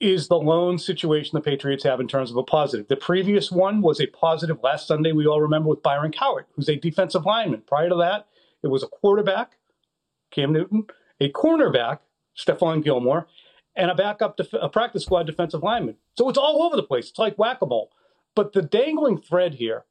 is 0.00 0.28
the 0.28 0.38
lone 0.38 0.78
situation 0.78 1.30
the 1.34 1.40
Patriots 1.40 1.84
have 1.84 2.00
in 2.00 2.08
terms 2.08 2.30
of 2.30 2.36
a 2.36 2.42
positive. 2.42 2.88
The 2.88 2.96
previous 2.96 3.50
one 3.50 3.80
was 3.80 4.00
a 4.00 4.06
positive 4.06 4.58
last 4.62 4.86
Sunday, 4.86 5.12
we 5.12 5.26
all 5.26 5.40
remember, 5.40 5.68
with 5.68 5.82
Byron 5.82 6.12
Cowart, 6.12 6.44
who's 6.54 6.68
a 6.68 6.76
defensive 6.76 7.24
lineman. 7.24 7.62
Prior 7.66 7.88
to 7.88 7.94
that, 7.96 8.26
it 8.62 8.68
was 8.68 8.82
a 8.82 8.88
quarterback, 8.88 9.52
Cam 10.30 10.52
Newton, 10.52 10.86
a 11.20 11.30
cornerback, 11.30 12.00
Stephon 12.36 12.82
Gilmore, 12.82 13.26
and 13.76 13.90
a 13.90 13.94
backup, 13.94 14.36
def- 14.36 14.52
a 14.52 14.68
practice 14.68 15.04
squad 15.04 15.26
defensive 15.26 15.62
lineman. 15.62 15.96
So 16.16 16.28
it's 16.28 16.38
all 16.38 16.62
over 16.62 16.76
the 16.76 16.82
place. 16.82 17.08
It's 17.08 17.18
like 17.18 17.38
whack 17.38 17.62
a 17.62 17.66
mole. 17.66 17.90
But 18.34 18.52
the 18.52 18.62
dangling 18.62 19.20
thread 19.20 19.54
here 19.54 19.84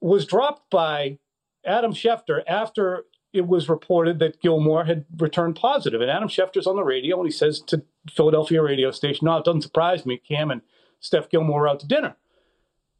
was 0.00 0.26
dropped 0.26 0.70
by 0.70 1.18
Adam 1.64 1.92
Schefter 1.92 2.42
after 2.46 3.04
it 3.32 3.46
was 3.46 3.68
reported 3.68 4.18
that 4.18 4.40
Gilmore 4.40 4.84
had 4.84 5.04
returned 5.18 5.56
positive. 5.56 6.00
And 6.00 6.10
Adam 6.10 6.28
Schefter's 6.28 6.66
on 6.66 6.76
the 6.76 6.84
radio 6.84 7.18
and 7.18 7.26
he 7.26 7.32
says 7.32 7.60
to 7.62 7.82
Philadelphia 8.10 8.62
radio 8.62 8.90
station, 8.90 9.26
No, 9.26 9.36
it 9.38 9.44
doesn't 9.44 9.62
surprise 9.62 10.06
me. 10.06 10.16
Cam 10.16 10.50
and 10.50 10.62
Steph 11.00 11.28
Gilmore 11.28 11.60
were 11.60 11.68
out 11.68 11.80
to 11.80 11.86
dinner. 11.86 12.16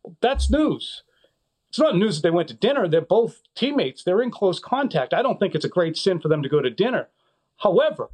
Well, 0.02 0.16
that's 0.20 0.50
news. 0.50 1.02
It's 1.70 1.78
not 1.78 1.96
news 1.96 2.16
that 2.16 2.22
they 2.22 2.34
went 2.34 2.48
to 2.48 2.54
dinner. 2.54 2.88
They're 2.88 3.00
both 3.00 3.42
teammates. 3.54 4.02
They're 4.02 4.22
in 4.22 4.30
close 4.30 4.58
contact. 4.58 5.12
I 5.12 5.22
don't 5.22 5.38
think 5.38 5.54
it's 5.54 5.64
a 5.64 5.70
great 5.70 5.96
sin 5.96 6.18
for 6.18 6.28
them 6.28 6.42
to 6.42 6.48
go 6.48 6.62
to 6.62 6.70
dinner. 6.70 7.08
However, 7.58 8.10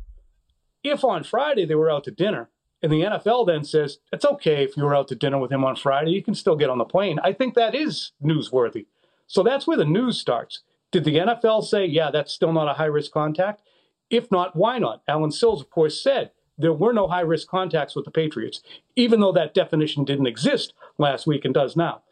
if 0.83 1.05
on 1.05 1.25
Friday 1.25 1.65
they 1.65 1.75
were 1.75 1.91
out 1.91 2.05
to 2.05 2.11
dinner 2.11 2.51
and 2.83 2.93
the 2.93 3.03
NFL 3.03 3.47
then 3.47 3.65
says, 3.65 3.99
it's 4.13 4.25
okay 4.25 4.65
if 4.65 4.77
you 4.77 4.85
were 4.85 4.95
out 4.95 5.09
to 5.09 5.15
dinner 5.15 5.39
with 5.39 5.53
him 5.53 5.65
on 5.65 5.77
Friday, 5.77 6.11
you 6.11 6.23
can 6.23 6.35
still 6.35 6.57
get 6.57 6.69
on 6.69 6.79
the 6.79 6.85
plane, 6.85 7.19
I 7.23 7.33
think 7.33 7.55
that 7.55 7.75
is 7.75 8.13
newsworthy. 8.23 8.87
So 9.27 9.43
that's 9.43 9.67
where 9.67 9.77
the 9.77 9.85
news 9.85 10.19
starts. 10.19 10.61
Did 10.95 11.03
the 11.03 11.17
NFL 11.17 11.65
say, 11.65 11.87
yeah, 11.87 12.13
that's 12.13 12.33
still 12.33 12.53
not 12.53 12.69
a 12.69 12.75
high 12.75 12.85
risk 12.85 13.11
contact? 13.11 13.63
If 14.11 14.31
not, 14.31 14.55
why 14.55 14.79
not? 14.79 15.03
Allen 15.09 15.33
Sills, 15.33 15.61
of 15.61 15.69
course, 15.69 16.01
said 16.01 16.31
there 16.57 16.73
were 16.73 16.93
no 16.93 17.09
high 17.09 17.23
risk 17.23 17.49
contacts 17.49 17.97
with 17.97 18.05
the 18.05 18.13
Patriots, 18.13 18.63
even 18.95 19.19
though 19.19 19.33
that 19.33 19.55
definition 19.55 20.05
didn't 20.05 20.29
exist 20.29 20.73
last 20.97 21.27
week 21.27 21.45
and 21.45 21.53
does 21.53 21.75
now. 21.75 22.03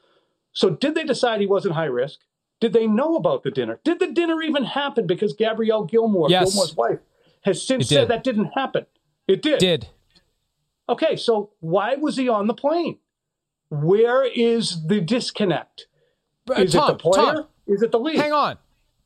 So, 0.52 0.68
did 0.68 0.96
they 0.96 1.04
decide 1.04 1.40
he 1.40 1.46
wasn't 1.46 1.74
high 1.74 1.84
risk? 1.84 2.22
Did 2.58 2.72
they 2.72 2.88
know 2.88 3.14
about 3.14 3.44
the 3.44 3.52
dinner? 3.52 3.78
Did 3.84 4.00
the 4.00 4.10
dinner 4.10 4.42
even 4.42 4.64
happen? 4.64 5.06
Because 5.06 5.32
Gabrielle 5.32 5.84
Gilmore, 5.84 6.28
yes. 6.28 6.52
Gilmore's 6.52 6.74
wife, 6.74 6.98
has 7.42 7.64
since 7.64 7.88
said 7.88 8.08
that 8.08 8.24
didn't 8.24 8.46
happen. 8.46 8.86
It 9.28 9.42
did. 9.42 9.54
It 9.54 9.60
did. 9.60 9.88
Okay, 10.88 11.14
so 11.14 11.50
why 11.60 11.94
was 11.94 12.16
he 12.16 12.28
on 12.28 12.48
the 12.48 12.54
plane? 12.54 12.98
Where 13.70 14.24
is 14.24 14.88
the 14.88 15.00
disconnect? 15.00 15.86
Is 16.56 16.72
Tom, 16.72 16.90
it 16.90 16.92
the 16.94 16.98
player? 16.98 17.32
Tom, 17.34 17.46
is 17.68 17.82
it 17.82 17.92
the 17.92 18.00
league? 18.00 18.18
Hang 18.18 18.32
on 18.32 18.58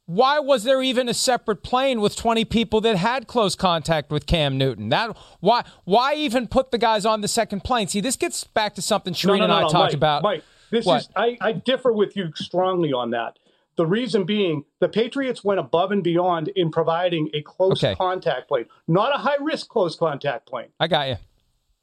why 0.07 0.39
was 0.39 0.63
there 0.63 0.81
even 0.83 1.09
a 1.09 1.15
separate 1.15 1.63
plane 1.63 2.01
with 2.01 2.17
20 2.17 2.45
people 2.45 2.81
that 2.81 2.97
had 2.97 3.27
close 3.27 3.57
contact 3.57 4.11
with 4.11 4.27
Cam 4.27 4.57
Newton? 4.57 4.89
That 4.89 5.17
why 5.41 5.65
why 5.85 6.15
even 6.15 6.47
put 6.47 6.71
the 6.71 6.79
guys 6.79 7.05
on 7.05 7.21
the 7.21 7.29
second 7.29 7.65
plane? 7.65 7.89
See, 7.89 8.01
this 8.01 8.17
gets 8.17 8.45
back 8.45 8.75
to 8.77 8.83
something 8.83 9.13
Charean 9.13 9.39
no, 9.41 9.47
no, 9.47 9.47
no, 9.47 9.57
and 9.57 9.67
I 9.67 9.69
talked 9.69 9.75
Mike, 9.75 9.95
about. 9.95 10.23
Mike, 10.23 10.45
this 10.71 10.87
what? 10.87 11.03
is 11.03 11.09
I, 11.17 11.37
I 11.41 11.53
differ 11.53 11.93
with 11.93 12.17
you 12.17 12.31
strongly 12.35 12.93
on 12.93 13.11
that. 13.11 13.39
The 13.77 13.87
reason 13.87 14.25
being, 14.25 14.65
the 14.81 14.89
Patriots 14.89 15.45
went 15.45 15.61
above 15.61 15.93
and 15.93 16.03
beyond 16.03 16.49
in 16.57 16.71
providing 16.71 17.29
a 17.35 17.43
close 17.43 17.85
okay. 17.85 17.95
contact 17.95 18.49
plane, 18.49 18.65
not 18.89 19.15
a 19.15 19.19
high 19.19 19.37
risk 19.39 19.69
close 19.69 19.97
contact 19.97 20.49
plane. 20.49 20.69
I 20.81 20.87
got 20.87 21.09
you. 21.09 21.17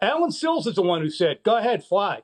Allen 0.02 0.32
Sills 0.32 0.66
is 0.66 0.76
the 0.76 0.82
one 0.82 1.02
who 1.02 1.10
said, 1.10 1.44
"Go 1.44 1.58
ahead, 1.58 1.84
fly." 1.84 2.22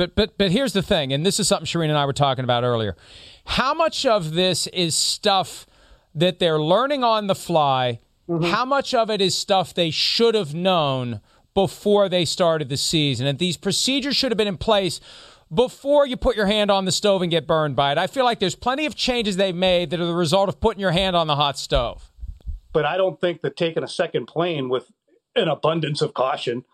But 0.00 0.14
but 0.14 0.38
but 0.38 0.50
here's 0.50 0.72
the 0.72 0.80
thing, 0.80 1.12
and 1.12 1.26
this 1.26 1.38
is 1.38 1.46
something 1.46 1.66
Charean 1.66 1.90
and 1.90 1.98
I 1.98 2.06
were 2.06 2.14
talking 2.14 2.42
about 2.42 2.64
earlier. 2.64 2.96
How 3.44 3.74
much 3.74 4.06
of 4.06 4.32
this 4.32 4.66
is 4.68 4.94
stuff 4.94 5.66
that 6.14 6.38
they're 6.38 6.58
learning 6.58 7.04
on 7.04 7.26
the 7.26 7.34
fly? 7.34 8.00
Mm-hmm. 8.26 8.50
How 8.50 8.64
much 8.64 8.94
of 8.94 9.10
it 9.10 9.20
is 9.20 9.34
stuff 9.34 9.74
they 9.74 9.90
should 9.90 10.34
have 10.34 10.54
known 10.54 11.20
before 11.52 12.08
they 12.08 12.24
started 12.24 12.70
the 12.70 12.78
season? 12.78 13.26
And 13.26 13.38
these 13.38 13.58
procedures 13.58 14.16
should 14.16 14.32
have 14.32 14.38
been 14.38 14.48
in 14.48 14.56
place 14.56 15.02
before 15.52 16.06
you 16.06 16.16
put 16.16 16.34
your 16.34 16.46
hand 16.46 16.70
on 16.70 16.86
the 16.86 16.92
stove 16.92 17.20
and 17.20 17.30
get 17.30 17.46
burned 17.46 17.76
by 17.76 17.92
it. 17.92 17.98
I 17.98 18.06
feel 18.06 18.24
like 18.24 18.38
there's 18.38 18.56
plenty 18.56 18.86
of 18.86 18.94
changes 18.94 19.36
they've 19.36 19.54
made 19.54 19.90
that 19.90 20.00
are 20.00 20.06
the 20.06 20.14
result 20.14 20.48
of 20.48 20.62
putting 20.62 20.80
your 20.80 20.92
hand 20.92 21.14
on 21.14 21.26
the 21.26 21.36
hot 21.36 21.58
stove. 21.58 22.10
But 22.72 22.86
I 22.86 22.96
don't 22.96 23.20
think 23.20 23.42
that 23.42 23.54
taking 23.54 23.82
a 23.82 23.88
second 23.88 24.28
plane 24.28 24.70
with 24.70 24.90
an 25.36 25.48
abundance 25.48 26.00
of 26.00 26.14
caution, 26.14 26.64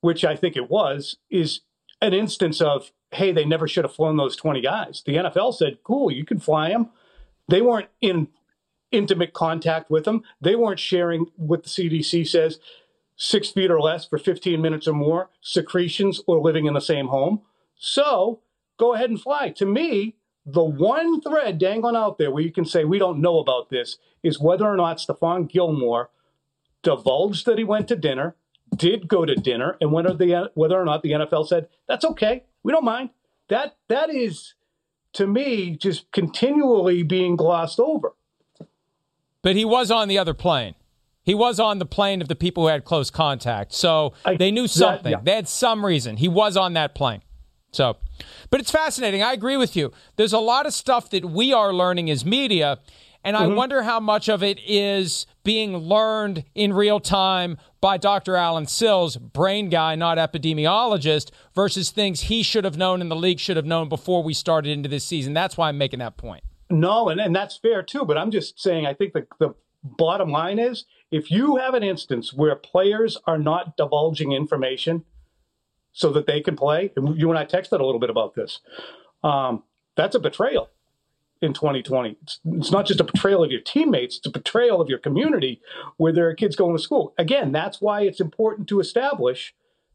which 0.00 0.24
I 0.24 0.34
think 0.34 0.56
it 0.56 0.68
was, 0.68 1.18
is 1.30 1.60
an 2.02 2.12
instance 2.12 2.60
of, 2.60 2.90
hey, 3.12 3.32
they 3.32 3.46
never 3.46 3.66
should 3.66 3.84
have 3.84 3.94
flown 3.94 4.16
those 4.16 4.36
20 4.36 4.60
guys. 4.60 5.02
The 5.06 5.14
NFL 5.14 5.54
said, 5.54 5.78
cool, 5.84 6.10
you 6.10 6.26
can 6.26 6.40
fly 6.40 6.68
them. 6.68 6.90
They 7.48 7.62
weren't 7.62 7.88
in 8.00 8.28
intimate 8.90 9.32
contact 9.32 9.90
with 9.90 10.04
them. 10.04 10.22
They 10.40 10.56
weren't 10.56 10.80
sharing 10.80 11.26
what 11.36 11.62
the 11.62 11.70
CDC 11.70 12.28
says 12.28 12.58
six 13.16 13.50
feet 13.50 13.70
or 13.70 13.80
less 13.80 14.04
for 14.04 14.18
15 14.18 14.60
minutes 14.60 14.88
or 14.88 14.94
more, 14.94 15.30
secretions, 15.40 16.20
or 16.26 16.40
living 16.40 16.66
in 16.66 16.74
the 16.74 16.80
same 16.80 17.06
home. 17.08 17.40
So 17.76 18.40
go 18.78 18.94
ahead 18.94 19.10
and 19.10 19.20
fly. 19.20 19.50
To 19.50 19.66
me, 19.66 20.16
the 20.44 20.64
one 20.64 21.20
thread 21.20 21.58
dangling 21.58 21.94
out 21.94 22.18
there 22.18 22.32
where 22.32 22.42
you 22.42 22.50
can 22.50 22.64
say 22.64 22.84
we 22.84 22.98
don't 22.98 23.20
know 23.20 23.38
about 23.38 23.70
this 23.70 23.98
is 24.24 24.40
whether 24.40 24.66
or 24.66 24.76
not 24.76 24.98
Stephon 24.98 25.48
Gilmore 25.48 26.10
divulged 26.82 27.46
that 27.46 27.58
he 27.58 27.64
went 27.64 27.86
to 27.88 27.96
dinner, 27.96 28.34
did 28.76 29.08
go 29.08 29.24
to 29.24 29.34
dinner, 29.34 29.76
and 29.80 29.92
whether 29.92 30.14
the 30.14 30.50
whether 30.54 30.80
or 30.80 30.84
not 30.84 31.02
the 31.02 31.12
NFL 31.12 31.46
said 31.48 31.68
that's 31.88 32.04
okay, 32.04 32.44
we 32.62 32.72
don't 32.72 32.84
mind. 32.84 33.10
That 33.48 33.76
that 33.88 34.10
is 34.10 34.54
to 35.14 35.26
me 35.26 35.76
just 35.76 36.10
continually 36.12 37.02
being 37.02 37.36
glossed 37.36 37.78
over. 37.78 38.14
But 39.42 39.56
he 39.56 39.64
was 39.64 39.90
on 39.90 40.08
the 40.08 40.18
other 40.18 40.34
plane. 40.34 40.74
He 41.24 41.34
was 41.34 41.60
on 41.60 41.78
the 41.78 41.86
plane 41.86 42.20
of 42.20 42.28
the 42.28 42.34
people 42.34 42.64
who 42.64 42.68
had 42.68 42.84
close 42.84 43.10
contact. 43.10 43.72
So 43.72 44.14
I, 44.24 44.36
they 44.36 44.50
knew 44.50 44.66
something. 44.66 45.04
That, 45.04 45.10
yeah. 45.10 45.20
They 45.22 45.34
had 45.34 45.48
some 45.48 45.84
reason. 45.84 46.16
He 46.16 46.28
was 46.28 46.56
on 46.56 46.72
that 46.72 46.94
plane. 46.94 47.22
So, 47.70 47.96
but 48.50 48.60
it's 48.60 48.70
fascinating. 48.70 49.22
I 49.22 49.32
agree 49.32 49.56
with 49.56 49.76
you. 49.76 49.92
There's 50.16 50.32
a 50.32 50.38
lot 50.38 50.66
of 50.66 50.74
stuff 50.74 51.10
that 51.10 51.24
we 51.24 51.52
are 51.52 51.72
learning 51.72 52.10
as 52.10 52.24
media, 52.24 52.78
and 53.24 53.36
mm-hmm. 53.36 53.52
I 53.52 53.54
wonder 53.54 53.82
how 53.82 53.98
much 53.98 54.28
of 54.28 54.42
it 54.42 54.60
is 54.66 55.26
being 55.42 55.76
learned 55.76 56.44
in 56.54 56.72
real 56.72 57.00
time 57.00 57.56
by 57.82 57.98
Dr. 57.98 58.36
Allen 58.36 58.66
Sills, 58.66 59.16
brain 59.16 59.68
guy, 59.68 59.96
not 59.96 60.16
epidemiologist, 60.16 61.30
versus 61.52 61.90
things 61.90 62.22
he 62.22 62.42
should 62.42 62.64
have 62.64 62.78
known 62.78 63.02
and 63.02 63.10
the 63.10 63.16
league 63.16 63.40
should 63.40 63.56
have 63.56 63.66
known 63.66 63.90
before 63.90 64.22
we 64.22 64.32
started 64.32 64.70
into 64.70 64.88
this 64.88 65.04
season. 65.04 65.34
That's 65.34 65.56
why 65.56 65.68
I'm 65.68 65.76
making 65.76 65.98
that 65.98 66.16
point. 66.16 66.44
No, 66.70 67.08
and, 67.08 67.20
and 67.20 67.34
that's 67.34 67.56
fair 67.56 67.82
too. 67.82 68.04
But 68.04 68.16
I'm 68.16 68.30
just 68.30 68.58
saying, 68.58 68.86
I 68.86 68.94
think 68.94 69.12
the, 69.12 69.26
the 69.40 69.54
bottom 69.82 70.30
line 70.30 70.60
is 70.60 70.84
if 71.10 71.30
you 71.30 71.56
have 71.56 71.74
an 71.74 71.82
instance 71.82 72.32
where 72.32 72.54
players 72.54 73.18
are 73.26 73.36
not 73.36 73.76
divulging 73.76 74.30
information 74.30 75.04
so 75.92 76.10
that 76.12 76.26
they 76.26 76.40
can 76.40 76.56
play, 76.56 76.92
and 76.96 77.18
you 77.18 77.28
and 77.30 77.38
I 77.38 77.44
texted 77.44 77.80
a 77.80 77.84
little 77.84 77.98
bit 77.98 78.10
about 78.10 78.34
this, 78.34 78.60
um, 79.24 79.64
that's 79.96 80.14
a 80.14 80.20
betrayal 80.20 80.70
in 81.42 81.52
2020. 81.52 82.16
It's, 82.22 82.40
it's, 82.44 82.70
not 82.70 82.86
just 82.86 83.00
a 83.00 83.04
betrayal 83.04 83.42
of 83.42 83.50
your 83.50 83.60
teammates, 83.60 84.16
it's 84.16 84.26
a 84.26 84.30
betrayal 84.30 84.80
of 84.80 84.88
your 84.88 84.98
community 84.98 85.60
where 85.96 86.12
there 86.12 86.28
are 86.28 86.34
kids 86.34 86.56
going 86.56 86.76
to 86.76 86.82
school. 86.82 87.12
Again, 87.18 87.52
that's 87.52 87.80
why 87.80 88.02
it's 88.02 88.20
important 88.20 88.68
to 88.68 88.80
establish 88.80 89.54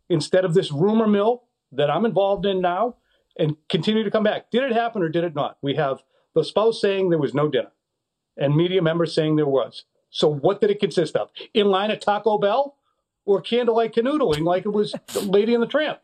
instead 0.09 0.45
of 0.45 0.53
this 0.53 0.71
rumor 0.71 1.07
mill 1.07 1.43
that 1.71 1.89
I'm 1.89 2.05
involved 2.05 2.45
in 2.45 2.61
now 2.61 2.97
and 3.39 3.55
continue 3.69 4.03
to 4.03 4.11
come 4.11 4.23
back. 4.23 4.51
Did 4.51 4.63
it 4.63 4.73
happen 4.73 5.01
or 5.01 5.09
did 5.09 5.23
it 5.23 5.35
not? 5.35 5.57
We 5.61 5.75
have 5.75 6.03
the 6.35 6.43
spouse 6.43 6.81
saying 6.81 7.09
there 7.09 7.17
was 7.17 7.33
no 7.33 7.47
dinner, 7.47 7.71
and 8.35 8.55
media 8.55 8.81
members 8.81 9.13
saying 9.13 9.37
there 9.37 9.47
was. 9.47 9.85
So 10.09 10.27
what 10.27 10.61
did 10.61 10.69
it 10.69 10.79
consist 10.79 11.15
of? 11.15 11.29
In 11.53 11.67
line 11.67 11.91
at 11.91 12.01
Taco 12.01 12.37
Bell 12.37 12.75
or 13.25 13.41
candlelight 13.41 13.93
canoodling 13.93 14.43
like 14.43 14.65
it 14.65 14.69
was 14.69 14.95
Lady 15.23 15.53
and 15.53 15.63
the 15.63 15.67
Tramp? 15.67 15.99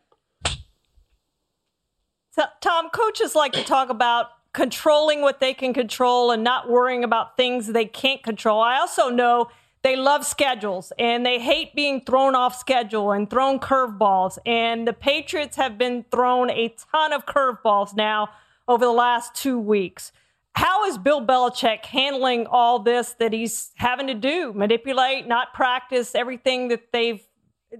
Tom, 2.60 2.90
coaches 2.90 3.34
like 3.34 3.52
to 3.52 3.62
talk 3.62 3.90
about 3.90 4.30
controlling 4.54 5.20
what 5.20 5.40
they 5.40 5.52
can 5.52 5.74
control 5.74 6.30
and 6.30 6.42
not 6.42 6.70
worrying 6.70 7.04
about 7.04 7.36
things 7.36 7.66
they 7.66 7.84
can't 7.84 8.22
control. 8.22 8.60
I 8.60 8.78
also 8.78 9.10
know 9.10 9.50
they 9.82 9.96
love 9.96 10.24
schedules 10.24 10.92
and 10.98 11.26
they 11.26 11.38
hate 11.38 11.74
being 11.74 12.00
thrown 12.00 12.34
off 12.34 12.56
schedule 12.56 13.12
and 13.12 13.28
thrown 13.28 13.58
curveballs. 13.58 14.38
And 14.46 14.88
the 14.88 14.94
Patriots 14.94 15.56
have 15.56 15.76
been 15.76 16.06
thrown 16.10 16.50
a 16.50 16.74
ton 16.90 17.12
of 17.12 17.26
curveballs 17.26 17.94
now 17.94 18.30
over 18.66 18.84
the 18.84 18.92
last 18.92 19.34
two 19.34 19.58
weeks. 19.58 20.12
How 20.54 20.86
is 20.86 20.98
Bill 20.98 21.20
Belichick 21.20 21.84
handling 21.84 22.46
all 22.46 22.78
this 22.78 23.14
that 23.18 23.32
he's 23.32 23.72
having 23.74 24.06
to 24.06 24.14
do, 24.14 24.52
manipulate, 24.52 25.26
not 25.26 25.52
practice 25.52 26.14
everything 26.14 26.68
that 26.68 26.92
they've 26.92 27.20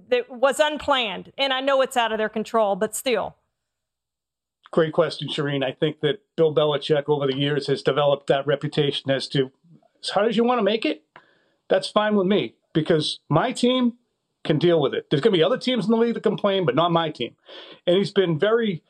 that 0.08 0.28
was 0.28 0.58
unplanned? 0.58 1.32
And 1.38 1.52
I 1.52 1.60
know 1.60 1.80
it's 1.82 1.96
out 1.96 2.10
of 2.10 2.18
their 2.18 2.28
control, 2.28 2.74
but 2.74 2.96
still. 2.96 3.36
Great 4.74 4.92
question, 4.92 5.28
Charean. 5.28 5.64
I 5.64 5.70
think 5.70 6.00
that 6.00 6.20
Bill 6.34 6.52
Belichick 6.52 7.04
over 7.06 7.28
the 7.28 7.36
years 7.36 7.68
has 7.68 7.80
developed 7.80 8.26
that 8.26 8.44
reputation 8.44 9.08
as 9.08 9.28
to 9.28 9.52
as 10.02 10.08
hard 10.08 10.28
as 10.28 10.36
you 10.36 10.42
want 10.42 10.58
to 10.58 10.64
make 10.64 10.84
it, 10.84 11.04
that's 11.68 11.88
fine 11.88 12.16
with 12.16 12.26
me 12.26 12.56
because 12.72 13.20
my 13.28 13.52
team 13.52 13.92
can 14.42 14.58
deal 14.58 14.80
with 14.80 14.92
it. 14.92 15.06
There's 15.08 15.20
going 15.20 15.32
to 15.32 15.38
be 15.38 15.44
other 15.44 15.58
teams 15.58 15.84
in 15.84 15.92
the 15.92 15.96
league 15.96 16.14
that 16.14 16.24
complain, 16.24 16.66
but 16.66 16.74
not 16.74 16.90
my 16.90 17.10
team. 17.10 17.36
And 17.86 17.96
he's 17.96 18.10
been 18.10 18.36
very 18.36 18.82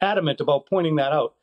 adamant 0.00 0.40
about 0.40 0.64
pointing 0.70 0.96
that 0.96 1.12
out. 1.12 1.34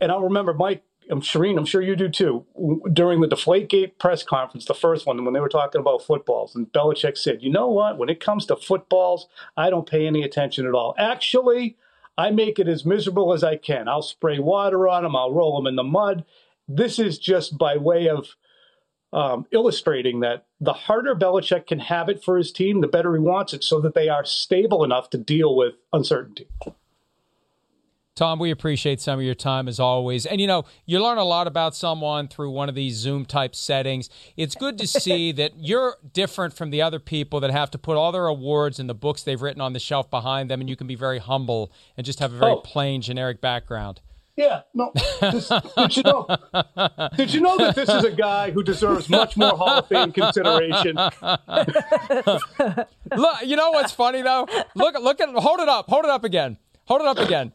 And 0.00 0.10
I'll 0.10 0.22
remember 0.22 0.54
Mike 0.54 0.82
um, 1.10 1.18
I'm 1.18 1.20
Charean, 1.20 1.58
I'm 1.58 1.66
sure 1.66 1.82
you 1.82 1.94
do 1.94 2.08
too. 2.08 2.46
During 2.90 3.20
the 3.20 3.28
Deflategate 3.28 3.98
press 3.98 4.22
conference, 4.22 4.64
the 4.64 4.72
first 4.72 5.04
one, 5.04 5.22
when 5.26 5.34
they 5.34 5.40
were 5.40 5.50
talking 5.50 5.80
about 5.80 6.02
footballs, 6.02 6.54
and 6.54 6.72
Belichick 6.72 7.18
said, 7.18 7.42
"You 7.42 7.50
know 7.50 7.68
what? 7.68 7.98
When 7.98 8.08
it 8.08 8.20
comes 8.20 8.46
to 8.46 8.56
footballs, 8.56 9.26
I 9.56 9.68
don't 9.68 9.86
pay 9.86 10.06
any 10.06 10.22
attention 10.22 10.64
at 10.64 10.74
all. 10.74 10.94
Actually, 10.96 11.76
I 12.16 12.30
make 12.30 12.58
it 12.58 12.68
as 12.68 12.84
miserable 12.84 13.32
as 13.32 13.42
I 13.42 13.56
can. 13.56 13.88
I'll 13.88 14.02
spray 14.02 14.38
water 14.38 14.88
on 14.88 15.02
them. 15.02 15.16
I'll 15.16 15.32
roll 15.32 15.56
them 15.56 15.66
in 15.66 15.76
the 15.76 15.82
mud. 15.82 16.24
This 16.68 16.98
is 16.98 17.18
just 17.18 17.58
by 17.58 17.76
way 17.76 18.08
of 18.08 18.36
um, 19.12 19.46
illustrating 19.50 20.20
that 20.20 20.46
the 20.60 20.72
harder 20.72 21.14
Belichick 21.14 21.66
can 21.66 21.80
have 21.80 22.08
it 22.08 22.22
for 22.22 22.36
his 22.38 22.52
team, 22.52 22.80
the 22.80 22.86
better 22.86 23.12
he 23.14 23.20
wants 23.20 23.52
it, 23.52 23.62
so 23.64 23.80
that 23.80 23.94
they 23.94 24.08
are 24.08 24.24
stable 24.24 24.84
enough 24.84 25.10
to 25.10 25.18
deal 25.18 25.54
with 25.54 25.74
uncertainty." 25.92 26.48
Tom, 28.14 28.38
we 28.38 28.50
appreciate 28.50 29.00
some 29.00 29.18
of 29.18 29.24
your 29.24 29.34
time 29.34 29.66
as 29.66 29.80
always. 29.80 30.26
And 30.26 30.38
you 30.38 30.46
know, 30.46 30.66
you 30.84 31.02
learn 31.02 31.16
a 31.16 31.24
lot 31.24 31.46
about 31.46 31.74
someone 31.74 32.28
through 32.28 32.50
one 32.50 32.68
of 32.68 32.74
these 32.74 32.94
Zoom 32.94 33.24
type 33.24 33.54
settings. 33.54 34.10
It's 34.36 34.54
good 34.54 34.76
to 34.78 34.86
see 34.86 35.32
that 35.40 35.52
you're 35.56 35.96
different 36.12 36.52
from 36.52 36.68
the 36.68 36.82
other 36.82 36.98
people 36.98 37.40
that 37.40 37.50
have 37.50 37.70
to 37.70 37.78
put 37.78 37.96
all 37.96 38.12
their 38.12 38.26
awards 38.26 38.78
and 38.78 38.86
the 38.88 38.94
books 38.94 39.22
they've 39.22 39.40
written 39.40 39.62
on 39.62 39.72
the 39.72 39.80
shelf 39.80 40.10
behind 40.10 40.50
them, 40.50 40.60
and 40.60 40.68
you 40.68 40.76
can 40.76 40.86
be 40.86 40.94
very 40.94 41.20
humble 41.20 41.72
and 41.96 42.04
just 42.04 42.18
have 42.18 42.34
a 42.34 42.36
very 42.36 42.52
oh. 42.52 42.60
plain, 42.60 43.00
generic 43.00 43.40
background. 43.40 44.02
Yeah, 44.36 44.62
no. 44.74 44.92
This, 45.20 45.48
did 45.76 45.96
you 45.96 46.02
know? 46.02 46.26
Did 47.16 47.32
you 47.34 47.40
know 47.40 47.56
that 47.58 47.74
this 47.74 47.88
is 47.88 48.04
a 48.04 48.10
guy 48.10 48.50
who 48.50 48.62
deserves 48.62 49.08
much 49.08 49.36
more 49.36 49.56
Hall 49.56 49.78
of 49.78 49.88
Fame 49.88 50.12
consideration? 50.12 50.96
look, 53.16 53.36
you 53.44 53.56
know 53.56 53.70
what's 53.72 53.92
funny 53.92 54.22
though? 54.22 54.46
Look, 54.74 54.98
look 55.00 55.20
at, 55.20 55.28
hold 55.34 55.60
it 55.60 55.68
up, 55.68 55.88
hold 55.88 56.04
it 56.06 56.10
up 56.10 56.24
again, 56.24 56.56
hold 56.86 57.02
it 57.02 57.06
up 57.06 57.18
again. 57.18 57.52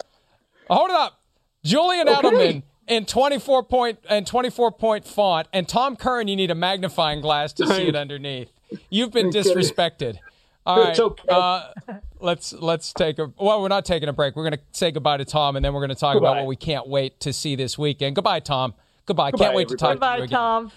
Hold 0.69 0.89
it 0.89 0.95
up. 0.95 1.21
Julian 1.63 2.07
okay. 2.07 2.21
Edelman 2.21 2.63
in 2.87 3.05
24 3.05 3.63
point 3.63 3.99
and 4.09 4.25
24 4.25 4.71
point 4.71 5.05
font, 5.05 5.47
and 5.53 5.67
Tom 5.67 5.95
Curran, 5.95 6.27
you 6.27 6.35
need 6.35 6.51
a 6.51 6.55
magnifying 6.55 7.21
glass 7.21 7.53
to 7.53 7.67
see 7.67 7.87
it 7.87 7.95
underneath. 7.95 8.49
You've 8.89 9.11
been 9.11 9.29
disrespected. 9.29 10.19
All 10.65 10.83
right, 10.83 10.99
okay. 10.99 11.23
uh, 11.29 11.71
let's 12.19 12.51
let's 12.51 12.91
take 12.91 13.19
a. 13.19 13.31
Well, 13.37 13.61
we're 13.61 13.69
not 13.69 13.85
taking 13.85 14.09
a 14.09 14.13
break. 14.13 14.35
We're 14.35 14.43
going 14.43 14.59
to 14.59 14.63
say 14.71 14.91
goodbye 14.91 15.17
to 15.17 15.23
Tom, 15.23 15.55
and 15.55 15.63
then 15.63 15.73
we're 15.73 15.79
going 15.79 15.89
to 15.89 15.95
talk 15.95 16.15
goodbye. 16.15 16.31
about 16.31 16.41
what 16.41 16.47
we 16.47 16.57
can't 16.57 16.87
wait 16.87 17.21
to 17.21 17.31
see 17.31 17.55
this 17.55 17.77
weekend. 17.77 18.15
Goodbye, 18.15 18.41
Tom. 18.41 18.73
Goodbye. 19.05 19.31
goodbye 19.31 19.45
can't 19.45 19.55
wait 19.55 19.67
everybody. 19.67 19.77
to 19.77 19.81
talk 19.81 19.93
goodbye, 19.93 20.15
to 20.15 20.19
you 20.19 20.23
again. 20.25 20.37
Tom. 20.37 20.71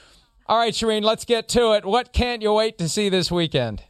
All 0.47 0.59
right, 0.59 0.72
Charean, 0.72 1.03
let's 1.03 1.24
get 1.24 1.49
to 1.51 1.72
it. 1.72 1.84
What 1.84 2.12
can't 2.12 2.41
you 2.41 2.53
wait 2.53 2.78
to 2.78 2.88
see 2.88 3.09
this 3.09 3.32
weekend? 3.32 3.82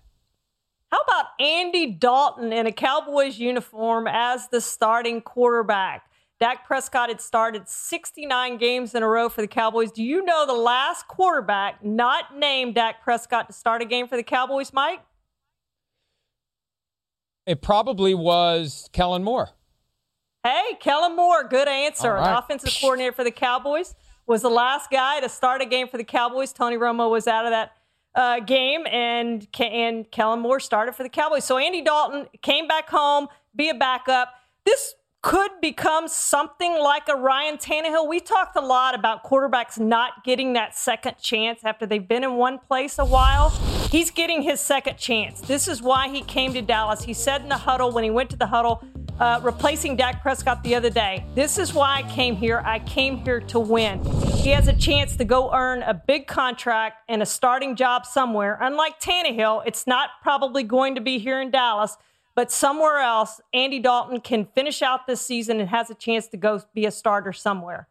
How 0.91 0.99
about 1.03 1.26
Andy 1.38 1.86
Dalton 1.86 2.53
in 2.53 2.66
a 2.66 2.72
Cowboys 2.72 3.38
uniform 3.38 4.09
as 4.09 4.49
the 4.49 4.61
starting 4.61 5.20
quarterback? 5.20 6.05
Dak 6.41 6.66
Prescott 6.66 7.11
had 7.11 7.20
started 7.20 7.68
69 7.68 8.57
games 8.57 8.95
in 8.95 9.03
a 9.03 9.07
row 9.07 9.28
for 9.28 9.43
the 9.43 9.47
Cowboys. 9.47 9.93
Do 9.93 10.03
you 10.03 10.24
know 10.24 10.47
the 10.47 10.55
last 10.55 11.07
quarterback 11.07 11.84
not 11.84 12.36
named 12.36 12.74
Dak 12.74 13.03
Prescott 13.03 13.49
to 13.49 13.53
start 13.53 13.82
a 13.82 13.84
game 13.84 14.09
for 14.09 14.16
the 14.16 14.22
Cowboys, 14.22 14.72
Mike? 14.72 15.01
It 17.47 17.61
probably 17.61 18.14
was 18.14 18.88
Kellen 18.93 19.22
Moore. 19.22 19.51
Hey, 20.43 20.78
Kellen 20.80 21.14
Moore, 21.14 21.45
good 21.45 21.68
answer. 21.68 22.14
Right. 22.14 22.38
offensive 22.38 22.74
coordinator 22.80 23.12
for 23.12 23.24
the 23.24 23.30
Cowboys 23.30 23.95
was 24.26 24.41
the 24.41 24.49
last 24.49 24.91
guy 24.91 25.20
to 25.20 25.28
start 25.28 25.61
a 25.61 25.66
game 25.66 25.88
for 25.88 25.99
the 25.99 26.05
Cowboys. 26.05 26.53
Tony 26.53 26.76
Romo 26.76 27.11
was 27.11 27.26
out 27.26 27.45
of 27.45 27.51
that 27.51 27.72
uh, 28.15 28.41
game, 28.41 28.87
and 28.87 29.47
and 29.59 30.11
Kellen 30.11 30.41
Moore 30.41 30.61
started 30.61 30.95
for 30.95 31.03
the 31.03 31.09
Cowboys. 31.09 31.45
So 31.45 31.59
Andy 31.59 31.83
Dalton 31.83 32.27
came 32.43 32.67
back 32.67 32.89
home, 32.89 33.29
be 33.55 33.69
a 33.69 33.75
backup. 33.75 34.35
This 34.65 34.95
could 35.23 35.51
become 35.61 36.09
something 36.09 36.79
like 36.79 37.03
a 37.09 37.15
Ryan 37.15 37.59
Tannehill. 37.59 38.09
We 38.09 38.21
talked 38.21 38.57
a 38.57 38.61
lot 38.61 38.95
about 38.95 39.23
quarterbacks 39.23 39.79
not 39.79 40.25
getting 40.25 40.55
that 40.55 40.75
second 40.75 41.19
chance 41.19 41.61
after 41.63 41.85
they've 41.85 42.07
been 42.07 42.25
in 42.25 42.37
one 42.37 42.59
place 42.59 42.99
a 42.99 43.05
while. 43.05 43.51
He's 43.91 44.11
getting 44.11 44.41
his 44.41 44.61
second 44.61 44.97
chance. 44.97 45.43
This 45.43 45.69
is 45.69 45.83
why 45.83 46.09
he 46.09 46.23
came 46.23 46.55
to 46.55 46.63
Dallas. 46.63 47.03
He 47.03 47.13
said 47.13 47.43
in 47.43 47.51
the 47.51 47.59
huddle 47.59 47.93
when 47.93 48.05
he 48.05 48.11
went 48.11 48.31
to 48.31 48.37
the 48.37 48.47
huddle, 48.47 48.83
uh, 49.21 49.39
replacing 49.43 49.97
Dak 49.97 50.23
Prescott 50.23 50.62
the 50.62 50.75
other 50.75 50.91
day. 50.91 51.25
This 51.35 51.59
is 51.59 51.75
why 51.75 51.99
I 51.99 52.03
came 52.11 52.35
here. 52.35 52.62
I 52.64 52.79
came 52.81 53.18
here 53.18 53.41
to 53.41 53.61
win. 53.61 54.03
He 54.33 54.49
has 54.51 54.66
a 54.66 54.73
chance 54.73 55.14
to 55.16 55.25
go 55.27 55.53
earn 55.53 55.83
a 55.83 55.93
big 55.93 56.27
contract 56.27 57.03
and 57.09 57.23
a 57.23 57.27
starting 57.27 57.77
job 57.77 58.07
somewhere. 58.07 58.59
Unlike 58.61 58.99
Tannehill, 59.01 59.62
it's 59.66 59.87
not 59.87 60.09
probably 60.23 60.62
going 60.62 60.95
to 60.95 61.03
be 61.03 61.18
here 61.18 61.41
in 61.41 61.51
Dallas, 61.51 61.99
but 62.35 62.51
somewhere 62.51 62.99
else. 62.99 63.41
Andy 63.53 63.79
Dalton 63.79 64.21
can 64.21 64.47
finish 64.55 64.81
out 64.81 65.07
this 65.07 65.21
season 65.21 65.61
and 65.61 65.68
has 65.68 65.91
a 65.91 65.95
chance 65.95 66.27
to 66.29 66.39
go 66.39 66.62
be 66.75 66.87
a 66.87 66.91
starter 66.91 67.35
somewhere. 67.35 67.89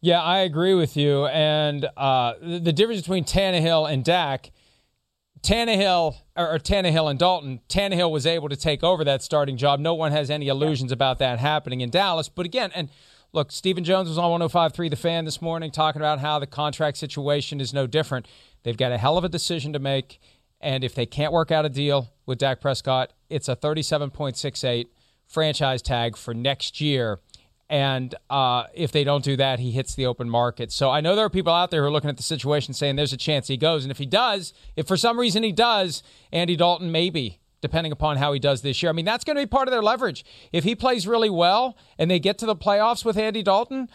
Yeah, 0.00 0.20
I 0.22 0.38
agree 0.38 0.74
with 0.74 0.96
you. 0.96 1.26
And 1.26 1.88
uh, 1.96 2.34
the, 2.40 2.72
difference 2.72 3.02
between 3.02 3.24
Tannehill 3.24 3.92
and 3.92 4.02
Dak 4.04 4.50
Tannehill 5.42 6.16
or, 6.36 6.58
Tannehill 6.58 7.10
and 7.10 7.18
Dalton, 7.18 7.60
Tannehill 7.68 8.10
was 8.10 8.26
able 8.26 8.48
to 8.48 8.56
take 8.56 8.84
over 8.84 9.04
that 9.04 9.22
starting 9.22 9.56
job. 9.56 9.80
No 9.80 9.94
one 9.94 10.12
has 10.12 10.30
any 10.30 10.48
illusions 10.48 10.92
about 10.92 11.18
that 11.18 11.38
happening 11.40 11.80
in 11.80 11.90
Dallas. 11.90 12.28
But 12.28 12.46
again, 12.46 12.70
and 12.74 12.88
look, 13.32 13.50
Stephen 13.50 13.82
Jones 13.82 14.08
was 14.08 14.18
on 14.18 14.40
105.3 14.40 14.90
The 14.90 14.96
Fan 14.96 15.24
this 15.24 15.42
morning 15.42 15.70
talking 15.70 16.00
about 16.00 16.20
how 16.20 16.38
the 16.38 16.46
contract 16.46 16.96
situation 16.96 17.60
is 17.60 17.74
no 17.74 17.86
different. 17.86 18.26
They've 18.62 18.76
got 18.76 18.92
a 18.92 18.98
hell 18.98 19.18
of 19.18 19.24
a 19.24 19.28
decision 19.28 19.72
to 19.72 19.78
make. 19.78 20.20
And 20.60 20.84
if 20.84 20.94
they 20.94 21.06
can't 21.06 21.32
work 21.32 21.50
out 21.50 21.64
a 21.64 21.68
deal 21.68 22.10
with 22.24 22.38
Dak 22.38 22.60
Prescott, 22.60 23.12
it's 23.28 23.48
a 23.48 23.56
37.68 23.56 24.86
franchise 25.26 25.82
tag 25.82 26.16
for 26.16 26.34
next 26.34 26.80
year. 26.80 27.18
And 27.68 28.14
uh, 28.28 28.64
if 28.74 28.92
they 28.92 29.02
don't 29.02 29.24
do 29.24 29.36
that, 29.36 29.58
he 29.58 29.70
hits 29.70 29.94
the 29.94 30.04
open 30.06 30.28
market. 30.28 30.70
So 30.72 30.90
I 30.90 31.00
know 31.00 31.16
there 31.16 31.24
are 31.24 31.30
people 31.30 31.52
out 31.52 31.70
there 31.70 31.82
who 31.82 31.88
are 31.88 31.90
looking 31.90 32.10
at 32.10 32.18
the 32.18 32.22
situation 32.22 32.74
saying 32.74 32.96
there's 32.96 33.14
a 33.14 33.16
chance 33.16 33.48
he 33.48 33.56
goes. 33.56 33.84
And 33.84 33.90
if 33.90 33.98
he 33.98 34.06
does, 34.06 34.52
if 34.76 34.86
for 34.86 34.96
some 34.96 35.18
reason 35.18 35.42
he 35.42 35.52
does, 35.52 36.02
Andy 36.32 36.54
Dalton 36.54 36.92
maybe, 36.92 37.40
depending 37.62 37.92
upon 37.92 38.18
how 38.18 38.32
he 38.32 38.38
does 38.38 38.60
this 38.60 38.82
year. 38.82 38.90
I 38.90 38.92
mean, 38.92 39.04
that's 39.06 39.24
going 39.24 39.36
to 39.36 39.42
be 39.42 39.46
part 39.46 39.68
of 39.68 39.72
their 39.72 39.82
leverage. 39.82 40.24
If 40.52 40.64
he 40.64 40.74
plays 40.74 41.06
really 41.06 41.30
well 41.30 41.76
and 41.96 42.10
they 42.10 42.18
get 42.18 42.36
to 42.38 42.46
the 42.46 42.56
playoffs 42.56 43.04
with 43.04 43.16
Andy 43.16 43.42
Dalton, 43.42 43.88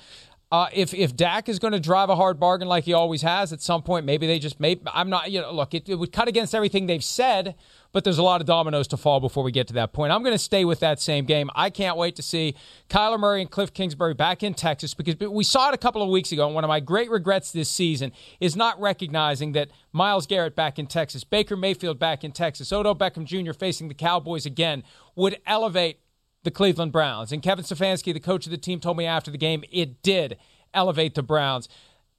uh, 0.50 0.68
if 0.72 0.94
if 0.94 1.14
Dak 1.14 1.50
is 1.50 1.60
going 1.60 1.74
to 1.74 1.80
drive 1.80 2.10
a 2.10 2.16
hard 2.16 2.40
bargain 2.40 2.70
like 2.70 2.86
he 2.86 2.94
always 2.94 3.22
has 3.22 3.52
at 3.52 3.62
some 3.62 3.84
point, 3.84 4.06
maybe 4.06 4.28
they 4.28 4.40
just 4.40 4.62
may. 4.62 4.80
I'm 4.94 5.10
not 5.10 5.30
you 5.30 5.42
know 5.42 5.52
look 5.52 5.74
it, 5.74 5.90
it 5.90 5.96
would 5.96 6.14
cut 6.14 6.30
against 6.30 6.56
everything 6.56 6.86
they've 6.86 7.04
said, 7.04 7.56
but 7.92 8.06
there's 8.06 8.18
a 8.18 8.24
lot 8.24 8.40
of 8.40 8.48
dominoes 8.48 8.88
to 8.90 8.98
fall 8.98 9.20
before 9.20 9.44
we 9.44 9.52
get 9.52 9.68
to 9.68 9.74
that 9.74 9.92
point. 9.92 10.14
I'm 10.14 10.24
going 10.24 10.36
to 10.36 10.40
stay 10.40 10.64
with 10.64 10.80
that 10.80 11.02
same 11.02 11.26
game. 11.26 11.50
I 11.54 11.70
can't 11.70 11.98
wait 11.98 12.16
to 12.16 12.22
see 12.22 12.56
Kyler 12.90 13.20
Murray 13.20 13.42
and 13.42 13.52
Cliff 13.52 13.74
Kingsbury 13.74 14.14
back 14.14 14.42
in 14.42 14.54
Texas 14.54 14.94
because 14.94 15.18
we 15.20 15.44
saw 15.44 15.68
it 15.68 15.74
a 15.74 15.78
couple 15.78 16.02
of 16.02 16.08
weeks 16.08 16.32
ago. 16.32 16.46
And 16.46 16.56
one 16.56 16.64
of 16.64 16.70
my 16.70 16.80
great 16.80 17.10
regrets 17.10 17.52
this 17.52 17.70
season 17.70 18.14
is 18.40 18.56
not 18.56 18.80
recognizing 18.80 19.52
that 19.52 19.70
Myles 19.92 20.28
Garrett 20.28 20.56
back 20.56 20.80
in 20.80 20.88
Texas, 20.88 21.26
Baker 21.26 21.58
Mayfield 21.58 22.00
back 22.00 22.24
in 22.24 22.32
Texas, 22.32 22.72
Odell 22.72 22.96
Beckham 22.96 23.26
Jr. 23.26 23.52
facing 23.52 23.90
the 23.90 23.94
Cowboys 23.94 24.46
again 24.46 24.84
would 25.18 25.42
elevate 25.46 26.00
the 26.48 26.52
Cleveland 26.52 26.94
Browns. 26.94 27.34
And 27.34 27.44
Kevin 27.44 27.66
Stefanski, 27.66 28.14
the 28.14 28.22
coach 28.22 28.46
of 28.46 28.52
the 28.52 28.58
team, 28.58 28.80
told 28.80 28.96
me 28.96 29.06
after 29.06 29.30
the 29.30 29.38
game 29.38 29.66
it 29.70 30.02
did 30.02 30.38
elevate 30.74 31.14
the 31.14 31.22
Browns. 31.22 31.68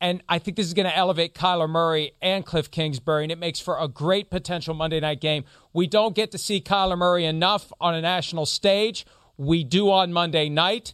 And 0.02 0.22
I 0.28 0.38
think 0.38 0.58
this 0.58 0.66
is 0.66 0.74
going 0.74 0.84
to 0.86 0.94
elevate 0.94 1.34
Kyler 1.34 1.68
Murray 1.68 2.12
and 2.20 2.44
Cliff 2.44 2.70
Kingsbury, 2.70 3.22
and 3.22 3.32
it 3.32 3.38
makes 3.38 3.58
for 3.58 3.78
a 3.78 3.88
great 3.88 4.28
potential 4.28 4.74
Monday 4.74 5.00
night 5.00 5.22
game. 5.22 5.44
We 5.72 5.86
don't 5.86 6.14
get 6.14 6.30
to 6.32 6.38
see 6.38 6.60
Kyler 6.60 6.98
Murray 6.98 7.24
enough 7.24 7.72
on 7.80 7.94
a 7.94 8.02
national 8.02 8.44
stage. 8.44 9.06
We 9.38 9.64
do 9.64 9.90
on 9.90 10.12
Monday 10.12 10.50
night, 10.50 10.92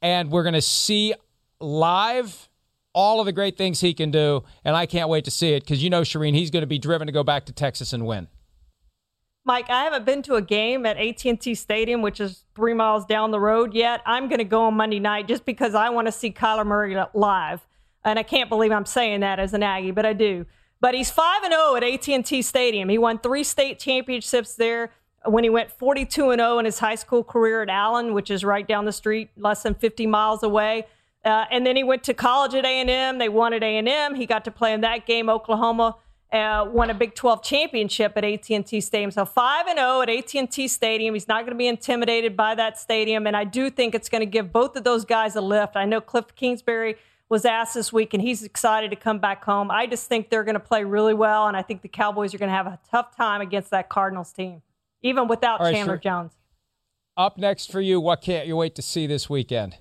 and 0.00 0.30
we're 0.30 0.44
going 0.44 0.54
to 0.54 0.62
see 0.62 1.12
live 1.58 2.48
all 2.94 3.18
of 3.18 3.26
the 3.26 3.32
great 3.32 3.58
things 3.58 3.80
he 3.80 3.94
can 3.94 4.12
do. 4.12 4.44
And 4.64 4.76
I 4.76 4.86
can't 4.86 5.08
wait 5.08 5.24
to 5.24 5.32
see 5.32 5.54
it 5.54 5.64
because 5.64 5.82
you 5.82 5.90
know, 5.90 6.02
Charean, 6.02 6.34
he's 6.34 6.52
going 6.52 6.62
to 6.62 6.68
be 6.68 6.78
driven 6.78 7.08
to 7.08 7.12
go 7.12 7.24
back 7.24 7.46
to 7.46 7.52
Texas 7.52 7.92
and 7.92 8.06
win. 8.06 8.28
Mike, 9.46 9.70
I 9.70 9.84
haven't 9.84 10.04
been 10.04 10.22
to 10.22 10.34
a 10.34 10.42
game 10.42 10.84
at 10.86 10.96
AT&T 10.96 11.54
Stadium, 11.54 12.02
which 12.02 12.20
is 12.20 12.42
three 12.56 12.74
miles 12.74 13.06
down 13.06 13.30
the 13.30 13.38
road 13.38 13.74
yet. 13.74 14.02
I'm 14.04 14.26
going 14.26 14.40
to 14.40 14.44
go 14.44 14.64
on 14.64 14.74
Monday 14.74 14.98
night 14.98 15.28
just 15.28 15.44
because 15.44 15.72
I 15.72 15.88
want 15.90 16.08
to 16.08 16.12
see 16.12 16.32
Kyler 16.32 16.66
Murray 16.66 16.96
live, 17.14 17.64
and 18.04 18.18
I 18.18 18.24
can't 18.24 18.48
believe 18.48 18.72
I'm 18.72 18.84
saying 18.84 19.20
that 19.20 19.38
as 19.38 19.54
an 19.54 19.62
Aggie, 19.62 19.92
but 19.92 20.04
I 20.04 20.14
do. 20.14 20.46
But 20.80 20.94
he's 20.94 21.12
five 21.12 21.44
and 21.44 21.52
zero 21.52 21.62
oh 21.64 21.76
at 21.76 21.84
AT&T 21.84 22.42
Stadium. 22.42 22.88
He 22.88 22.98
won 22.98 23.20
three 23.20 23.44
state 23.44 23.78
championships 23.78 24.56
there 24.56 24.90
when 25.24 25.44
he 25.44 25.50
went 25.50 25.70
42 25.70 26.30
and 26.30 26.40
0 26.40 26.58
in 26.58 26.64
his 26.64 26.80
high 26.80 26.96
school 26.96 27.22
career 27.22 27.62
at 27.62 27.68
Allen, 27.68 28.14
which 28.14 28.32
is 28.32 28.44
right 28.44 28.66
down 28.66 28.84
the 28.84 28.92
street, 28.92 29.30
less 29.36 29.62
than 29.62 29.76
50 29.76 30.08
miles 30.08 30.42
away. 30.42 30.86
Uh, 31.24 31.44
and 31.52 31.64
then 31.64 31.76
he 31.76 31.84
went 31.84 32.02
to 32.02 32.14
college 32.14 32.54
at 32.54 32.64
A&M. 32.64 33.18
They 33.18 33.28
won 33.28 33.52
at 33.52 33.62
A&M. 33.62 34.16
He 34.16 34.26
got 34.26 34.44
to 34.46 34.50
play 34.50 34.72
in 34.72 34.80
that 34.80 35.06
game, 35.06 35.28
Oklahoma 35.28 35.94
uh, 36.32 36.68
won 36.70 36.90
a 36.90 36.94
Big 36.94 37.14
12 37.14 37.42
championship 37.42 38.12
at 38.16 38.24
AT&T 38.24 38.80
Stadium. 38.80 39.10
So 39.10 39.24
5 39.24 39.66
and 39.68 39.78
0 39.78 40.00
at 40.02 40.10
AT&T 40.10 40.68
Stadium. 40.68 41.14
He's 41.14 41.28
not 41.28 41.42
going 41.42 41.52
to 41.52 41.58
be 41.58 41.68
intimidated 41.68 42.36
by 42.36 42.54
that 42.54 42.78
stadium 42.78 43.26
and 43.26 43.36
I 43.36 43.44
do 43.44 43.70
think 43.70 43.94
it's 43.94 44.08
going 44.08 44.22
to 44.22 44.26
give 44.26 44.52
both 44.52 44.76
of 44.76 44.84
those 44.84 45.04
guys 45.04 45.36
a 45.36 45.40
lift. 45.40 45.76
I 45.76 45.84
know 45.84 46.00
Cliff 46.00 46.34
Kingsbury 46.34 46.96
was 47.28 47.44
asked 47.44 47.74
this 47.74 47.92
week 47.92 48.14
and 48.14 48.22
he's 48.22 48.42
excited 48.42 48.90
to 48.90 48.96
come 48.96 49.18
back 49.18 49.44
home. 49.44 49.70
I 49.70 49.86
just 49.86 50.08
think 50.08 50.30
they're 50.30 50.44
going 50.44 50.54
to 50.54 50.60
play 50.60 50.84
really 50.84 51.14
well 51.14 51.48
and 51.48 51.56
I 51.56 51.62
think 51.62 51.82
the 51.82 51.88
Cowboys 51.88 52.34
are 52.34 52.38
going 52.38 52.50
to 52.50 52.56
have 52.56 52.66
a 52.66 52.78
tough 52.90 53.16
time 53.16 53.40
against 53.40 53.70
that 53.70 53.88
Cardinals 53.88 54.32
team 54.32 54.62
even 55.02 55.28
without 55.28 55.60
right, 55.60 55.74
Chandler. 55.74 55.98
Jones. 55.98 56.32
Up 57.16 57.38
next 57.38 57.72
for 57.72 57.80
you, 57.80 58.00
what 58.00 58.20
can't 58.20 58.46
you 58.46 58.56
wait 58.56 58.74
to 58.74 58.82
see 58.82 59.06
this 59.06 59.30
weekend? 59.30 59.78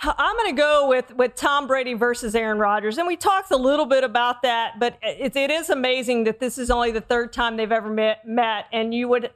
I'm 0.00 0.36
going 0.36 0.54
to 0.54 0.60
go 0.60 0.88
with, 0.88 1.14
with 1.16 1.34
Tom 1.34 1.66
Brady 1.66 1.94
versus 1.94 2.34
Aaron 2.34 2.58
Rodgers. 2.58 2.98
And 2.98 3.06
we 3.06 3.16
talked 3.16 3.50
a 3.50 3.56
little 3.56 3.86
bit 3.86 4.04
about 4.04 4.42
that, 4.42 4.78
but 4.78 4.96
it, 5.02 5.34
it 5.34 5.50
is 5.50 5.70
amazing 5.70 6.24
that 6.24 6.38
this 6.38 6.56
is 6.56 6.70
only 6.70 6.92
the 6.92 7.00
third 7.00 7.32
time 7.32 7.56
they've 7.56 7.72
ever 7.72 7.90
met, 7.90 8.26
met. 8.26 8.66
And 8.72 8.94
you 8.94 9.08
would 9.08 9.32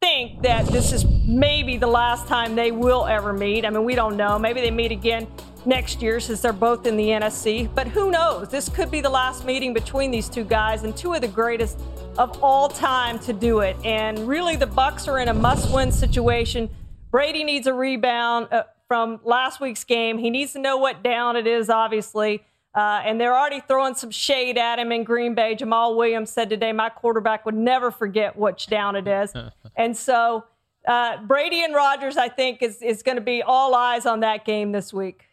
think 0.00 0.42
that 0.42 0.66
this 0.66 0.92
is 0.92 1.04
maybe 1.26 1.76
the 1.76 1.86
last 1.86 2.26
time 2.26 2.54
they 2.54 2.70
will 2.70 3.04
ever 3.06 3.34
meet. 3.34 3.66
I 3.66 3.70
mean, 3.70 3.84
we 3.84 3.94
don't 3.94 4.16
know. 4.16 4.38
Maybe 4.38 4.62
they 4.62 4.70
meet 4.70 4.92
again 4.92 5.26
next 5.66 6.00
year 6.00 6.20
since 6.20 6.40
they're 6.40 6.52
both 6.54 6.86
in 6.86 6.96
the 6.96 7.08
NFC. 7.08 7.68
But 7.74 7.88
who 7.88 8.10
knows? 8.10 8.48
This 8.48 8.70
could 8.70 8.90
be 8.90 9.02
the 9.02 9.10
last 9.10 9.44
meeting 9.44 9.74
between 9.74 10.10
these 10.10 10.30
two 10.30 10.44
guys 10.44 10.84
and 10.84 10.96
two 10.96 11.12
of 11.12 11.20
the 11.20 11.28
greatest 11.28 11.80
of 12.16 12.42
all 12.42 12.68
time 12.68 13.18
to 13.20 13.34
do 13.34 13.60
it. 13.60 13.76
And 13.84 14.26
really, 14.26 14.56
the 14.56 14.66
Bucs 14.66 15.06
are 15.06 15.18
in 15.18 15.28
a 15.28 15.34
must-win 15.34 15.92
situation. 15.92 16.70
Brady 17.10 17.44
needs 17.44 17.66
a 17.66 17.74
rebound. 17.74 18.48
Uh, 18.50 18.62
from 18.88 19.20
last 19.22 19.60
week's 19.60 19.84
game. 19.84 20.18
He 20.18 20.30
needs 20.30 20.54
to 20.54 20.58
know 20.58 20.78
what 20.78 21.04
down 21.04 21.36
it 21.36 21.46
is, 21.46 21.70
obviously. 21.70 22.42
Uh, 22.74 23.02
and 23.04 23.20
they're 23.20 23.36
already 23.36 23.60
throwing 23.60 23.94
some 23.94 24.10
shade 24.10 24.56
at 24.58 24.78
him 24.78 24.92
in 24.92 25.04
Green 25.04 25.34
Bay. 25.34 25.54
Jamaal 25.54 25.96
Williams 25.96 26.30
said 26.30 26.48
today, 26.48 26.72
my 26.72 26.88
quarterback 26.88 27.44
would 27.46 27.54
never 27.54 27.90
forget 27.90 28.36
which 28.36 28.66
down 28.66 28.96
it 28.96 29.06
is. 29.06 29.32
and 29.76 29.96
so 29.96 30.44
uh, 30.86 31.18
Brady 31.22 31.62
and 31.62 31.74
Rodgers, 31.74 32.16
I 32.16 32.28
think, 32.28 32.62
is, 32.62 32.82
is 32.82 33.02
going 33.02 33.16
to 33.16 33.22
be 33.22 33.42
all 33.42 33.74
eyes 33.74 34.06
on 34.06 34.20
that 34.20 34.44
game 34.44 34.72
this 34.72 34.92
week. 34.92 35.24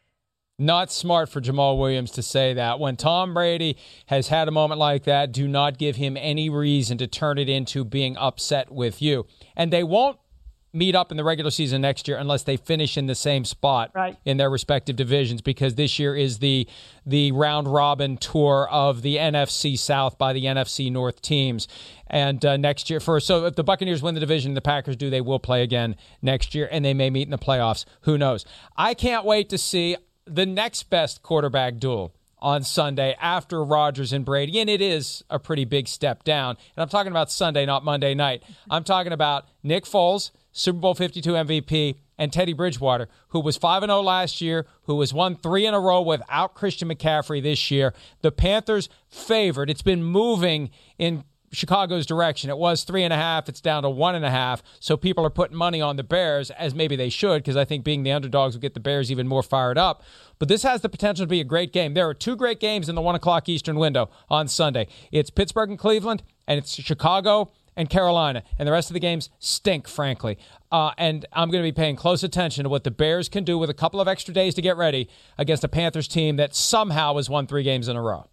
Not 0.58 0.89
smart 0.89 1.28
for 1.28 1.41
Jamaal 1.41 1.78
Williams 1.78 2.12
to 2.12 2.22
say 2.22 2.53
that. 2.53 2.80
When 2.80 2.95
Tom 2.95 3.34
Brady 3.34 3.78
has 4.06 4.30
had 4.30 4.47
a 4.47 4.51
moment 4.51 4.80
like 4.80 5.03
that, 5.03 5.34
do 5.34 5.49
not 5.49 5.78
give 5.78 5.97
him 5.97 6.16
any 6.16 6.49
reason 6.49 6.97
to 6.99 7.08
turn 7.08 7.38
it 7.38 7.49
into 7.49 7.84
being 7.84 8.16
upset 8.16 8.72
with 8.72 9.01
you. 9.01 9.26
And 9.58 9.72
they 9.72 9.84
won't 9.84 10.18
meet 10.76 10.93
up 10.93 11.09
in 11.09 11.17
the 11.17 11.23
regular 11.23 11.49
season 11.49 11.82
next 11.82 12.07
year 12.07 12.17
unless 12.17 12.43
they 12.43 12.57
finish 12.57 12.97
in 12.97 13.07
the 13.07 13.15
same 13.15 13.45
spot 13.45 13.91
right. 13.95 14.17
in 14.26 14.38
their 14.38 14.49
respective 14.49 14.95
divisions 14.95 15.41
because 15.41 15.76
this 15.76 15.97
year 15.97 16.15
is 16.15 16.39
the 16.39 16.67
the 17.05 17.32
round 17.32 17.71
robin 17.71 18.17
tour 18.17 18.67
of 18.69 19.01
the 19.01 19.15
NFC 19.15 19.78
South 19.78 20.17
by 20.17 20.34
the 20.34 20.45
NFC 20.45 20.91
North 20.91 21.21
teams. 21.21 21.67
And 22.07 22.43
uh, 22.45 22.57
next 22.57 22.89
year, 22.89 22.99
for 22.99 23.19
so 23.19 23.45
if 23.45 23.55
the 23.55 23.63
Buccaneers 23.63 24.01
win 24.01 24.13
the 24.13 24.19
division, 24.19 24.53
the 24.53 24.61
Packers 24.61 24.95
do, 24.95 25.09
they 25.09 25.21
will 25.21 25.39
play 25.39 25.63
again 25.63 25.95
next 26.21 26.53
year, 26.53 26.67
and 26.71 26.86
they 26.86 26.93
may 26.93 27.09
meet 27.09 27.23
in 27.23 27.32
the 27.32 27.38
playoffs. 27.38 27.86
Who 28.01 28.17
knows? 28.17 28.45
I 28.76 28.93
can't 28.93 29.26
wait 29.26 29.49
to 29.49 29.57
see 29.57 29.95
the 30.26 30.45
next 30.45 30.84
best 30.84 31.23
quarterback 31.23 31.78
duel 31.78 32.13
on 32.39 32.63
Sunday 32.63 33.15
after 33.19 33.63
Rodgers 33.63 34.13
and 34.13 34.23
Brady, 34.23 34.59
and 34.59 34.69
it 34.69 34.82
is 34.82 35.23
a 35.30 35.39
pretty 35.39 35.65
big 35.65 35.88
step 35.88 36.23
down. 36.23 36.57
And 36.76 36.84
I'm 36.84 36.89
talking 36.89 37.11
about 37.11 37.32
Sunday, 37.32 37.65
not 37.65 37.84
Monday 37.84 38.13
night. 38.13 38.43
I'm 38.69 38.84
talking 38.84 39.13
about 39.13 39.47
Nick 39.63 39.86
Foles 39.86 40.32
Super 40.58 40.80
Bowl 40.80 40.95
52 40.95 41.34
MVP, 41.34 41.97
and 42.18 42.32
Teddy 42.32 42.53
Bridgewater, 42.53 43.10
who 43.30 43.41
was 43.41 43.58
5 43.58 43.84
0 43.84 44.01
last 44.01 44.39
year, 44.39 44.66
who 44.84 44.97
has 45.01 45.14
won 45.14 45.36
three 45.36 45.66
in 45.66 45.74
a 45.74 45.80
row 45.80 46.01
without 46.01 46.53
Christian 46.53 46.88
McCaffrey 46.88 47.43
this 47.43 47.70
year. 47.70 47.93
The 48.22 48.32
Panthers 48.32 48.88
favored. 49.10 49.70
It's 49.70 49.82
been 49.82 50.01
moving 50.01 50.70
in 50.97 51.26
Chicago's 51.51 52.06
direction. 52.06 52.49
It 52.49 52.58
was 52.58 52.86
three 52.86 53.03
and 53.03 53.12
a 53.12 53.18
half. 53.18 53.49
It's 53.49 53.60
down 53.60 53.84
to 53.84 53.89
one 53.89 54.16
and 54.16 54.24
a 54.24 54.30
half. 54.30 54.64
So 54.80 54.95
people 54.95 55.26
are 55.26 55.30
putting 55.30 55.58
money 55.58 55.82
on 55.82 55.97
the 55.97 56.03
Bears, 56.03 56.51
as 56.51 56.74
maybe 56.74 56.95
they 56.95 57.10
should, 57.10 57.43
because 57.43 57.58
I 57.58 57.66
think 57.66 57.84
being 57.84 58.03
the 58.03 58.14
underdogs 58.14 58.56
will 58.56 58.62
get 58.62 58.76
the 58.76 58.80
Bears 58.80 59.12
even 59.12 59.28
more 59.28 59.43
fired 59.43 59.78
up. 59.78 60.03
But 60.39 60.47
this 60.47 60.64
has 60.64 60.82
the 60.82 60.89
potential 60.89 61.26
to 61.26 61.30
be 61.30 61.41
a 61.41 61.45
great 61.45 61.74
game. 61.74 61.95
There 61.95 62.08
are 62.08 62.14
two 62.14 62.38
great 62.38 62.62
games 62.62 62.88
in 62.88 62.95
the 62.95 63.01
one 63.01 63.16
o'clock 63.16 63.49
Eastern 63.49 63.78
window 63.78 64.10
on 64.30 64.47
Sunday. 64.47 64.88
It's 65.12 65.30
Pittsburgh 65.30 65.70
and 65.70 65.80
Cleveland, 65.80 66.24
and 66.47 66.58
it's 66.58 66.74
Chicago 66.76 67.51
and 67.76 67.89
Carolina, 67.89 68.43
and 68.57 68.67
the 68.67 68.71
rest 68.71 68.89
of 68.89 68.93
the 68.93 68.99
games 68.99 69.30
stink, 69.39 69.88
frankly. 69.88 70.38
Uh, 70.71 70.91
and 70.97 71.26
I'm 71.34 71.49
going 71.49 71.63
to 71.63 71.67
be 71.67 71.76
paying 71.76 71.95
close 71.95 72.23
attention 72.23 72.63
to 72.63 72.69
what 72.69 72.84
the 72.84 72.91
Bears 72.91 73.30
can 73.30 73.43
do 73.43 73.57
with 73.57 73.69
a 73.69 73.73
couple 73.73 73.99
of 73.99 74.07
extra 74.07 74.34
days 74.34 74.53
to 74.55 74.61
get 74.61 74.78
ready 74.78 75.09
against 75.38 75.63
a 75.63 75.67
Panthers 75.67 76.07
team 76.07 76.38
that 76.38 76.55
somehow 76.55 77.15
has 77.15 77.30
won 77.30 77.47
three 77.47 77.63
games 77.63 77.88
in 77.88 77.95
a 77.95 78.01
row. 78.01 78.28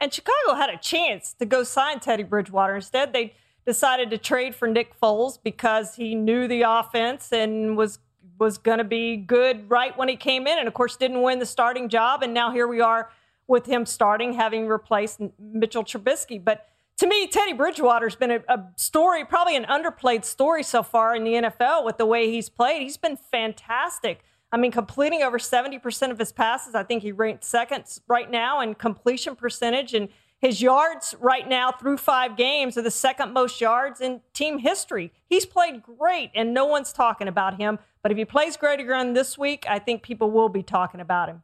And 0.00 0.12
Chicago 0.12 0.54
had 0.54 0.70
a 0.70 0.78
chance 0.78 1.32
to 1.34 1.46
go 1.46 1.62
sign 1.62 2.00
Teddy 2.00 2.22
Bridgewater. 2.22 2.76
Instead, 2.76 3.12
they 3.12 3.34
decided 3.64 4.10
to 4.10 4.18
trade 4.18 4.54
for 4.54 4.68
Nick 4.68 4.98
Foles 5.00 5.38
because 5.42 5.96
he 5.96 6.14
knew 6.14 6.46
the 6.46 6.62
offense 6.62 7.32
and 7.32 7.76
was 7.76 7.98
was 8.38 8.58
going 8.58 8.76
to 8.78 8.84
be 8.84 9.16
good 9.16 9.70
right 9.70 9.96
when 9.96 10.08
he 10.08 10.16
came 10.16 10.46
in, 10.46 10.58
and 10.58 10.68
of 10.68 10.74
course 10.74 10.96
didn't 10.96 11.22
win 11.22 11.38
the 11.38 11.46
starting 11.46 11.88
job. 11.88 12.22
And 12.22 12.34
now 12.34 12.52
here 12.52 12.66
we 12.66 12.80
are 12.80 13.10
with 13.46 13.64
him 13.64 13.86
starting, 13.86 14.34
having 14.34 14.66
replaced 14.66 15.20
Mitchell 15.38 15.84
Trubisky. 15.84 16.42
But 16.42 16.68
to 16.98 17.06
me, 17.06 17.26
Teddy 17.26 17.52
Bridgewater's 17.52 18.16
been 18.16 18.30
a, 18.30 18.40
a, 18.48 18.64
story, 18.76 19.24
probably 19.24 19.56
an 19.56 19.64
underplayed 19.64 20.24
story 20.24 20.62
so 20.62 20.82
far 20.82 21.14
in 21.14 21.24
the 21.24 21.32
NFL 21.32 21.84
with 21.84 21.98
the 21.98 22.06
way 22.06 22.30
he's 22.30 22.48
played. 22.48 22.82
He's 22.82 22.96
been 22.96 23.16
fantastic. 23.16 24.24
I 24.50 24.56
mean, 24.56 24.72
completing 24.72 25.22
over 25.22 25.38
70% 25.38 26.10
of 26.10 26.18
his 26.18 26.32
passes. 26.32 26.74
I 26.74 26.84
think 26.84 27.02
he 27.02 27.12
ranked 27.12 27.44
second 27.44 27.84
right 28.08 28.30
now 28.30 28.60
in 28.60 28.74
completion 28.74 29.36
percentage. 29.36 29.92
And 29.92 30.08
his 30.38 30.62
yards 30.62 31.14
right 31.20 31.46
now 31.46 31.70
through 31.72 31.98
five 31.98 32.36
games 32.36 32.78
are 32.78 32.82
the 32.82 32.90
second 32.90 33.32
most 33.32 33.60
yards 33.60 34.00
in 34.00 34.20
team 34.32 34.58
history. 34.58 35.12
He's 35.28 35.44
played 35.44 35.82
great, 35.82 36.30
and 36.34 36.54
no 36.54 36.64
one's 36.64 36.92
talking 36.92 37.28
about 37.28 37.60
him. 37.60 37.78
But 38.02 38.12
if 38.12 38.18
he 38.18 38.24
plays 38.24 38.56
great 38.56 38.80
again 38.80 39.12
this 39.12 39.36
week, 39.36 39.66
I 39.68 39.78
think 39.78 40.02
people 40.02 40.30
will 40.30 40.48
be 40.48 40.62
talking 40.62 41.00
about 41.00 41.28
him. 41.28 41.42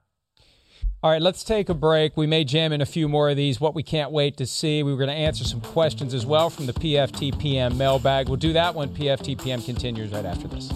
All 1.04 1.10
right, 1.10 1.20
let's 1.20 1.42
take 1.42 1.68
a 1.68 1.74
break. 1.74 2.16
We 2.16 2.28
may 2.28 2.44
jam 2.44 2.72
in 2.72 2.80
a 2.80 2.86
few 2.86 3.08
more 3.08 3.28
of 3.28 3.36
these. 3.36 3.60
What 3.60 3.74
we 3.74 3.82
can't 3.82 4.12
wait 4.12 4.36
to 4.36 4.46
see. 4.46 4.84
We 4.84 4.92
were 4.92 4.98
going 4.98 5.08
to 5.08 5.14
answer 5.14 5.42
some 5.42 5.60
questions 5.60 6.14
as 6.14 6.24
well 6.24 6.48
from 6.48 6.66
the 6.66 6.72
PFTPM 6.72 7.76
mailbag. 7.76 8.28
We'll 8.28 8.36
do 8.36 8.52
that 8.52 8.76
when 8.76 8.88
PFTPM 8.90 9.64
continues 9.64 10.12
right 10.12 10.24
after 10.24 10.46
this. 10.46 10.70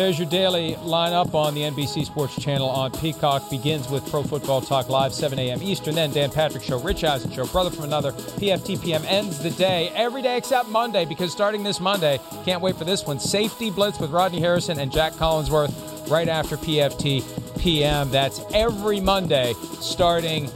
There's 0.00 0.18
your 0.18 0.30
daily 0.30 0.76
lineup 0.76 1.34
on 1.34 1.52
the 1.52 1.60
NBC 1.60 2.06
Sports 2.06 2.34
Channel 2.42 2.70
on 2.70 2.90
Peacock. 2.90 3.50
Begins 3.50 3.86
with 3.90 4.08
Pro 4.10 4.22
Football 4.22 4.62
Talk 4.62 4.88
Live, 4.88 5.12
7 5.12 5.38
a.m. 5.38 5.62
Eastern. 5.62 5.94
Then 5.94 6.10
Dan 6.10 6.30
Patrick 6.30 6.62
Show, 6.62 6.80
Rich 6.80 7.04
Eisen 7.04 7.30
Show, 7.30 7.44
Brother 7.44 7.68
from 7.68 7.84
Another. 7.84 8.12
PFTPM 8.12 9.04
ends 9.04 9.40
the 9.40 9.50
day 9.50 9.92
every 9.94 10.22
day 10.22 10.38
except 10.38 10.70
Monday 10.70 11.04
because 11.04 11.30
starting 11.32 11.62
this 11.62 11.80
Monday, 11.80 12.18
can't 12.46 12.62
wait 12.62 12.76
for 12.76 12.84
this 12.84 13.06
one. 13.06 13.20
Safety 13.20 13.70
Blitz 13.70 14.00
with 14.00 14.10
Rodney 14.10 14.40
Harrison 14.40 14.80
and 14.80 14.90
Jack 14.90 15.12
Collinsworth 15.12 16.10
right 16.10 16.28
after 16.28 16.56
PFT 16.56 17.22
PM. 17.60 18.10
That's 18.10 18.40
every 18.54 19.00
Monday 19.00 19.52
starting 19.82 20.48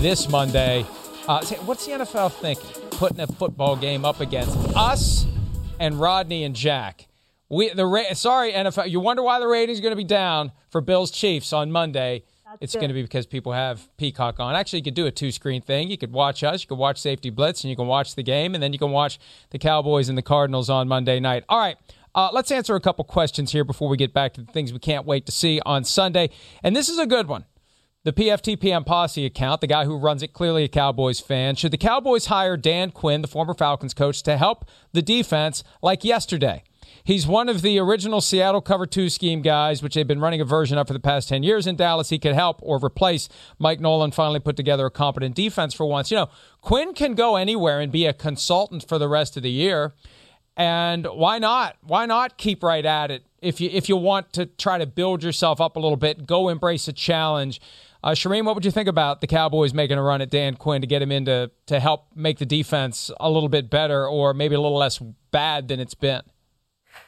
this 0.00 0.28
Monday. 0.28 0.84
Uh, 1.28 1.44
what's 1.66 1.86
the 1.86 1.92
NFL 1.92 2.32
think? 2.32 2.58
Putting 2.90 3.20
a 3.20 3.28
football 3.28 3.76
game 3.76 4.04
up 4.04 4.18
against 4.18 4.58
us 4.74 5.24
and 5.78 6.00
Rodney 6.00 6.42
and 6.42 6.56
Jack. 6.56 7.07
We 7.48 7.70
the 7.70 7.86
ra- 7.86 8.12
sorry 8.14 8.52
NFL. 8.52 8.90
You 8.90 9.00
wonder 9.00 9.22
why 9.22 9.38
the 9.40 9.48
ratings 9.48 9.78
are 9.78 9.82
going 9.82 9.92
to 9.92 9.96
be 9.96 10.04
down 10.04 10.52
for 10.70 10.80
Bills 10.80 11.10
Chiefs 11.10 11.52
on 11.52 11.70
Monday. 11.72 12.24
That's 12.44 12.58
it's 12.62 12.74
going 12.74 12.88
to 12.88 12.94
be 12.94 13.02
because 13.02 13.26
people 13.26 13.52
have 13.52 13.88
Peacock 13.98 14.40
on. 14.40 14.54
Actually, 14.54 14.78
you 14.78 14.84
could 14.84 14.94
do 14.94 15.06
a 15.06 15.10
two 15.10 15.30
screen 15.30 15.60
thing. 15.60 15.90
You 15.90 15.98
could 15.98 16.12
watch 16.12 16.42
us, 16.42 16.62
you 16.62 16.68
could 16.68 16.78
watch 16.78 16.98
Safety 16.98 17.30
Blitz, 17.30 17.62
and 17.62 17.70
you 17.70 17.76
can 17.76 17.86
watch 17.86 18.14
the 18.14 18.22
game, 18.22 18.54
and 18.54 18.62
then 18.62 18.72
you 18.72 18.78
can 18.78 18.90
watch 18.90 19.18
the 19.50 19.58
Cowboys 19.58 20.08
and 20.08 20.16
the 20.16 20.22
Cardinals 20.22 20.70
on 20.70 20.88
Monday 20.88 21.20
night. 21.20 21.44
All 21.48 21.58
right. 21.58 21.76
Uh, 22.14 22.30
let's 22.32 22.50
answer 22.50 22.74
a 22.74 22.80
couple 22.80 23.04
questions 23.04 23.52
here 23.52 23.64
before 23.64 23.88
we 23.88 23.96
get 23.96 24.14
back 24.14 24.32
to 24.34 24.40
the 24.40 24.50
things 24.50 24.72
we 24.72 24.78
can't 24.78 25.06
wait 25.06 25.26
to 25.26 25.32
see 25.32 25.60
on 25.66 25.84
Sunday. 25.84 26.30
And 26.62 26.74
this 26.74 26.88
is 26.88 26.98
a 26.98 27.06
good 27.06 27.28
one. 27.28 27.44
The 28.04 28.12
PFTPM 28.12 28.86
Posse 28.86 29.26
account, 29.26 29.60
the 29.60 29.66
guy 29.66 29.84
who 29.84 29.96
runs 29.98 30.22
it, 30.22 30.32
clearly 30.32 30.64
a 30.64 30.68
Cowboys 30.68 31.20
fan. 31.20 31.54
Should 31.54 31.72
the 31.72 31.78
Cowboys 31.78 32.26
hire 32.26 32.56
Dan 32.56 32.90
Quinn, 32.90 33.20
the 33.20 33.28
former 33.28 33.54
Falcons 33.54 33.92
coach, 33.92 34.22
to 34.22 34.38
help 34.38 34.64
the 34.92 35.02
defense 35.02 35.62
like 35.82 36.04
yesterday? 36.04 36.62
He's 37.08 37.26
one 37.26 37.48
of 37.48 37.62
the 37.62 37.78
original 37.78 38.20
Seattle 38.20 38.60
cover 38.60 38.84
two 38.84 39.08
scheme 39.08 39.40
guys, 39.40 39.82
which 39.82 39.94
they've 39.94 40.06
been 40.06 40.20
running 40.20 40.42
a 40.42 40.44
version 40.44 40.76
of 40.76 40.88
for 40.88 40.92
the 40.92 41.00
past 41.00 41.30
10 41.30 41.42
years 41.42 41.66
in 41.66 41.74
Dallas. 41.74 42.10
He 42.10 42.18
could 42.18 42.34
help 42.34 42.58
or 42.60 42.78
replace 42.84 43.30
Mike 43.58 43.80
Nolan 43.80 44.10
finally 44.10 44.40
put 44.40 44.56
together 44.56 44.84
a 44.84 44.90
competent 44.90 45.34
defense 45.34 45.72
for 45.72 45.86
once. 45.86 46.10
You 46.10 46.18
know, 46.18 46.30
Quinn 46.60 46.92
can 46.92 47.14
go 47.14 47.36
anywhere 47.36 47.80
and 47.80 47.90
be 47.90 48.04
a 48.04 48.12
consultant 48.12 48.86
for 48.86 48.98
the 48.98 49.08
rest 49.08 49.38
of 49.38 49.42
the 49.42 49.50
year. 49.50 49.94
And 50.54 51.06
why 51.06 51.38
not? 51.38 51.78
Why 51.80 52.04
not 52.04 52.36
keep 52.36 52.62
right 52.62 52.84
at 52.84 53.10
it? 53.10 53.24
If 53.40 53.58
you 53.58 53.70
if 53.72 53.88
you 53.88 53.96
want 53.96 54.34
to 54.34 54.44
try 54.44 54.76
to 54.76 54.84
build 54.84 55.22
yourself 55.22 55.62
up 55.62 55.76
a 55.76 55.80
little 55.80 55.96
bit, 55.96 56.26
go 56.26 56.50
embrace 56.50 56.88
a 56.88 56.92
challenge. 56.92 57.58
Uh, 58.04 58.10
Charean, 58.10 58.44
what 58.44 58.54
would 58.54 58.66
you 58.66 58.70
think 58.70 58.86
about 58.86 59.22
the 59.22 59.26
Cowboys 59.26 59.72
making 59.72 59.96
a 59.96 60.02
run 60.02 60.20
at 60.20 60.28
Dan 60.28 60.56
Quinn 60.56 60.82
to 60.82 60.86
get 60.86 61.00
him 61.00 61.10
in 61.10 61.24
to, 61.24 61.50
to 61.68 61.80
help 61.80 62.08
make 62.14 62.36
the 62.36 62.44
defense 62.44 63.10
a 63.18 63.30
little 63.30 63.48
bit 63.48 63.70
better 63.70 64.06
or 64.06 64.34
maybe 64.34 64.54
a 64.54 64.60
little 64.60 64.76
less 64.76 64.98
bad 65.30 65.68
than 65.68 65.80
it's 65.80 65.94
been? 65.94 66.20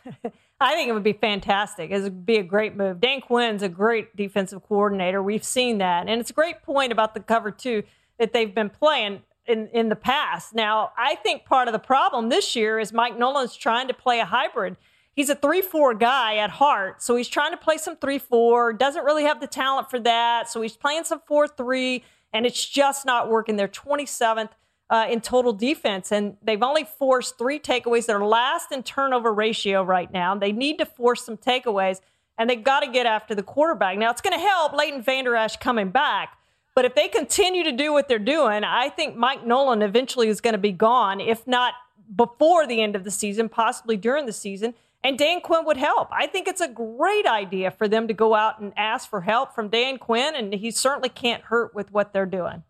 I 0.60 0.74
think 0.74 0.88
it 0.88 0.92
would 0.92 1.02
be 1.02 1.12
fantastic. 1.12 1.90
It 1.90 2.02
would 2.02 2.26
be 2.26 2.36
a 2.36 2.42
great 2.42 2.76
move. 2.76 3.00
Dan 3.00 3.20
Quinn's 3.20 3.62
a 3.62 3.68
great 3.68 4.16
defensive 4.16 4.62
coordinator. 4.62 5.22
We've 5.22 5.44
seen 5.44 5.78
that. 5.78 6.08
And 6.08 6.20
it's 6.20 6.30
a 6.30 6.34
great 6.34 6.62
point 6.62 6.92
about 6.92 7.14
the 7.14 7.20
cover 7.20 7.50
two 7.50 7.82
that 8.18 8.32
they've 8.32 8.54
been 8.54 8.70
playing 8.70 9.22
in, 9.46 9.68
in 9.68 9.88
the 9.88 9.96
past. 9.96 10.54
Now, 10.54 10.92
I 10.96 11.16
think 11.16 11.44
part 11.44 11.68
of 11.68 11.72
the 11.72 11.78
problem 11.78 12.28
this 12.28 12.54
year 12.54 12.78
is 12.78 12.92
Mike 12.92 13.18
Nolan's 13.18 13.56
trying 13.56 13.88
to 13.88 13.94
play 13.94 14.20
a 14.20 14.24
hybrid. 14.24 14.76
He's 15.14 15.28
a 15.28 15.34
3 15.34 15.62
4 15.62 15.94
guy 15.94 16.36
at 16.36 16.50
heart. 16.50 17.02
So 17.02 17.16
he's 17.16 17.28
trying 17.28 17.50
to 17.50 17.56
play 17.56 17.76
some 17.76 17.96
3 17.96 18.18
4, 18.18 18.74
doesn't 18.74 19.04
really 19.04 19.24
have 19.24 19.40
the 19.40 19.46
talent 19.46 19.90
for 19.90 19.98
that. 20.00 20.48
So 20.48 20.62
he's 20.62 20.76
playing 20.76 21.04
some 21.04 21.20
4 21.26 21.48
3, 21.48 22.04
and 22.32 22.46
it's 22.46 22.64
just 22.66 23.04
not 23.04 23.28
working. 23.28 23.56
They're 23.56 23.68
27th 23.68 24.50
uh, 24.90 25.06
in 25.08 25.20
total 25.20 25.52
defense. 25.52 26.12
And 26.12 26.36
they've 26.42 26.62
only 26.62 26.84
forced 26.84 27.38
three 27.38 27.58
takeaways. 27.58 28.06
They're 28.06 28.24
last 28.24 28.72
in 28.72 28.82
turnover 28.82 29.32
ratio 29.32 29.82
right 29.82 30.12
now. 30.12 30.34
They 30.34 30.52
need 30.52 30.78
to 30.78 30.84
force 30.86 31.24
some 31.24 31.36
takeaways, 31.36 32.00
and 32.36 32.50
they've 32.50 32.62
got 32.62 32.80
to 32.80 32.90
get 32.90 33.06
after 33.06 33.34
the 33.34 33.42
quarterback. 33.42 33.96
Now, 33.96 34.10
it's 34.10 34.20
going 34.20 34.38
to 34.38 34.44
help 34.44 34.72
Leighton 34.72 35.00
Vander 35.00 35.36
Esch 35.36 35.56
coming 35.56 35.90
back. 35.90 36.36
But 36.74 36.84
if 36.84 36.94
they 36.94 37.08
continue 37.08 37.64
to 37.64 37.72
do 37.72 37.92
what 37.92 38.08
they're 38.08 38.18
doing, 38.18 38.64
I 38.64 38.88
think 38.88 39.16
Mike 39.16 39.46
Nolan 39.46 39.82
eventually 39.82 40.28
is 40.28 40.40
going 40.40 40.52
to 40.52 40.58
be 40.58 40.72
gone, 40.72 41.20
if 41.20 41.46
not 41.46 41.74
before 42.14 42.66
the 42.66 42.82
end 42.82 42.96
of 42.96 43.04
the 43.04 43.10
season, 43.10 43.48
possibly 43.48 43.96
during 43.96 44.26
the 44.26 44.32
season. 44.32 44.74
And 45.02 45.18
Dan 45.18 45.40
Quinn 45.40 45.64
would 45.64 45.76
help. 45.76 46.08
I 46.12 46.26
think 46.26 46.46
it's 46.46 46.60
a 46.60 46.68
great 46.68 47.26
idea 47.26 47.70
for 47.70 47.88
them 47.88 48.06
to 48.08 48.14
go 48.14 48.34
out 48.34 48.60
and 48.60 48.72
ask 48.76 49.08
for 49.08 49.22
help 49.22 49.54
from 49.54 49.68
Dan 49.68 49.98
Quinn, 49.98 50.34
and 50.34 50.52
he 50.52 50.70
certainly 50.70 51.08
can't 51.08 51.44
hurt 51.44 51.74
with 51.74 51.90
what 51.92 52.12
they're 52.12 52.26
doing. 52.26 52.64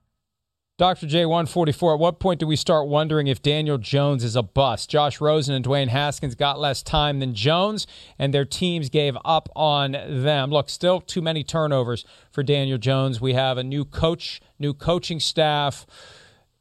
Dr. 0.81 1.07
J144, 1.07 1.93
at 1.93 2.01
what 2.01 2.20
point 2.20 2.41
do 2.41 2.47
we 2.47 2.57
start 2.57 2.89
wondering 2.89 3.26
if 3.26 3.43
Daniel 3.43 3.76
Jones 3.76 4.24
is 4.24 4.35
a 4.35 4.43
bust? 4.43 4.89
Josh 4.89 5.20
Rosen 5.20 5.55
and 5.55 5.62
Dwayne 5.62 5.89
Haskins 5.89 6.35
got 6.35 6.59
less 6.59 6.83
time 6.83 7.18
than 7.18 7.35
Jones, 7.35 7.87
and 8.18 8.33
their 8.33 8.47
teams 8.47 8.89
gave 8.89 9.14
up 9.22 9.51
on 9.55 9.93
them. 9.93 10.49
Look, 10.49 10.70
still 10.70 11.03
too 11.03 11.20
many 11.20 11.45
turnovers 11.45 12.07
for 12.33 12.43
Daniel 12.43 12.78
Jones. 12.78 13.20
We 13.20 13.35
have 13.35 13.59
a 13.59 13.62
new 13.62 13.85
coach, 13.85 14.41
new 14.59 14.72
coaching 14.72 15.20
staff. 15.20 15.85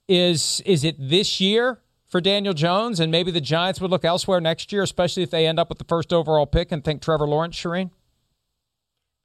Is 0.09 0.61
is 0.65 0.84
it 0.84 0.97
this 0.99 1.39
year 1.39 1.80
for 2.09 2.20
Daniel 2.20 2.53
Jones? 2.53 2.99
And 2.99 3.13
maybe 3.13 3.32
the 3.32 3.39
Giants 3.39 3.80
would 3.80 3.89
look 3.89 4.03
elsewhere 4.03 4.41
next 4.41 4.74
year, 4.74 4.84
especially 4.84 5.24
if 5.24 5.32
they 5.32 5.47
end 5.47 5.61
up 5.61 5.70
with 5.70 5.78
the 5.78 5.86
first 5.86 6.11
overall 6.11 6.45
pick 6.45 6.74
and 6.74 6.84
think 6.84 7.01
Trevor 7.01 7.26
Lawrence, 7.26 7.55
Charean? 7.55 7.89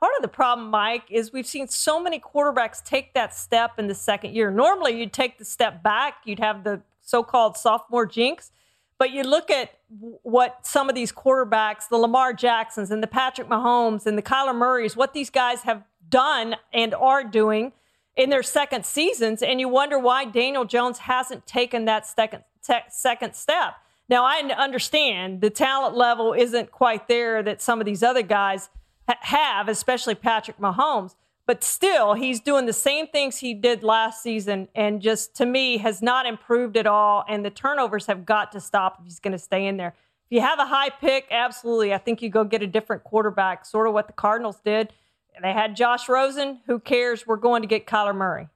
Part 0.05 0.17
of 0.19 0.23
the 0.23 0.29
problem, 0.29 0.69
Mike, 0.69 1.05
is 1.09 1.33
we've 1.33 1.47
seen 1.47 1.67
so 1.67 1.99
many 1.99 2.21
quarterbacks 2.21 2.85
take 2.85 3.15
that 3.15 3.35
step 3.35 3.79
in 3.79 3.87
the 3.87 3.95
second 3.95 4.35
year. 4.35 4.51
Normally, 4.51 5.01
you'd 5.01 5.15
take 5.15 5.39
the 5.39 5.47
step 5.47 5.83
back, 5.83 6.17
you'd 6.27 6.41
have 6.41 6.63
the 6.63 6.83
so 7.01 7.23
called 7.23 7.57
sophomore 7.57 8.05
jinx. 8.05 8.51
But 8.99 9.13
you 9.13 9.23
look 9.23 9.51
at 9.51 9.79
what 9.89 10.67
some 10.67 10.91
of 10.91 10.95
these 10.95 11.11
quarterbacks, 11.11 11.89
the 11.89 11.97
Lamar 11.97 12.35
Jacksons 12.35 12.91
and 12.91 13.03
the 13.03 13.07
Patrick 13.07 13.49
Mahomes 13.49 14.05
and 14.05 14.19
the 14.19 14.23
Kyler 14.23 14.55
Murrays, 14.55 14.95
what 14.95 15.15
these 15.15 15.31
guys 15.31 15.63
have 15.63 15.85
done 16.07 16.57
and 16.71 16.93
are 16.93 17.25
doing 17.25 17.73
in 18.15 18.29
their 18.29 18.43
second 18.43 18.85
seasons, 18.85 19.43
and 19.43 19.59
you 19.59 19.71
wonder 19.71 19.99
why 19.99 20.27
Daniel 20.27 20.67
Jones 20.67 20.99
hasn't 20.99 21.47
taken 21.47 21.87
that 21.87 22.07
second 22.07 22.45
te- 22.63 22.91
second 22.91 23.35
step. 23.35 23.77
Now 24.11 24.23
I 24.27 24.41
understand 24.59 25.41
the 25.41 25.49
talent 25.49 25.97
level 25.97 26.35
isn't 26.35 26.71
quite 26.73 27.09
there 27.09 27.43
that 27.43 27.63
some 27.63 27.81
of 27.81 27.87
these 27.87 28.03
other 28.03 28.21
guys 28.21 28.69
have, 29.07 29.69
especially 29.69 30.15
Patrick 30.15 30.59
Mahomes. 30.59 31.15
But 31.47 31.63
still, 31.63 32.15
he's 32.15 32.41
doing 32.41 32.65
the 32.65 32.73
same 32.73 33.07
things 33.07 33.39
he 33.39 33.53
did 33.53 33.83
last 33.83 34.23
season 34.23 34.69
and 34.75 35.03
just 35.03 35.35
to 35.37 35.47
me 35.47 35.77
has 35.79 36.01
not 36.01 36.25
improved 36.25 36.77
at 36.77 36.87
all. 36.87 37.25
And 37.29 37.45
the 37.45 37.51
turnovers 37.51 38.07
have 38.07 38.25
got 38.25 38.51
to 38.53 38.61
stop 38.61 38.97
if 38.99 39.05
he's 39.05 39.21
going 39.21 39.33
to 39.33 39.39
stay 39.39 39.67
in 39.67 39.77
there. 39.77 39.89
if 39.89 40.33
you 40.33 40.41
have 40.41 40.59
a 40.59 40.65
high 40.67 40.89
pick, 40.89 41.27
absolutely. 41.31 41.93
I 41.93 41.99
think 41.99 42.23
you 42.23 42.31
go 42.31 42.45
get 42.45 42.63
a 42.63 42.67
different 42.67 43.05
quarterback, 43.05 43.67
sort 43.67 43.87
of 43.87 43.93
what 43.93 44.07
the 44.07 44.15
Cardinals 44.15 44.61
did. 44.65 44.93
They 45.43 45.53
had 45.53 45.77
Josh 45.77 46.09
Rosen. 46.09 46.61
Who 46.67 46.79
cares? 46.79 47.27
We're 47.27 47.37
going 47.37 47.63
to 47.63 47.69
get 47.69 47.87
Kyler 47.87 48.15
Murray. 48.15 48.49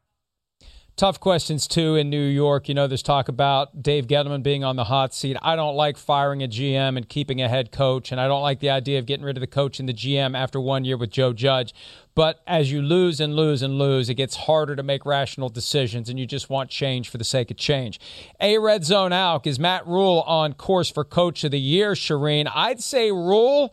Tough 0.99 1.20
questions, 1.20 1.68
too, 1.68 1.94
in 1.94 2.11
New 2.11 2.26
York. 2.26 2.68
You 2.68 2.74
know, 2.74 2.88
there's 2.88 3.05
talk 3.05 3.28
about 3.28 3.84
Dave 3.84 4.09
Gettleman 4.09 4.42
being 4.42 4.64
on 4.64 4.74
the 4.74 4.82
hot 4.82 5.14
seat. 5.14 5.36
I 5.40 5.55
don't 5.55 5.76
like 5.76 5.96
firing 5.96 6.42
a 6.42 6.49
GM 6.49 6.96
and 6.96 7.09
keeping 7.09 7.40
a 7.40 7.49
head 7.49 7.70
coach, 7.70 8.11
and 8.11 8.20
I 8.20 8.26
don't 8.26 8.42
like 8.42 8.59
the 8.59 8.70
idea 8.70 8.99
of 8.99 9.07
getting 9.07 9.24
rid 9.24 9.36
of 9.36 9.40
the 9.40 9.46
coach 9.46 9.78
and 9.78 9.88
the 9.88 9.92
GM 9.92 10.36
after 10.36 10.61
one 10.61 10.84
year 10.84 10.96
with 10.96 11.11
Joe 11.11 11.32
Judge. 11.32 11.72
But 12.16 12.42
as 12.49 12.72
you 12.72 12.82
lose 12.82 13.20
and 13.20 13.36
lose 13.36 13.62
and 13.62 13.78
lose, 13.78 14.11
it 14.11 14.14
gets 14.14 14.34
harder 14.34 14.74
to 14.74 14.82
make 14.82 15.07
rational 15.07 15.49
decisions, 15.49 16.09
and 16.09 16.18
you 16.18 16.26
just 16.26 16.51
want 16.51 16.68
change 16.68 17.09
for 17.09 17.16
the 17.16 17.22
sake 17.22 17.53
of 17.53 17.57
change. 17.57 18.01
A 18.40 18.59
red 18.59 18.84
zone 18.84 19.12
out 19.12 19.46
is 19.46 19.61
Matt 19.61 19.86
Rhule 19.86 20.22
on 20.22 20.53
course 20.53 20.90
for 20.90 21.05
Coach 21.05 21.44
of 21.44 21.53
the 21.53 21.61
Year, 21.61 21.92
Charean. 21.92 22.51
I'd 22.53 22.82
say 22.82 23.12
Rhule 23.12 23.72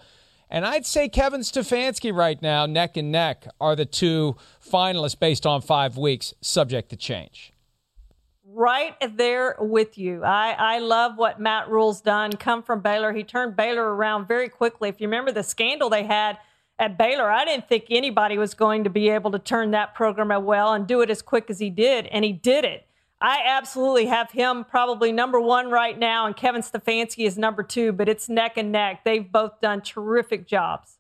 and 0.56 0.66
I'd 0.66 0.86
say 0.86 1.10
Kevin 1.10 1.41
Stefanski 1.41 2.16
right 2.16 2.41
now, 2.41 2.66
neck 2.66 2.95
and 2.95 3.12
neck, 3.12 3.45
are 3.60 3.76
the 3.76 3.84
two 3.84 4.38
finalists 4.66 5.20
based 5.20 5.45
on 5.45 5.60
five 5.60 5.97
weeks, 5.97 6.34
subject 6.39 6.91
to 6.91 6.95
change. 6.95 7.51
Right 8.45 8.95
there 9.18 9.58
with 9.60 9.97
you. 9.97 10.24
I, 10.24 10.56
I 10.58 10.80
love 10.80 11.18
what 11.18 11.41
Matt 11.41 11.68
Rhule's 11.68 11.99
done. 11.99 12.32
Come 12.32 12.64
from 12.64 12.80
Baylor. 12.80 13.12
He 13.12 13.26
turned 13.26 13.58
Baylor 13.58 13.84
around 13.84 14.30
very 14.30 14.47
quickly. 14.47 14.88
If 14.88 15.01
you 15.01 15.10
remember 15.10 15.34
the 15.34 15.43
scandal 15.43 15.89
they 15.89 16.06
had 16.06 16.38
at 16.80 16.97
Baylor, 16.97 17.30
I 17.30 17.43
didn't 17.43 17.68
think 17.68 17.88
anybody 17.89 18.38
was 18.38 18.53
going 18.53 18.86
to 18.86 18.89
be 18.89 19.10
able 19.10 19.32
to 19.32 19.39
turn 19.39 19.72
that 19.72 19.93
program 19.93 20.30
well 20.45 20.72
and 20.72 20.88
do 20.88 21.01
it 21.01 21.10
as 21.10 21.22
quick 21.22 21.49
as 21.49 21.60
he 21.60 21.70
did, 21.70 22.06
and 22.08 22.24
he 22.24 22.32
did 22.32 22.64
it. 22.64 22.88
I 23.22 23.41
absolutely 23.45 24.07
have 24.07 24.32
him 24.32 24.66
probably 24.66 25.11
number 25.11 25.39
one 25.39 25.70
right 25.70 25.97
now, 25.97 26.26
and 26.26 26.36
Kevin 26.36 26.61
Stefanski 26.61 27.26
is 27.26 27.38
number 27.38 27.63
two, 27.63 27.91
but 27.93 28.09
it's 28.09 28.28
neck 28.28 28.57
and 28.57 28.72
neck. 28.72 29.03
They've 29.05 29.32
both 29.32 29.61
done 29.61 29.82
terrific 29.82 30.47
jobs. 30.47 30.95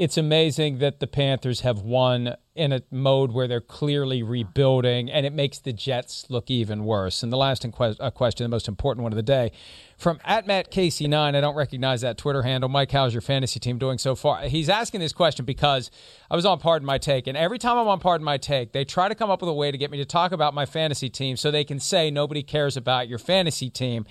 It's 0.00 0.16
amazing 0.16 0.78
that 0.78 0.98
the 0.98 1.06
Panthers 1.06 1.60
have 1.60 1.80
won 1.80 2.34
in 2.54 2.72
a 2.72 2.80
mode 2.90 3.32
where 3.32 3.46
they're 3.46 3.60
clearly 3.60 4.22
rebuilding, 4.22 5.10
and 5.10 5.26
it 5.26 5.32
makes 5.34 5.58
the 5.58 5.74
Jets 5.74 6.30
look 6.30 6.50
even 6.50 6.86
worse. 6.86 7.22
And 7.22 7.30
the 7.30 7.36
last 7.36 7.66
uh, 7.66 8.10
question, 8.10 8.44
the 8.44 8.48
most 8.48 8.66
important 8.66 9.02
one 9.02 9.12
of 9.12 9.16
the 9.16 9.22
day, 9.22 9.52
from 9.98 10.18
at 10.24 10.46
Matt 10.46 10.70
Casey 10.70 11.06
nine. 11.06 11.34
I 11.34 11.42
don't 11.42 11.54
recognize 11.54 12.00
that 12.00 12.16
Twitter 12.16 12.40
handle. 12.40 12.70
Mike, 12.70 12.90
how's 12.90 13.12
your 13.12 13.20
fantasy 13.20 13.60
team 13.60 13.76
doing 13.76 13.98
so 13.98 14.14
far? 14.14 14.40
He's 14.44 14.70
asking 14.70 15.00
this 15.00 15.12
question 15.12 15.44
because 15.44 15.90
I 16.30 16.34
was 16.34 16.46
on 16.46 16.60
Pardon 16.60 16.86
My 16.86 16.96
Take, 16.96 17.26
and 17.26 17.36
every 17.36 17.58
time 17.58 17.76
I'm 17.76 17.86
on 17.86 18.00
Pardon 18.00 18.24
My 18.24 18.38
Take, 18.38 18.72
they 18.72 18.86
try 18.86 19.06
to 19.06 19.14
come 19.14 19.28
up 19.28 19.42
with 19.42 19.50
a 19.50 19.52
way 19.52 19.70
to 19.70 19.76
get 19.76 19.90
me 19.90 19.98
to 19.98 20.06
talk 20.06 20.32
about 20.32 20.54
my 20.54 20.64
fantasy 20.64 21.10
team 21.10 21.36
so 21.36 21.50
they 21.50 21.62
can 21.62 21.78
say 21.78 22.10
nobody 22.10 22.42
cares 22.42 22.74
about 22.74 23.06
your 23.06 23.18
fantasy 23.18 23.68
team. 23.68 24.06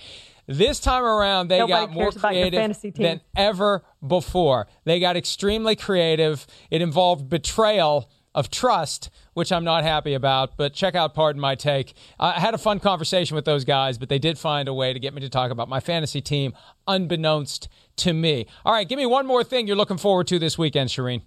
This 0.50 0.80
time 0.80 1.04
around, 1.04 1.50
they 1.50 1.60
Nobody 1.60 1.86
got 1.86 1.94
more 1.94 2.12
creative 2.12 2.76
than 2.96 3.22
ever 3.38 3.84
before. 4.06 4.66
They 4.84 5.00
got 5.00 5.16
extremely 5.16 5.76
creative. 5.76 6.48
It 6.72 6.82
involved 6.82 7.30
betrayal 7.30 8.10
of 8.34 8.50
trust, 8.50 9.12
which 9.34 9.52
I'm 9.52 9.64
not 9.64 9.84
happy 9.84 10.16
about. 10.16 10.58
But 10.58 10.74
check 10.74 10.96
out 10.96 11.14
Pardon 11.14 11.40
My 11.40 11.54
Take. 11.54 11.94
I 12.20 12.40
had 12.40 12.56
a 12.56 12.58
fun 12.58 12.80
conversation 12.80 13.36
with 13.36 13.46
those 13.46 13.64
guys, 13.64 14.00
but 14.00 14.10
they 14.10 14.18
did 14.18 14.40
find 14.40 14.68
a 14.68 14.74
way 14.74 14.92
to 14.92 15.00
get 15.00 15.14
me 15.14 15.22
to 15.22 15.30
talk 15.30 15.52
about 15.52 15.70
my 15.70 15.80
fantasy 15.80 16.20
team, 16.20 16.54
unbeknownst 16.88 17.70
to 17.98 18.14
me. 18.14 18.48
All 18.66 18.74
right, 18.74 18.90
give 18.90 18.98
me 18.98 19.06
one 19.06 19.28
more 19.28 19.44
thing 19.44 19.68
you're 19.68 19.76
looking 19.76 19.98
forward 19.98 20.26
to 20.28 20.40
this 20.40 20.58
weekend, 20.58 20.90
Charean. 20.90 21.22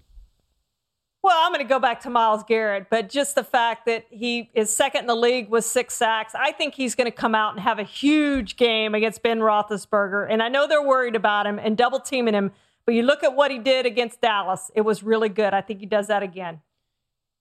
Well, 1.23 1.37
I'm 1.39 1.53
going 1.53 1.65
to 1.65 1.69
go 1.69 1.79
back 1.79 2.01
to 2.01 2.09
Myles 2.09 2.43
Garrett, 2.43 2.87
but 2.89 3.07
just 3.07 3.35
the 3.35 3.45
fact 3.45 3.85
that 3.85 4.05
he 4.09 4.49
is 4.53 4.75
second 4.75 5.01
in 5.01 5.07
the 5.07 5.15
league 5.15 5.47
with 5.47 5.63
six 5.63 5.93
sacks, 5.93 6.35
I 6.35 6.51
think 6.51 6.75
he's 6.75 6.95
going 6.95 7.09
to 7.09 7.15
come 7.15 7.33
out 7.33 7.53
and 7.53 7.61
have 7.61 7.79
a 7.79 7.83
huge 7.83 8.57
game 8.57 8.93
against 8.93 9.23
Ben 9.23 9.39
Roethlisberger. 9.39 10.27
And 10.29 10.43
I 10.43 10.49
know 10.49 10.67
they're 10.67 10.83
worried 10.83 11.15
about 11.15 11.47
him 11.47 11.59
and 11.59 11.77
double 11.77 12.01
teaming 12.01 12.33
him, 12.33 12.51
but 12.85 12.93
you 12.93 13.03
look 13.03 13.23
at 13.23 13.35
what 13.35 13.51
he 13.51 13.59
did 13.59 13.85
against 13.85 14.19
Dallas, 14.19 14.69
it 14.75 14.81
was 14.81 15.01
really 15.01 15.29
good. 15.29 15.53
I 15.53 15.61
think 15.61 15.79
he 15.79 15.85
does 15.85 16.07
that 16.07 16.23
again. 16.23 16.59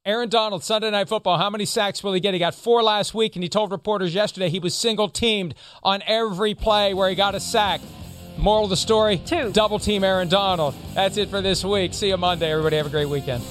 Aaron 0.05 0.29
Donald, 0.29 0.63
Sunday 0.63 0.91
Night 0.93 1.09
Football. 1.09 1.39
How 1.39 1.51
many 1.51 1.65
sacks 1.65 2.05
will 2.05 2.13
he 2.13 2.21
get? 2.21 2.35
He 2.35 2.41
got 2.41 2.55
four 2.55 2.85
last 2.85 3.15
week, 3.15 3.35
and 3.35 3.43
he 3.43 3.49
told 3.49 3.73
reporters 3.73 4.15
yesterday 4.15 4.49
he 4.49 4.61
was 4.61 4.77
single 4.77 5.09
teamed 5.09 5.57
on 5.83 6.03
every 6.07 6.55
play 6.55 6.95
where 6.95 7.09
he 7.09 7.17
got 7.17 7.35
a 7.35 7.41
sack. 7.41 7.81
Moral 8.43 8.65
of 8.65 8.71
the 8.71 8.77
story: 8.77 9.19
two. 9.19 9.53
Double 9.53 9.79
team 9.79 10.03
Aaron 10.03 10.29
Donald. 10.29 10.75
That's 10.95 11.17
it 11.17 11.31
for 11.31 11.41
this 11.41 11.65
week. 11.65 11.95
See 11.95 12.09
you 12.09 12.17
Monday. 12.17 12.51
Everybody 12.51 12.77
have 12.77 12.87
a 12.87 12.91
great 12.91 13.09
weekend. 13.09 13.45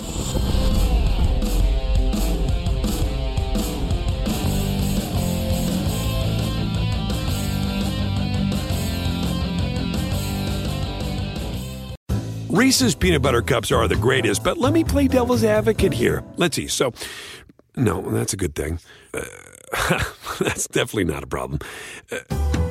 Reese's 12.50 12.96
peanut 12.96 13.22
butter 13.22 13.42
cups 13.42 13.72
are 13.72 13.88
the 13.88 13.96
greatest, 13.96 14.44
but 14.44 14.58
let 14.58 14.74
me 14.74 14.84
play 14.84 15.08
devil's 15.08 15.46
advocate 15.46 15.94
here. 15.94 16.22
Let's 16.36 16.58
see. 16.58 16.68
So, 16.68 16.92
no, 17.78 18.02
that's 18.12 18.34
a 18.34 18.38
good 18.38 18.56
thing. 18.56 18.80
Uh, 19.14 19.24
that's 20.40 20.68
definitely 20.68 21.06
not 21.06 21.24
a 21.24 21.28
problem. 21.28 21.60
Uh, 22.12 22.71